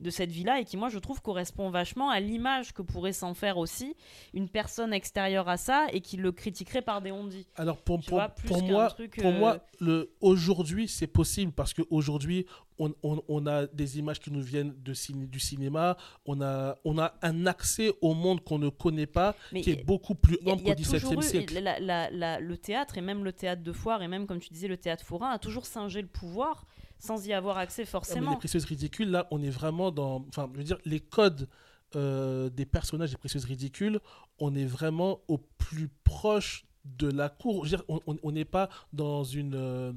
[0.02, 3.34] de cette vie-là et qui, moi, je trouve, correspond vachement à l'image que pourrait s'en
[3.34, 3.94] faire aussi
[4.34, 7.46] une personne extérieure à ça et qui le critiquerait par des ondits.
[7.56, 8.28] alors pour, vois,
[8.72, 12.46] moi, truc, pour euh, moi, le aujourd'hui, c'est possible parce qu'aujourd'hui,
[12.78, 15.96] on, on, on a des images qui nous viennent de ciné- du cinéma.
[16.26, 19.72] On a, on a un accès au monde qu'on ne connaît pas, Mais qui y
[19.74, 21.60] est beaucoup plus ample qu'au XVIIe siècle.
[21.60, 24.48] la- la- la- le théâtre et même le théâtre de foire et même, comme tu
[24.52, 26.66] disais, le théâtre forain a toujours singé le pouvoir
[27.04, 28.30] sans y avoir accès Ah, mais forcément.
[28.30, 30.24] les précieuses ridicules, là, on est vraiment dans.
[30.28, 31.48] Enfin, je veux dire, les codes
[31.94, 34.00] euh, des personnages des précieuses ridicules,
[34.38, 37.66] on est vraiment au plus proche de la cour.
[37.66, 37.84] Je veux dire,
[38.22, 39.92] on- n'est pas dans une, euh,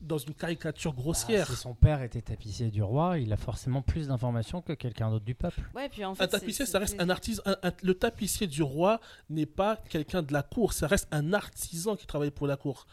[0.00, 1.46] dans une caricature grossière.
[1.50, 5.10] Ah, si son père était tapissier du roi, il a forcément plus d'informations que quelqu'un
[5.10, 5.60] d'autre du peuple.
[5.74, 7.42] Ouais, puis en fait, un tapissier, ça reste un artisan.
[7.44, 11.32] un- un- le tapissier du roi n'est pas quelqu'un de la cour, ça reste un
[11.32, 12.86] artisan qui travaille pour la cour.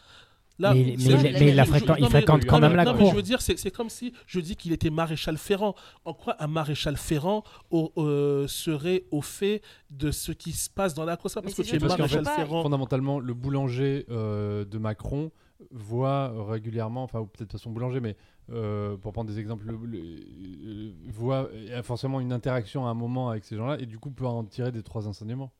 [0.60, 2.08] Là, Mais il- mais mais la fréquente- non,
[2.46, 3.10] quand même la non, mais cour.
[3.10, 5.74] je veux dire, c'est comme si je dis qu'il était maréchal Ferrand.
[6.04, 10.92] En quoi un maréchal Ferrand au- euh, serait au fait de ce qui se passe
[10.92, 11.30] dans la cour?
[11.32, 12.62] Parce que c'est tu es maréchal fait, Ferrand.
[12.62, 15.30] Fondamentalement, le boulanger euh, de Macron
[15.70, 18.16] voit régulièrement, enfin, ou peut-être pas son boulanger, mais
[18.52, 23.30] euh, pour prendre des exemples, le- le- voit a forcément une interaction à un moment
[23.30, 25.52] avec ces gens-là et du coup peut en tirer des trois enseignements.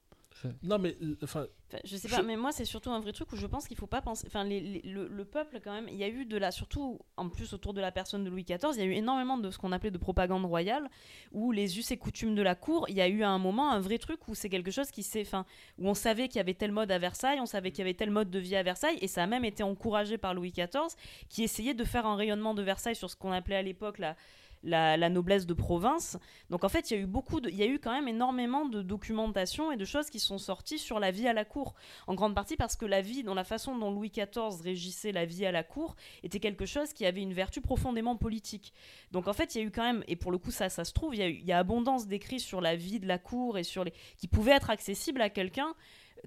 [0.63, 3.31] Non, mais enfin, Enfin, je sais Je- pas, mais moi c'est surtout un vrai truc
[3.33, 4.25] où je pense qu'il faut pas penser.
[4.27, 6.99] Enfin, les- les- le, le peuple quand même, il y a eu de la, surtout
[7.17, 9.53] en plus autour de la personne de Louis XIV, il y a eu énormément de
[9.53, 10.91] ce qu'on appelait de propagande royale,
[11.31, 13.71] où les us et coutumes de la cour, il y a eu à un moment
[13.71, 15.47] un vrai truc où c'est quelque chose qui s'est, enfin,
[15.79, 17.95] où on savait qu'il y avait tel mode à Versailles, on savait qu'il y avait
[17.95, 20.97] tel mode de vie à Versailles, et ça a même été encouragé par Louis XIV,
[21.29, 24.17] qui essayait de faire un rayonnement de Versailles sur ce qu'on appelait à l'époque la
[24.63, 26.19] la, noblesse de province.
[26.51, 28.67] Donc en fait, il y a eu beaucoup il y a eu quand même énormément
[28.67, 31.75] de documentation et de choses qui sont sorties sur la vie à la cour.
[32.07, 35.25] En grande partie parce que la vie, dans la façon dont Louis XIV régissait la
[35.25, 38.73] vie à la cour, était quelque chose qui avait une vertu profondément politique.
[39.13, 40.85] Donc en fait, il y a eu quand même, et pour le coup ça, ça
[40.85, 43.59] se trouve, il y a, y a abondance d'écrits sur la vie de la cour
[43.59, 45.75] et sur les, qui pouvaient être accessibles à quelqu'un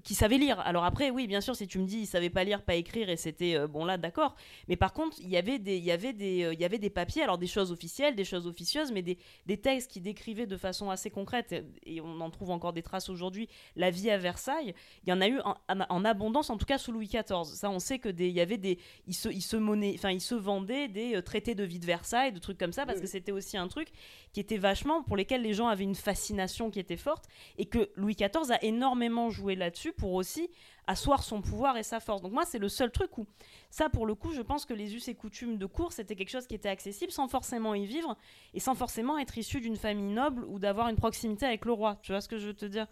[0.02, 0.60] qui savait lire.
[0.60, 3.08] Alors après, oui, bien sûr, si tu me dis il savait pas lire, pas écrire
[3.08, 4.34] et c'était euh, bon là, d'accord.
[4.68, 6.78] Mais par contre, il y avait des, il y avait des, euh, il y avait
[6.78, 10.46] des papiers, alors des choses officielles, des choses officieuses, mais des, des textes qui décrivaient
[10.46, 11.54] de façon assez concrète
[11.84, 13.48] et, on en trouve encore des traces aujourd'hui.
[13.76, 14.74] La vie à Versailles,
[15.06, 17.44] il y en a eu en, abondance, en tout cas sous Louis XIV.
[17.44, 20.10] Ça, on sait que des, il y avait des, ils se, ils se monnaient, enfin
[20.10, 23.00] ils se vendaient des euh, traités de vie de Versailles, de trucs comme ça, parce
[23.00, 23.88] que c'était aussi un truc
[24.34, 27.24] qui était vachement pour lesquels les gens avaient une fascination qui était forte
[27.56, 30.50] et que Louis XIV a énormément joué là-dessus pour aussi
[30.86, 32.20] asseoir son pouvoir et sa force.
[32.20, 33.26] Donc moi, c'est le seul truc où
[33.70, 36.30] ça, pour le coup, je pense que les us et coutumes de cour, c'était quelque
[36.30, 38.16] chose qui était accessible sans forcément y vivre
[38.52, 41.98] et sans forcément être issu d'une famille noble ou d'avoir une proximité avec le roi.
[42.02, 42.88] Tu vois ce que je veux te dire?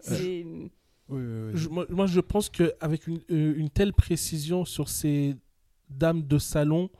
[0.00, 0.70] C'est Oui,
[1.08, 1.50] oui, oui.
[1.54, 5.34] je- moi, moi, je pense qu'avec une, euh, une telle précision sur ces
[5.88, 6.90] dames de salon,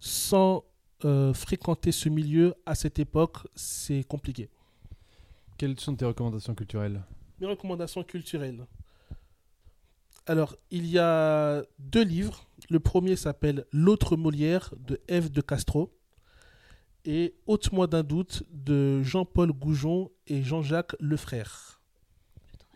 [0.00, 0.64] sans
[1.04, 4.48] euh, fréquenter ce milieu à cette époque, c'est compliqué.
[5.58, 7.02] Quelles sont tes recommandations culturelles
[7.40, 8.66] Mes recommandations culturelles.
[10.26, 12.46] Alors, il y a deux livres.
[12.70, 15.92] Le premier s'appelle L'autre Molière de Ève de Castro
[17.04, 21.73] et Ôte-moi d'un doute de Jean-Paul Goujon et Jean-Jacques Lefrère.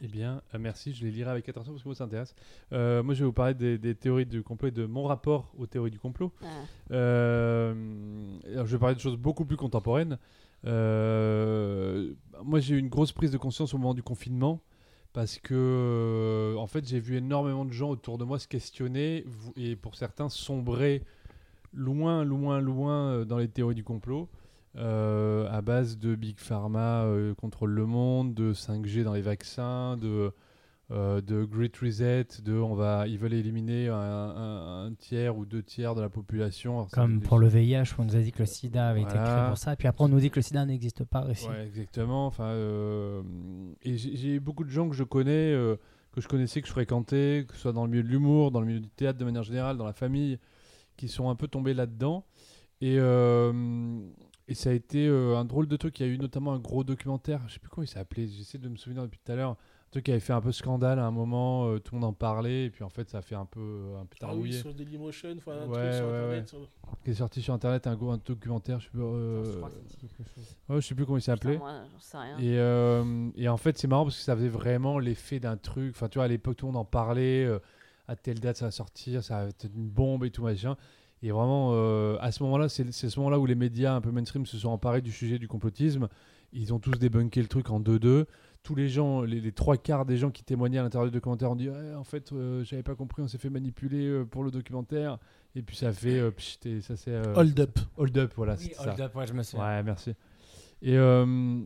[0.03, 2.35] Eh bien, euh, merci, je les lirai avec attention parce que moi ça m'intéresse.
[2.73, 5.53] Euh, moi je vais vous parler des, des théories du complot et de mon rapport
[5.59, 6.33] aux théories du complot.
[6.43, 6.47] Ah.
[6.93, 7.75] Euh,
[8.53, 10.19] alors, je vais parler de choses beaucoup plus contemporaines.
[10.67, 12.13] Euh,
[12.45, 14.61] moi, j'ai eu une grosse prise de conscience au moment du confinement
[15.13, 19.25] parce que, en fait, j'ai vu énormément de gens autour de moi se questionner
[19.57, 21.03] et pour certains sombrer
[21.73, 24.29] loin, loin, loin dans les théories du complot.
[24.77, 29.97] Euh, à base de Big Pharma euh, contrôle le monde, de 5G dans les vaccins,
[29.97, 30.31] de,
[30.91, 35.45] euh, de Great Reset, de on va, ils veulent éliminer un, un- un tiers ou
[35.47, 36.75] deux tiers de la population.
[36.79, 39.49] Alors, Comme pour le VIH, on nous a dit que le sida avait été créé
[39.49, 41.49] pour ça, et puis après on nous dit que le sida n'existe pas aussi.
[41.49, 42.27] Ouais, exactement.
[42.27, 43.23] Enfin, euh,
[43.83, 45.53] et j'ai beaucoup de gens que je connais,
[46.13, 48.61] que je connaissais, que je fréquentais, que ce soit dans le milieu de l'humour, dans
[48.61, 50.39] le milieu du théâtre de manière générale, dans la famille,
[50.97, 52.25] qui sont un peu tombés là-dedans.
[52.81, 52.97] Et,
[54.49, 55.99] et ça a été euh, un drôle de truc.
[56.01, 58.29] Il y a eu notamment un gros documentaire, je sais plus comment il s'est appelé,
[58.29, 59.51] j'essaie de me souvenir depuis tout à l'heure.
[59.51, 62.11] Un truc qui avait fait un peu scandale à un moment, euh, tout le monde
[62.11, 64.53] en parlait, et puis en fait ça a fait un peu, un peu Ah oui,
[64.53, 66.41] sur Dailymotion, enfin, un Ouais, truc sur ouais, Internet.
[66.43, 66.47] ouais.
[66.47, 66.69] sur-
[67.05, 69.69] Qui est sorti sur internet, un gros un documentaire, je sais plus, euh, Je crois
[69.71, 70.57] que ça dit quelque chose.
[70.69, 71.59] ouais, je sais plus comment il s'est Putain, appelé.
[71.59, 72.39] moi, j'en sais rien.
[72.39, 75.95] Et, euh, et en fait, c'est marrant parce que ça faisait vraiment l'effet d'un truc.
[75.97, 77.45] Enfin, tu vois, à l'époque, tout le monde en parlait.
[77.47, 77.59] euh,
[78.11, 80.79] à telle date, ça va sortir, ça va être une bombe et tout machin.
[81.23, 84.47] Et vraiment, euh, à ce moment-là, c'est ce moment-là où les médias un peu mainstream
[84.47, 86.09] se sont emparés du sujet du complotisme.
[86.53, 88.25] Ils ont tous débunké le truc en 2-2.
[88.63, 91.51] Tous les gens, les, les trois quarts des gens qui témoignaient à l'intérieur du documentaire
[91.51, 94.45] ont dit Ouais, En fait, euh, j'avais pas compris, on s'est fait manipuler euh, pour
[94.45, 95.19] le documentaire.
[95.55, 96.19] Et puis ça a fait.
[96.19, 97.11] euh, pchit, et ça c'est.
[97.13, 97.79] euh, Hold up.
[97.97, 98.55] Hold up, voilà.
[98.55, 98.91] Oui, c'est ça.
[98.91, 99.65] Hold Up, ouais, je me souviens.
[99.67, 100.11] Ouais, merci.
[100.83, 101.61] Et, euh,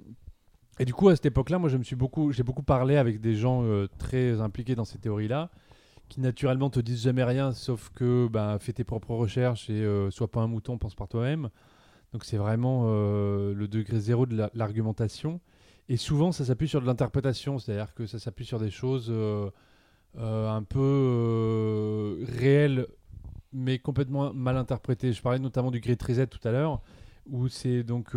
[0.79, 3.20] et du coup, à cette époque-là, moi, je me suis beaucoup, j'ai beaucoup parlé avec
[3.20, 5.51] des gens euh, très impliqués dans ces théories-là,
[6.12, 10.10] qui naturellement te disent jamais rien, sauf que bah, fais tes propres recherches et euh,
[10.10, 11.48] sois pas un mouton, pense par toi-même.
[12.12, 15.40] Donc c'est vraiment euh, le degré zéro de la- l'argumentation.
[15.89, 19.51] Et souvent, ça s'appuie sur de l'interprétation, c'est-à-dire que ça s'appuie sur des choses euh,
[20.18, 22.86] euh, un peu réelles,
[23.55, 25.14] mais complètement mal interprétées.
[25.14, 26.82] Je parlais notamment du Great Reset tout à l'heure,
[27.26, 28.10] où c'est donc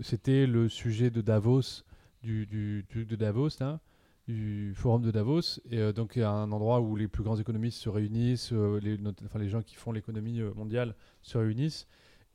[0.00, 1.82] c'était le sujet de Davos,
[2.22, 3.80] du, du truc de Davos, là,
[4.26, 7.88] du forum de Davos, et euh, donc un endroit où les plus grands économistes se
[7.90, 11.86] réunissent, euh, les, enfin, les gens qui font l'économie euh, mondiale se réunissent.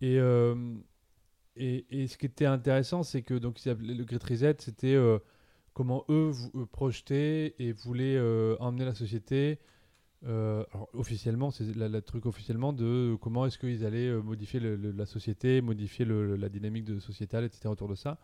[0.02, 0.76] Et, euh,
[1.56, 4.98] et, et ce qui était intéressant, c'est que donc, le Great Reset, c'était
[5.74, 6.32] comment eux
[6.72, 8.18] projetaient et voulaient
[8.60, 9.60] emmener la société.
[10.28, 15.62] Euh, officiellement, c'est le truc officiellement de comment est-ce qu'ils allaient euh, modifier la société,
[15.62, 17.70] modifier la dynamique de sociétale, etc.
[17.70, 18.18] autour de ça.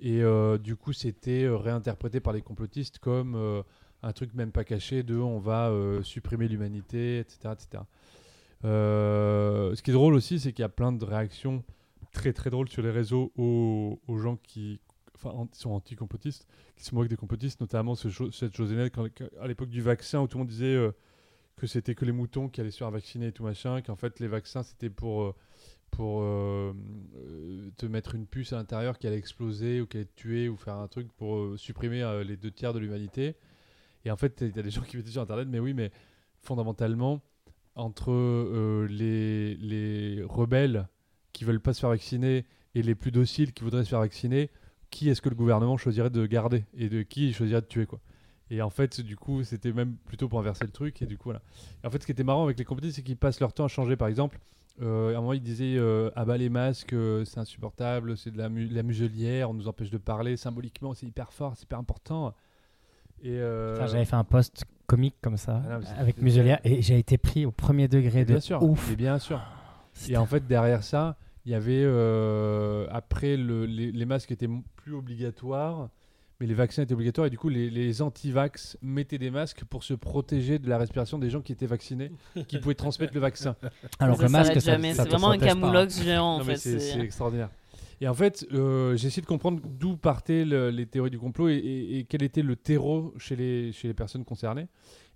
[0.00, 3.62] Et euh, du coup, c'était réinterprété par les complotistes comme
[4.02, 7.52] un truc même pas caché de on va supprimer l'humanité, etc.
[7.52, 7.82] etc.
[8.64, 11.62] Ce qui est drôle aussi, c'est qu'il y a plein de réactions
[12.12, 14.80] très très drôles sur les réseaux aux, gens qui
[15.14, 16.46] enfin, sont anti-complotistes,
[16.76, 18.56] qui se moquent des complotistes, notamment cette
[18.90, 19.08] quand-
[19.40, 20.76] à l'époque du vaccin, où tout le monde disait
[21.56, 24.20] que c'était que les moutons qui allaient se faire vacciner et tout machin, qu'en fait
[24.20, 25.34] les vaccins c'était pour, euh,
[25.90, 26.74] pour euh,
[27.16, 30.48] euh, te mettre une puce à l'intérieur qui allait exploser ou qui allait te tuer
[30.48, 33.36] ou faire un truc pour supprimer les deux tiers de l'humanité.
[34.04, 35.90] Et en fait, il y a des gens qui mettaient sur Internet, mais oui, mais
[36.42, 37.22] fondamentalement,
[37.74, 40.88] entre les, les rebelles
[41.32, 44.50] qui veulent pas se faire vacciner et les plus dociles qui voudraient se faire vacciner,
[44.90, 47.86] qui est-ce que le gouvernement choisirait de garder et de qui il choisirait de tuer
[47.86, 48.00] quoi?
[48.50, 51.24] Et en fait, du coup, c'était même plutôt pour inverser le truc et du coup
[51.30, 51.42] voilà.
[51.82, 53.64] Et en fait, ce qui était marrant avec les compétitions, c'est qu'ils passent leur temps
[53.64, 53.96] à changer.
[53.96, 54.38] Par exemple,
[54.82, 58.30] euh, à un moment, ils disaient euh, ah bah les masques, euh, c'est insupportable, c'est
[58.30, 60.36] de la, mu- la muselière, on nous empêche de parler.
[60.36, 62.34] Symboliquement, c'est hyper fort, c'est hyper important.
[63.22, 67.18] Et J'avais fait un post comique comme ça, Ah non, avec Muselière, et j'ai été
[67.18, 68.92] pris au premier degré de bien sûr, ouf.
[68.92, 69.40] et bien sûr.
[69.94, 71.82] C'était- Et en fait, derrière ça, il y avait
[72.90, 75.88] après le- les, les masques étaient plus obligatoires,
[76.40, 79.84] mais les vaccins étaient obligatoires et du coup les, les anti-vax mettaient des masques pour
[79.84, 82.12] se protéger de la respiration des gens qui étaient vaccinés,
[82.48, 83.56] qui pouvaient transmettre le vaccin.
[83.98, 84.94] Alors que le masque, ça, jamais.
[84.94, 85.38] ça C'est vraiment un hein.
[85.38, 86.78] camoulox géant en Non, mais fait.
[86.78, 87.50] c'est extraordinaire.
[88.02, 91.48] Et en fait, euh, j'ai essayé de comprendre d'où partaient le- les théories du complot
[91.48, 94.66] et, et- et quel était le terreau chez les, chez les personnes concernées.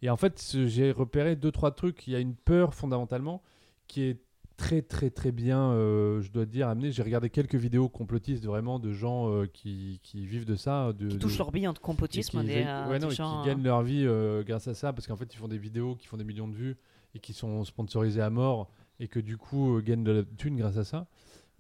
[0.01, 2.07] Et en fait, j'ai repéré deux, trois trucs.
[2.07, 3.43] Il y a une peur fondamentalement
[3.87, 4.19] qui est
[4.61, 6.93] très, très, très bien, euh, je dois dire, amenée.
[6.93, 10.93] J'ai regardé quelques vidéos complotistes vraiment de gens euh, qui, qui vivent de ça.
[10.93, 12.45] De, Qui de- touchent leur bille en et qui, complotisme.
[12.45, 15.17] des, euh, ouais, non, et qui gagnent leur vie euh, grâce à ça parce qu'en
[15.17, 16.77] fait ils font des vidéos qui font des millions de vues
[17.15, 18.69] et qui sont sponsorisées à mort
[19.01, 21.07] et que du coup euh, gagnent de la thune grâce à ça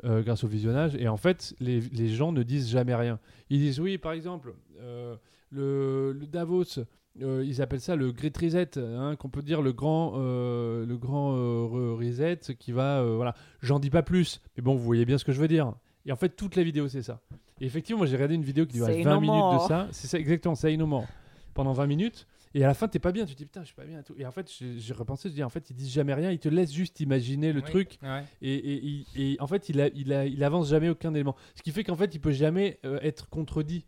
[0.04, 3.18] euh, grâce au visionnage et en fait les, les gens ne disent jamais rien
[3.48, 5.16] ils disent oui par exemple euh,
[5.50, 6.78] le, le Davos
[7.22, 10.96] euh, ils appellent ça le Great Reset, hein, qu'on peut dire le grand, euh, le
[10.96, 13.34] grand euh, re- reset qui va, euh, voilà.
[13.62, 15.72] J'en dis pas plus, mais bon, vous voyez bien ce que je veux dire.
[16.06, 17.20] Et en fait, toute la vidéo, c'est ça.
[17.60, 19.88] Et effectivement, moi, j'ai regardé une vidéo qui durait Say 20 no minutes de ça.
[19.92, 21.04] C'est ça, exactement, ça, no more.
[21.52, 22.26] Pendant 20 minutes.
[22.54, 23.26] Et à la fin, t'es pas bien.
[23.26, 24.00] Tu te dis, putain, je suis pas bien.
[24.00, 24.14] et tout.
[24.18, 26.30] Et en fait, j'ai j'ai repensé, je dis, en fait, ils disent jamais rien.
[26.32, 27.66] Ils te laissent juste imaginer le Oui.
[27.66, 27.98] truc.
[28.02, 28.24] Ouais.
[28.42, 31.36] Et, et- et- et en fait, il, a, il, a, il avance jamais aucun élément.
[31.54, 33.84] Ce qui fait qu'en fait, il peut jamais euh, être contredit.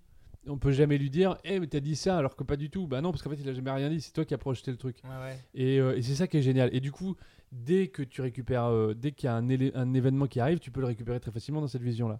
[0.49, 2.87] On peut jamais lui dire, eh, mais t'as dit ça, alors que pas du tout.
[2.87, 4.01] Bah non, parce qu'en fait, il a jamais rien dit.
[4.01, 4.97] C'est toi qui as projeté le truc.
[5.05, 5.39] Ouais, ouais.
[5.55, 6.69] Et, euh, et c'est ça qui est génial.
[6.73, 7.17] Et du coup,
[7.53, 10.81] dès que tu récupères, euh, dès qu'il y a un, événement qui arrive, tu peux
[10.81, 12.19] le récupérer très facilement dans cette vision-là.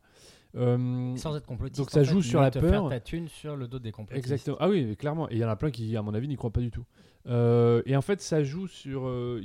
[0.55, 1.81] Euh, Sans être complotiste.
[1.81, 2.71] Donc ça joue fait, sur la te peur.
[2.71, 4.25] faire ta thune sur le dos des complotistes.
[4.25, 4.59] Exactement.
[4.61, 5.29] Ah oui, clairement.
[5.31, 6.85] Et il y en a plein qui, à mon avis, n'y croient pas du tout.
[7.27, 9.07] Euh, et en fait, ça joue sur.
[9.07, 9.41] euh,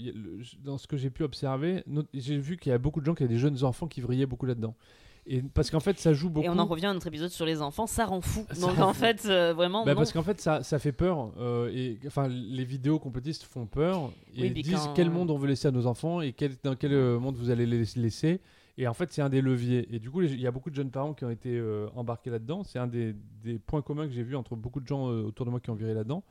[0.63, 1.83] dans ce que j'ai pu observer,
[2.13, 4.25] j'ai vu qu'il y a beaucoup de gens qui avaient des jeunes enfants qui vrillaient
[4.25, 4.75] beaucoup là-dedans.
[5.29, 6.45] Et parce qu'en fait, ça joue beaucoup.
[6.45, 8.45] Et on en revient à notre épisode sur les enfants, ça rend fou.
[8.49, 11.31] Ça Donc rend en fait, euh, vraiment, Bah, parce qu'en fait, ça, ça fait peur.
[11.37, 15.37] euh, et enfin, les vidéos complotistes font peur et Oui, disent quand- quel monde on
[15.37, 18.39] veut laisser à nos enfants et quel, dans quel euh, monde vous allez les laisser.
[18.77, 19.87] Et en fait, c'est un des leviers.
[19.93, 22.29] Et du coup, il y a beaucoup de jeunes parents qui ont été euh, embarqués
[22.29, 22.63] là-dedans.
[22.63, 23.13] C'est un des,
[23.43, 25.75] des points communs que j'ai vu entre beaucoup de gens autour de moi qui ont
[25.75, 26.23] viré là-dedans.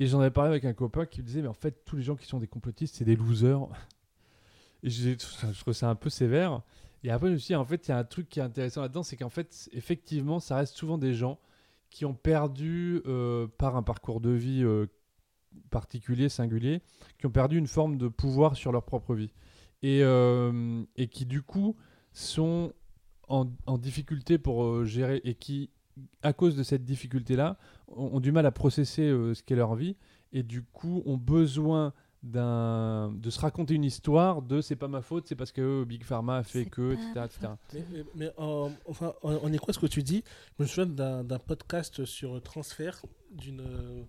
[0.00, 2.02] Et j'en avais parlé avec un copain qui me disait, mais en fait, tous les
[2.02, 3.68] gens qui sont des complotistes, c'est des losers.
[4.82, 5.16] Et j'ai-
[5.52, 6.62] je trouve ça un peu sévère.
[7.04, 9.16] Et après, je en fait, il y a un truc qui est intéressant là-dedans, c'est
[9.16, 11.38] qu'en fait, effectivement, ça reste souvent des gens
[11.90, 14.86] qui ont perdu, euh, par un parcours de vie euh,
[15.70, 16.80] particulier, singulier,
[17.18, 19.30] qui ont perdu une forme de pouvoir sur leur propre vie.
[19.82, 21.76] Et, euh, et qui, du coup,
[22.14, 22.72] sont
[23.28, 23.44] en,
[23.76, 25.68] difficulté pour gérer, et qui,
[26.22, 27.58] à cause de cette difficulté-là,
[27.88, 29.96] ont, ont du mal à processer ce qu'est leur vie,
[30.32, 31.92] et du coup, ont besoin
[32.24, 36.38] de se raconter une histoire de c'est pas ma faute c'est parce que Big Pharma
[36.38, 37.52] a fait que etc, etc.
[37.74, 40.24] Mais, mais- mais, euh, enfin, on, est quoi ce que tu dis
[40.58, 40.86] Je me souviens
[41.22, 44.02] d'un podcast sur transfert d'une euh,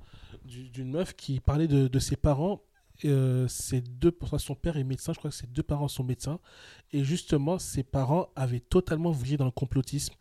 [0.46, 2.62] du- d'une meuf qui parlait de, de ses parents.
[3.04, 6.40] Euh, ses deux, son père est médecin, je crois que ses deux parents sont médecins.
[6.94, 10.14] Et justement, ses parents avaient totalement vrillé dans le complotisme.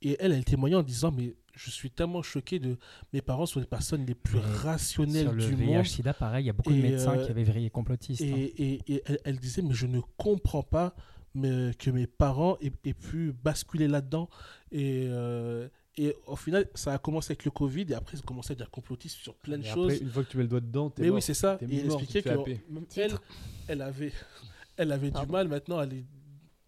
[0.00, 2.76] Et elle, elle témoignait en disant Mais je suis tellement choqué de.
[3.12, 5.76] Mes parents sont les personnes les plus Mais rationnelles Sur le du monde.
[5.82, 8.22] VIH-Sida, pareil, il y a beaucoup de médecins euh, qui avaient vrillé complotistes.
[8.22, 8.34] hein.
[8.36, 10.94] Et, et- et elle, elle disait, mais je ne comprends pas
[11.34, 14.28] mais, que mes parents aient, aient pu basculer là-dedans.
[14.70, 15.68] Et, euh,
[15.98, 18.56] et au final, ça a commencé avec le Covid, et après, ça a commencé à
[18.56, 19.92] dire complotiste sur plein de Et choses.
[19.92, 21.16] après, une fois que tu mets le doigt dedans t'es mais mort.
[21.16, 21.58] oui, c'est ça.
[21.60, 23.22] Et elle mort, expliquait elle, Titre.
[23.68, 24.12] elle avait,
[24.78, 26.04] elle avait du mal maintenant à aller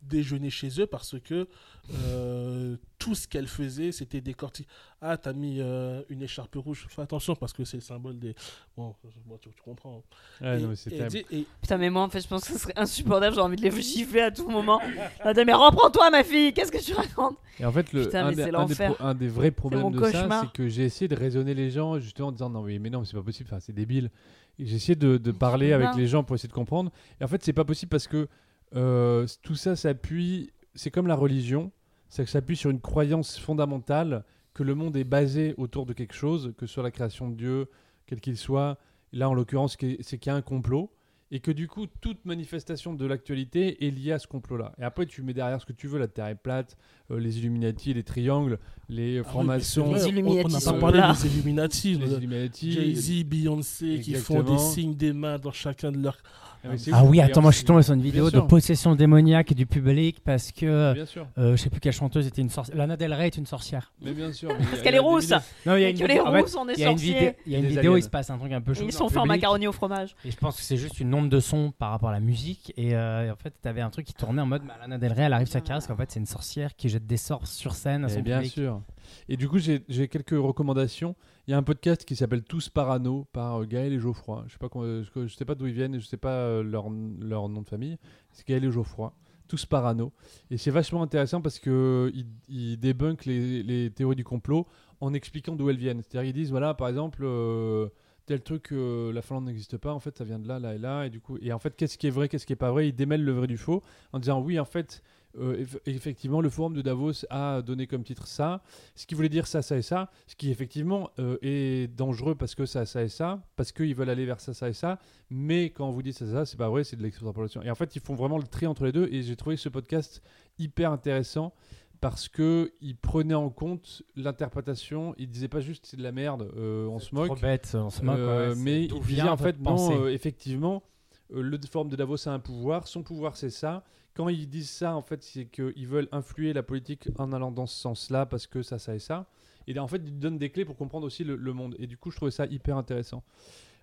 [0.08, 1.46] déjeuner chez eux parce que
[1.92, 4.68] euh, tout ce qu'elle faisait, c'était décortiqué.
[5.02, 6.86] Ah, t'as mis euh, une écharpe rouge.
[6.88, 8.34] Fais attention parce que c'est le symbole des.
[8.76, 8.94] Bon,
[9.26, 10.02] bon, tu, tu comprends.
[10.40, 12.72] Et, non, mais et et- Putain, mais moi, en fait, je pense que ce serait
[12.78, 13.34] insupportable.
[13.34, 14.80] J'ai envie de les gifler à tout moment.
[15.20, 16.52] Ah, mais reprends-toi, ma fille.
[16.54, 17.36] Qu'est-ce que tu racontes?
[17.60, 18.94] Et en fait, le, Putain, un, mais des, c'est un des l'enfer.
[18.94, 20.44] pro- un des vrais problèmes de ça, cauchemar.
[20.44, 23.00] c'est que j'ai essayé de raisonner les gens justement en disant non, oui, mais non,
[23.00, 24.10] mais c'est pas possible, enfin, c'est débile.
[24.58, 26.90] J'ai essayé de, de parler avec les gens pour essayer de comprendre.
[27.20, 28.28] Et en fait, c'est pas possible parce que
[28.74, 31.70] euh, tout ça s'appuie, c'est comme la religion,
[32.08, 35.92] c'est que ça s'appuie sur une croyance fondamentale que le monde est basé autour de
[35.92, 37.66] quelque chose, que ce soit la création de Dieu,
[38.06, 38.78] quel qu'il soit.
[39.12, 40.90] Là, en l'occurrence, c'est qu'il y a un complot.
[41.30, 44.72] Et que du coup, toute manifestation de l'actualité est liée à ce complot-là.
[44.78, 46.76] Et après, tu mets derrière ce que tu veux, la Terre est plate,
[47.10, 48.58] euh, les Illuminati, les triangles,
[48.88, 51.12] les Ah oui, c'est Les Illuminati On n'a pas parlé là.
[51.20, 51.94] des Illuminati.
[51.94, 52.72] les le- Illuminati.
[52.72, 54.58] Jay-Z, Beyoncé qui font des Exactement.
[54.58, 56.18] signes des mains dans chacun de leurs.
[56.64, 58.94] Ah, Ah oui, Et attends, en- moi je suis tombé sur une vidéo de possession
[58.94, 62.48] démoniaque du public parce que Bien sûr, euh, je sais plus quelle chanteuse était une
[62.50, 62.76] sorcière.
[62.76, 63.92] Lana Del Rey est une sorcière.
[64.02, 64.48] mais bien sûr.
[64.70, 65.30] Parce qu'elle est rousse.
[65.66, 67.32] Non, il y a que les rousses vidéo, sorciers.
[67.46, 67.98] il y a une vidéo, aliens.
[67.98, 68.86] il se passe un truc un peu chelou.
[68.88, 70.14] Ils sont faits macaroni au fromage.
[70.24, 72.72] Et je pense que c'est juste une nombre de sons par rapport à la musique.
[72.76, 75.22] Et euh, en fait, t'avais un truc qui tournait en mode bah, Lana Del Rey,
[75.22, 78.04] elle arrive sa caresse, qu'en fait, c'est une sorcière qui jette des sorts sur scène
[78.04, 78.52] à son bien public.
[78.54, 78.80] sûr.
[79.28, 81.14] Et du coup, j'ai j'ai quelques recommandations.
[81.46, 84.44] Il y a un podcast qui s'appelle Tous Parano par euh, Gaël et Geoffroy.
[84.46, 87.50] Je sais pas je sais pas d'où ils viennent, je sais pas euh, leur, leur
[87.50, 87.98] nom de famille.
[88.32, 89.12] C'est Gaël et Geoffroy.
[89.46, 90.10] Tous Parano.
[90.50, 92.10] Et c'est vachement intéressant parce que
[92.48, 94.66] ils, débunkent les, théories du complot
[95.02, 96.00] en expliquant d'où elles viennent.
[96.00, 97.88] C'est-à-dire ils disent voilà par exemple euh,
[98.24, 101.04] tel truc la Finlande n'existe pas en fait ça vient de là là et là
[101.04, 102.88] et du coup et en fait qu'est-ce qui est vrai qu'est-ce qui est pas vrai?
[102.88, 103.82] Ils démêlent le vrai du faux
[104.14, 105.02] en disant oui en fait
[105.38, 108.62] euh, eff- effectivement, le forum de Davos a donné comme titre ça,
[108.94, 112.54] ce qui voulait dire ça, ça et ça, ce qui effectivement euh, est dangereux parce
[112.54, 114.98] que ça, ça et ça, parce qu'ils veulent aller vers ça, ça et ça,
[115.30, 117.62] mais quand on vous dit ça, ça, c'est pas vrai, c'est de l'extrapolation.
[117.62, 119.68] Et en fait, ils font vraiment le tri entre les deux, et j'ai trouvé ce
[119.68, 120.22] podcast
[120.58, 121.52] hyper intéressant
[122.00, 126.50] parce que il prenait en compte l'interprétation, il disait pas juste c'est de la merde,
[126.56, 128.18] euh, on se Trop moque, bête, on se moque.
[128.18, 129.70] euh, ouais, mais il vient en fait non,
[130.04, 130.82] euh, effectivement,
[131.30, 133.84] le forum de Davos a un pouvoir, son pouvoir c'est ça.
[134.14, 137.66] Quand ils disent ça, en fait, c'est qu'ils veulent influer la politique en allant dans
[137.66, 139.26] ce sens-là parce que ça, ça et ça.
[139.66, 141.74] Et en fait, ils donnent des clés pour comprendre aussi le, monde.
[141.78, 143.24] Et du coup, je trouvais ça hyper intéressant.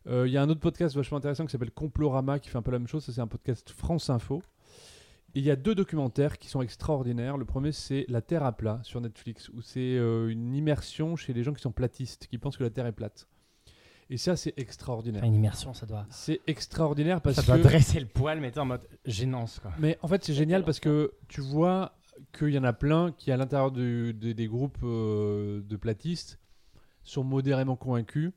[0.08, 2.62] Euh, Il y a un autre podcast vachement intéressant qui s'appelle Complorama qui fait un
[2.62, 3.03] peu la même chose.
[3.03, 4.41] Ça, c'est un podcast France Info.
[5.34, 7.38] Il y a deux documentaires qui sont extraordinaires.
[7.38, 11.34] Le premier, c'est La Terre à plat sur Netflix, où c'est euh, une immersion chez
[11.34, 13.28] les gens qui sont platistes, qui pensent que la Terre est plate.
[14.13, 15.21] Et ça, c'est extraordinaire.
[15.23, 17.63] Enfin, une immersion, ça doit, C'est extraordinaire parce ça doit que.
[17.63, 19.71] dresser le poil, mais t'es en mode gênance, quoi.
[19.79, 21.93] Mais en fait, c'est génial parce que tu vois
[22.38, 26.39] qu'il y en a plein qui, à l'intérieur du- des- des groupes euh, de platistes,
[27.03, 28.31] sont modérément convaincus,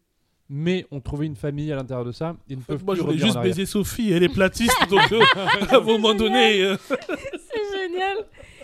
[0.49, 3.41] mais ont trouvé une famille à l'intérieur de ça et ne peuvent Moi, en juste
[3.41, 5.21] baiser Sophie, elle est platiste, donc euh,
[5.71, 6.63] à un moment donné.
[6.63, 8.19] euh, C'est génial.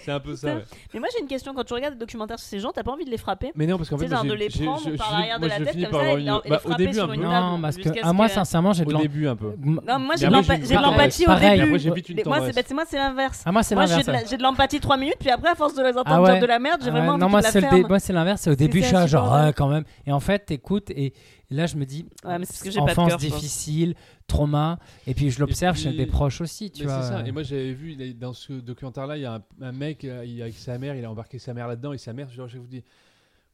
[0.04, 0.48] C'est un peu ça.
[0.54, 0.64] ouais.
[0.94, 2.92] Mais moi j'ai une question quand tu regardes des documentaires sur ces gens, t'as pas
[2.92, 5.12] envie de les frapper Mais non, parce qu'en fait, genre de les prendre je- par
[5.12, 6.84] l'arrière de la tête comme par ça et une- leur- et bah, les au frapper
[6.86, 7.26] début un sur une peu.
[7.28, 9.52] table Non, parce que jusqu'à ah, moi que- sincèrement j'ai de Au début un peu.
[9.64, 12.24] Non, moi j'ai de de l'empathie au début.
[12.26, 13.42] Moi c'est bah, c'est- moi, c'est l'inverse.
[13.46, 16.24] Ah moi j'ai de de l'empathie 3 minutes, puis après à force de les entendre
[16.26, 17.74] Ah dire de la merde, j'ai Ah vraiment envie non, de la ferme.
[17.82, 18.40] dé- moi, c'est l'inverse.
[18.42, 19.84] C'est au début, je suis genre, quand même.
[20.06, 21.12] Et en fait, t'écoutes et,
[21.50, 23.94] et là, je me dis, Ouais, mais parce que j'ai pas de enfance cœur, difficile,
[24.26, 24.78] trauma.
[25.06, 27.02] Et puis, je l'observe chez des proches aussi, tu Mais vois.
[27.02, 27.26] c'est ça.
[27.26, 30.40] Et moi, j'avais vu dans ce documentaire-là, il y a un, un mec euh, il,
[30.42, 32.66] avec sa mère, il a embarqué sa mère là-dedans et sa mère, genre, je vous
[32.66, 32.82] dis,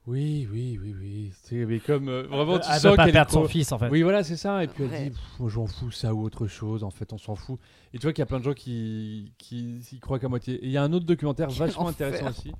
[0.06, 1.32] oui, oui, oui, oui.
[1.42, 3.88] C'est mais comme euh, vraiment, tu elle sens qu'elle trop- son fils, en fait.
[3.88, 4.62] Oui, voilà, c'est ça.
[4.62, 5.04] Et puis elle Ouais.
[5.04, 6.84] dit, Pff, moi, j'en fous ça ou autre chose.
[6.84, 7.58] En fait, on s'en fout.
[7.92, 10.54] Et tu vois qu'il y a plein de gens qui, qui croient qu'à moitié.
[10.56, 12.52] Et il y a un autre documentaire vachement intéressant aussi.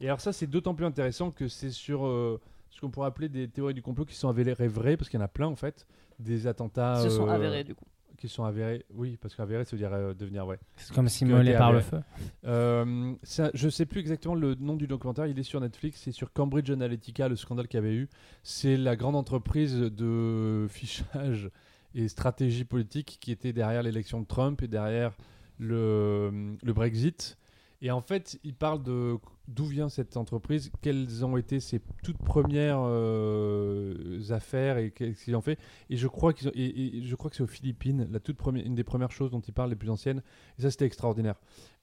[0.00, 2.38] Et alors ça, c'est d'autant plus intéressant que c'est sur euh,
[2.72, 5.22] ce qu'on pourrait appeler des théories du complot qui sont avérées vraies, parce qu'il y
[5.22, 5.86] en a plein en fait,
[6.18, 7.84] des attentats se sont euh, avérés du coup.
[8.16, 8.84] qui sont avérés.
[8.94, 10.58] Oui, parce qu'avéré, ça veut dire euh, devenir vrai.
[10.76, 12.00] C'est comme s'immolé t'es par le feu.
[12.46, 16.12] Euh, ça, je sais plus exactement le nom du documentaire, il est sur Netflix, c'est
[16.12, 18.08] sur Cambridge Analytica, le scandale qu'il y avait eu.
[18.42, 21.50] C'est la grande entreprise de fichage
[21.94, 25.12] et stratégie politique qui était derrière l'élection de Trump et derrière
[25.58, 27.36] le, le Brexit.
[27.82, 29.18] Et en fait, il parle de
[29.48, 35.34] d'où vient cette entreprise, quelles ont été ses toutes premières euh, affaires et qu'est-ce qu'ils
[35.34, 35.58] ont fait.
[35.90, 39.40] Et je crois que c'est aux Philippines, la toute première, une des premières choses dont
[39.40, 40.22] il parle les plus anciennes.
[40.58, 41.34] Et ça, c'était extraordinaire.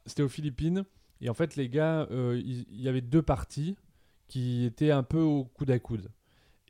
[0.06, 0.86] C'était aux Philippines.
[1.20, 3.76] Et en fait, les gars, euh, il il y, avait deux parties
[4.30, 6.10] qui étaient un peu au coude à coude.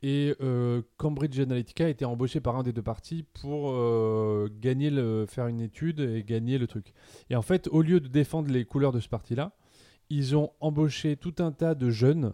[0.02, 4.88] Et euh, Cambridge Analytica a été embauché par un des deux partis pour euh, gagner
[4.90, 6.94] le, faire une étude et gagner le truc.
[7.28, 9.52] Et en fait, au lieu de défendre les couleurs de ce parti-là,
[10.08, 12.32] ils ont embauché tout un tas de jeunes,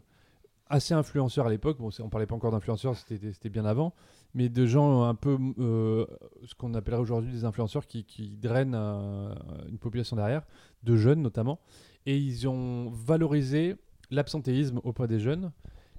[0.69, 1.79] assez influenceurs à l'époque.
[1.79, 3.95] Bon, on parlait pas encore d'influenceurs, c'était bien avant,
[4.33, 6.07] mais de gens un peu euh,
[6.45, 9.35] ce qu'on appellerait aujourd'hui des influenceurs qui, qui drainent un-
[9.69, 10.43] une population derrière,
[10.85, 11.59] de jeunes notamment.
[12.07, 13.75] Et ils ont valorisé
[14.11, 15.51] l'absentéisme auprès des jeunes.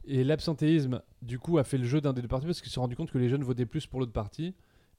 [0.07, 2.75] Et l'absentéisme, du coup, a fait le jeu d'un des deux partis parce qu'ils se
[2.75, 4.53] sont rendus compte que les jeunes votaient plus pour l'autre parti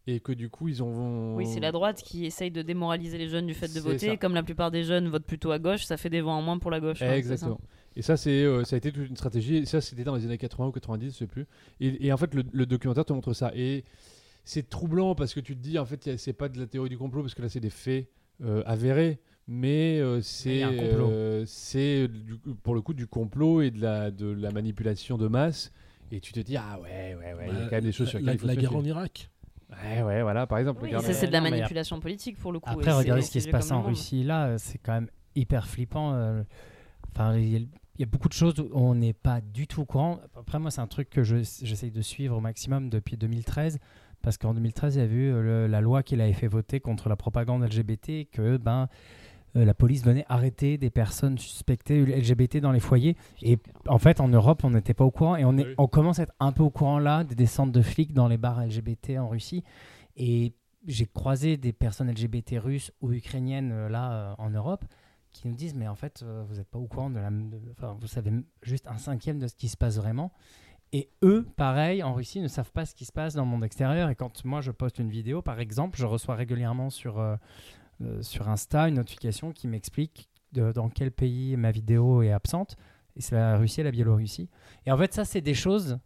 [0.07, 1.35] et que du coup, ils ont.
[1.37, 4.07] Oui, c'est la droite qui essaye de démoraliser les jeunes du fait de voter.
[4.11, 4.17] ça.
[4.17, 6.59] Comme la plupart des jeunes votent plutôt à gauche, ça fait des voix en moins
[6.59, 7.03] pour la gauche.
[7.03, 7.17] hein, ça.
[7.17, 7.61] Exactement.
[7.97, 9.57] Et ça, c'est, euh, ça a été toute une stratégie.
[9.57, 11.47] Et ça, c'était dans les années 80 ou 90, je sais plus.
[11.81, 13.51] Et, et en fait, le, le documentaire te montre ça.
[13.55, 13.85] Et
[14.45, 16.97] c'est troublant parce que tu te dis, en fait, c'est pas de la théorie du
[16.97, 18.09] complot parce que là, c'est des faits
[18.43, 19.19] euh, avérés.
[19.51, 22.09] Mais euh, c'est, euh, c'est
[22.63, 25.73] pour le coup du complot et de la, de la manipulation de masse.
[26.13, 28.09] Et tu te dis, ah ouais, ouais, ouais, il y a quand même des choses
[28.09, 28.85] sur la, lesquelles il faut la se guerre en.
[28.85, 29.31] Irak.
[29.71, 30.81] Ouais, ouais, voilà, par exemple.
[30.83, 32.69] Oui, regarde, ça, c'est de la Non, manipulation politique pour le coup.
[32.71, 33.83] Après, regardez ce qui se passe en.
[33.83, 36.13] Russie là, euh, c'est quand même hyper flippant.
[36.15, 36.43] euh,
[37.15, 37.69] Enfin, il y, a- il
[38.01, 40.21] y a beaucoup de choses où on n'est pas du tout au courant.
[40.37, 43.79] Après, moi, c'est un truc que je- j'essaye de suivre au maximum depuis 2013.
[44.23, 47.09] Parce qu'en 2013, il y a vu le- la loi qu'il avait fait voter contre
[47.09, 48.87] la propagande LGBT, que ben, euh,
[49.65, 53.17] la police venait arrêter des personnes suspectées LGBT dans les foyers.
[53.43, 55.37] Et en fait, en Europe, on n'était pas au courant.
[55.37, 55.75] Et on, est, Oui.
[55.79, 58.37] on commence à être un peu au courant là des descentes de flics dans les
[58.39, 59.65] bars LGBT en Russie.
[60.17, 60.55] Et
[60.87, 64.85] j'ai croisé des personnes LGBT russes ou ukrainiennes euh, là euh, en Europe
[65.33, 67.61] qui nous disent mais en fait euh, vous n'êtes pas au courant de la de-
[67.73, 68.31] enfin, vous savez
[68.63, 70.33] juste un cinquième de ce qui se passe vraiment
[70.93, 73.65] et eux pareil en Russie ne savent pas ce qui se passe dans le monde
[73.65, 77.35] extérieur et quand moi je poste une vidéo par exemple je reçois régulièrement sur euh,
[77.35, 77.37] euh,
[78.21, 82.77] sur Insta une notification qui m'explique dans quel pays ma vidéo est absente
[83.17, 84.49] et c'est la Russie et la Biélorussie
[84.87, 85.99] et en fait ça c'est des choses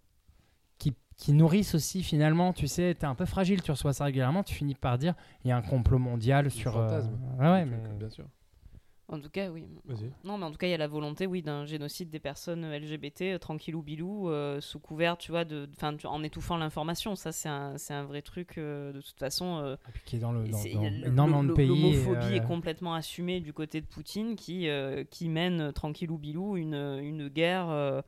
[0.78, 4.42] qui, qui nourrissent aussi finalement, tu sais, t'es un peu fragile, tu reçois ça régulièrement,
[4.42, 5.14] tu finis par dire
[5.44, 6.76] il y a un complot mondial sur.
[6.76, 7.18] euh, fantasme.
[7.38, 8.24] ouais, ouais, mais- euh, Bien sûr.
[9.12, 9.66] En tout cas, oui.
[10.24, 12.64] Non, mais en tout cas, il y a la volonté, oui, d'un génocide des personnes
[12.64, 17.14] LGBT, euh, tranquillou bilou, euh, sous couvert, tu vois, de, enfin, tu- en étouffant l'information.
[17.14, 18.56] Ça, c'est un, vrai truc.
[18.56, 21.68] euh, de toute façon, euh, Et puis qui est dans, le, dans, énormément de pays.
[21.68, 24.66] L'homophobie est complètement assumée du côté de Poutine, qui,
[25.10, 28.02] qui mène tranquillou bilou une, une guerre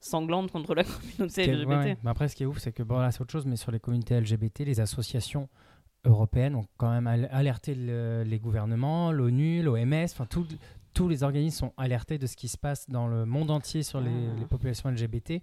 [0.00, 0.84] sanglante contre la
[1.18, 1.68] communauté LGBT.
[1.68, 1.96] ouais, ouais.
[2.02, 3.72] Mais après, ce qui est ouf, c'est que bon, là, c'est autre chose, mais sur
[3.72, 5.50] les communautés LGBT, les associations
[6.06, 10.46] européennes ont quand même al- alerté le- les gouvernements, l'ONU, l'OMS, enfin, tout-
[10.94, 14.00] tous les organismes sont alertés de ce qui se passe dans le monde entier sur
[14.00, 14.38] les, Ah.
[14.38, 15.42] les populations LGBT.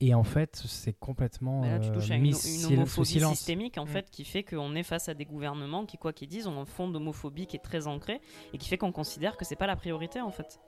[0.00, 3.36] Et en fait, c'est complètement Mais là, tu euh, touches à une, une homophobie silence.
[3.36, 3.88] systémique en Mm.
[3.88, 6.64] fait qui fait qu'on est face à des gouvernements qui, quoi qu'ils disent, ont un
[6.64, 8.20] fond d'homophobie qui est très ancré
[8.52, 10.58] et qui fait qu'on considère que c'est pas la priorité en fait.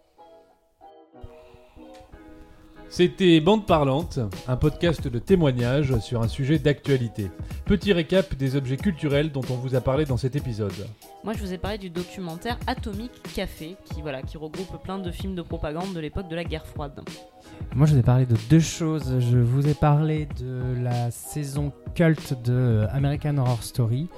[2.89, 7.31] C'était Bande Parlante, un podcast de témoignages sur un sujet d'actualité.
[7.65, 10.73] Petit récap des objets culturels dont on vous a parlé dans cet épisode.
[11.25, 15.11] Moi, je vous ai parlé du documentaire Atomic Café qui voilà qui regroupe plein de
[15.11, 17.01] films de propagande de l'époque de la guerre froide.
[17.75, 19.19] Moi, je vous ai parlé de deux choses.
[19.19, 24.09] Je vous ai parlé de la saison culte de American Horror Story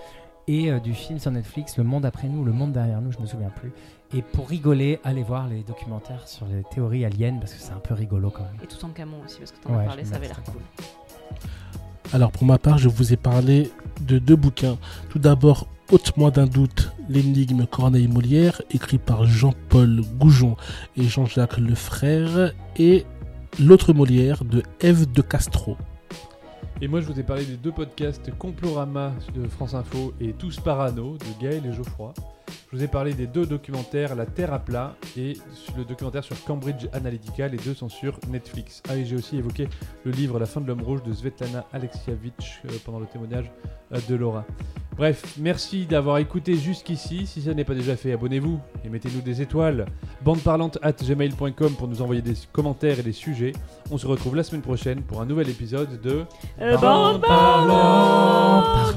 [0.48, 3.18] et euh, du film sur Netflix Le Monde après nous, Le Monde derrière nous, je
[3.18, 3.72] me souviens plus.
[4.16, 7.80] Et pour rigoler, allez voir les documentaires sur les théories aliens parce que c'est un
[7.80, 8.56] peu rigolo quand même.
[8.62, 10.62] Et tout en camon aussi, parce que t'en Ouais, as parlé, ça avait l'air cool.
[12.14, 13.70] Alors pour ma part, je vous ai parlé
[14.00, 14.78] de deux bouquins.
[15.10, 20.56] Tout d'abord, Ôte-moi d'un doute, l'énigme Corneille Molière, écrit par Jean-Paul Goujon
[20.96, 23.06] et Jean-Jacques Lefrère, et
[23.60, 25.76] L'autre Molière de Ève de Castro.
[26.80, 30.58] Et moi, je vous ai parlé des deux podcasts Complorama de France Info et Tous
[30.58, 32.12] Parano de Gaël et Geoffroy.
[32.72, 35.34] Je vous ai parlé des deux documentaires La Terre à plat et
[35.76, 37.48] le documentaire sur Cambridge Analytica.
[37.48, 38.82] Les deux sont sur Netflix.
[38.88, 39.68] Ah, et j'ai aussi évoqué
[40.04, 43.50] le livre La fin de l'homme rouge de Svetlana Alexievitch euh, pendant le témoignage
[43.92, 44.44] euh, de Laura.
[44.96, 47.26] Bref, merci d'avoir écouté jusqu'ici.
[47.26, 49.84] Si ça n'est pas déjà fait, abonnez-vous et mettez-nous des étoiles.
[50.24, 53.52] Bandeparlante at gmail.com pour nous envoyer des commentaires et des sujets.
[53.90, 56.24] On se retrouve la semaine prochaine pour un nouvel épisode de
[56.60, 58.96] Euh, bande parlante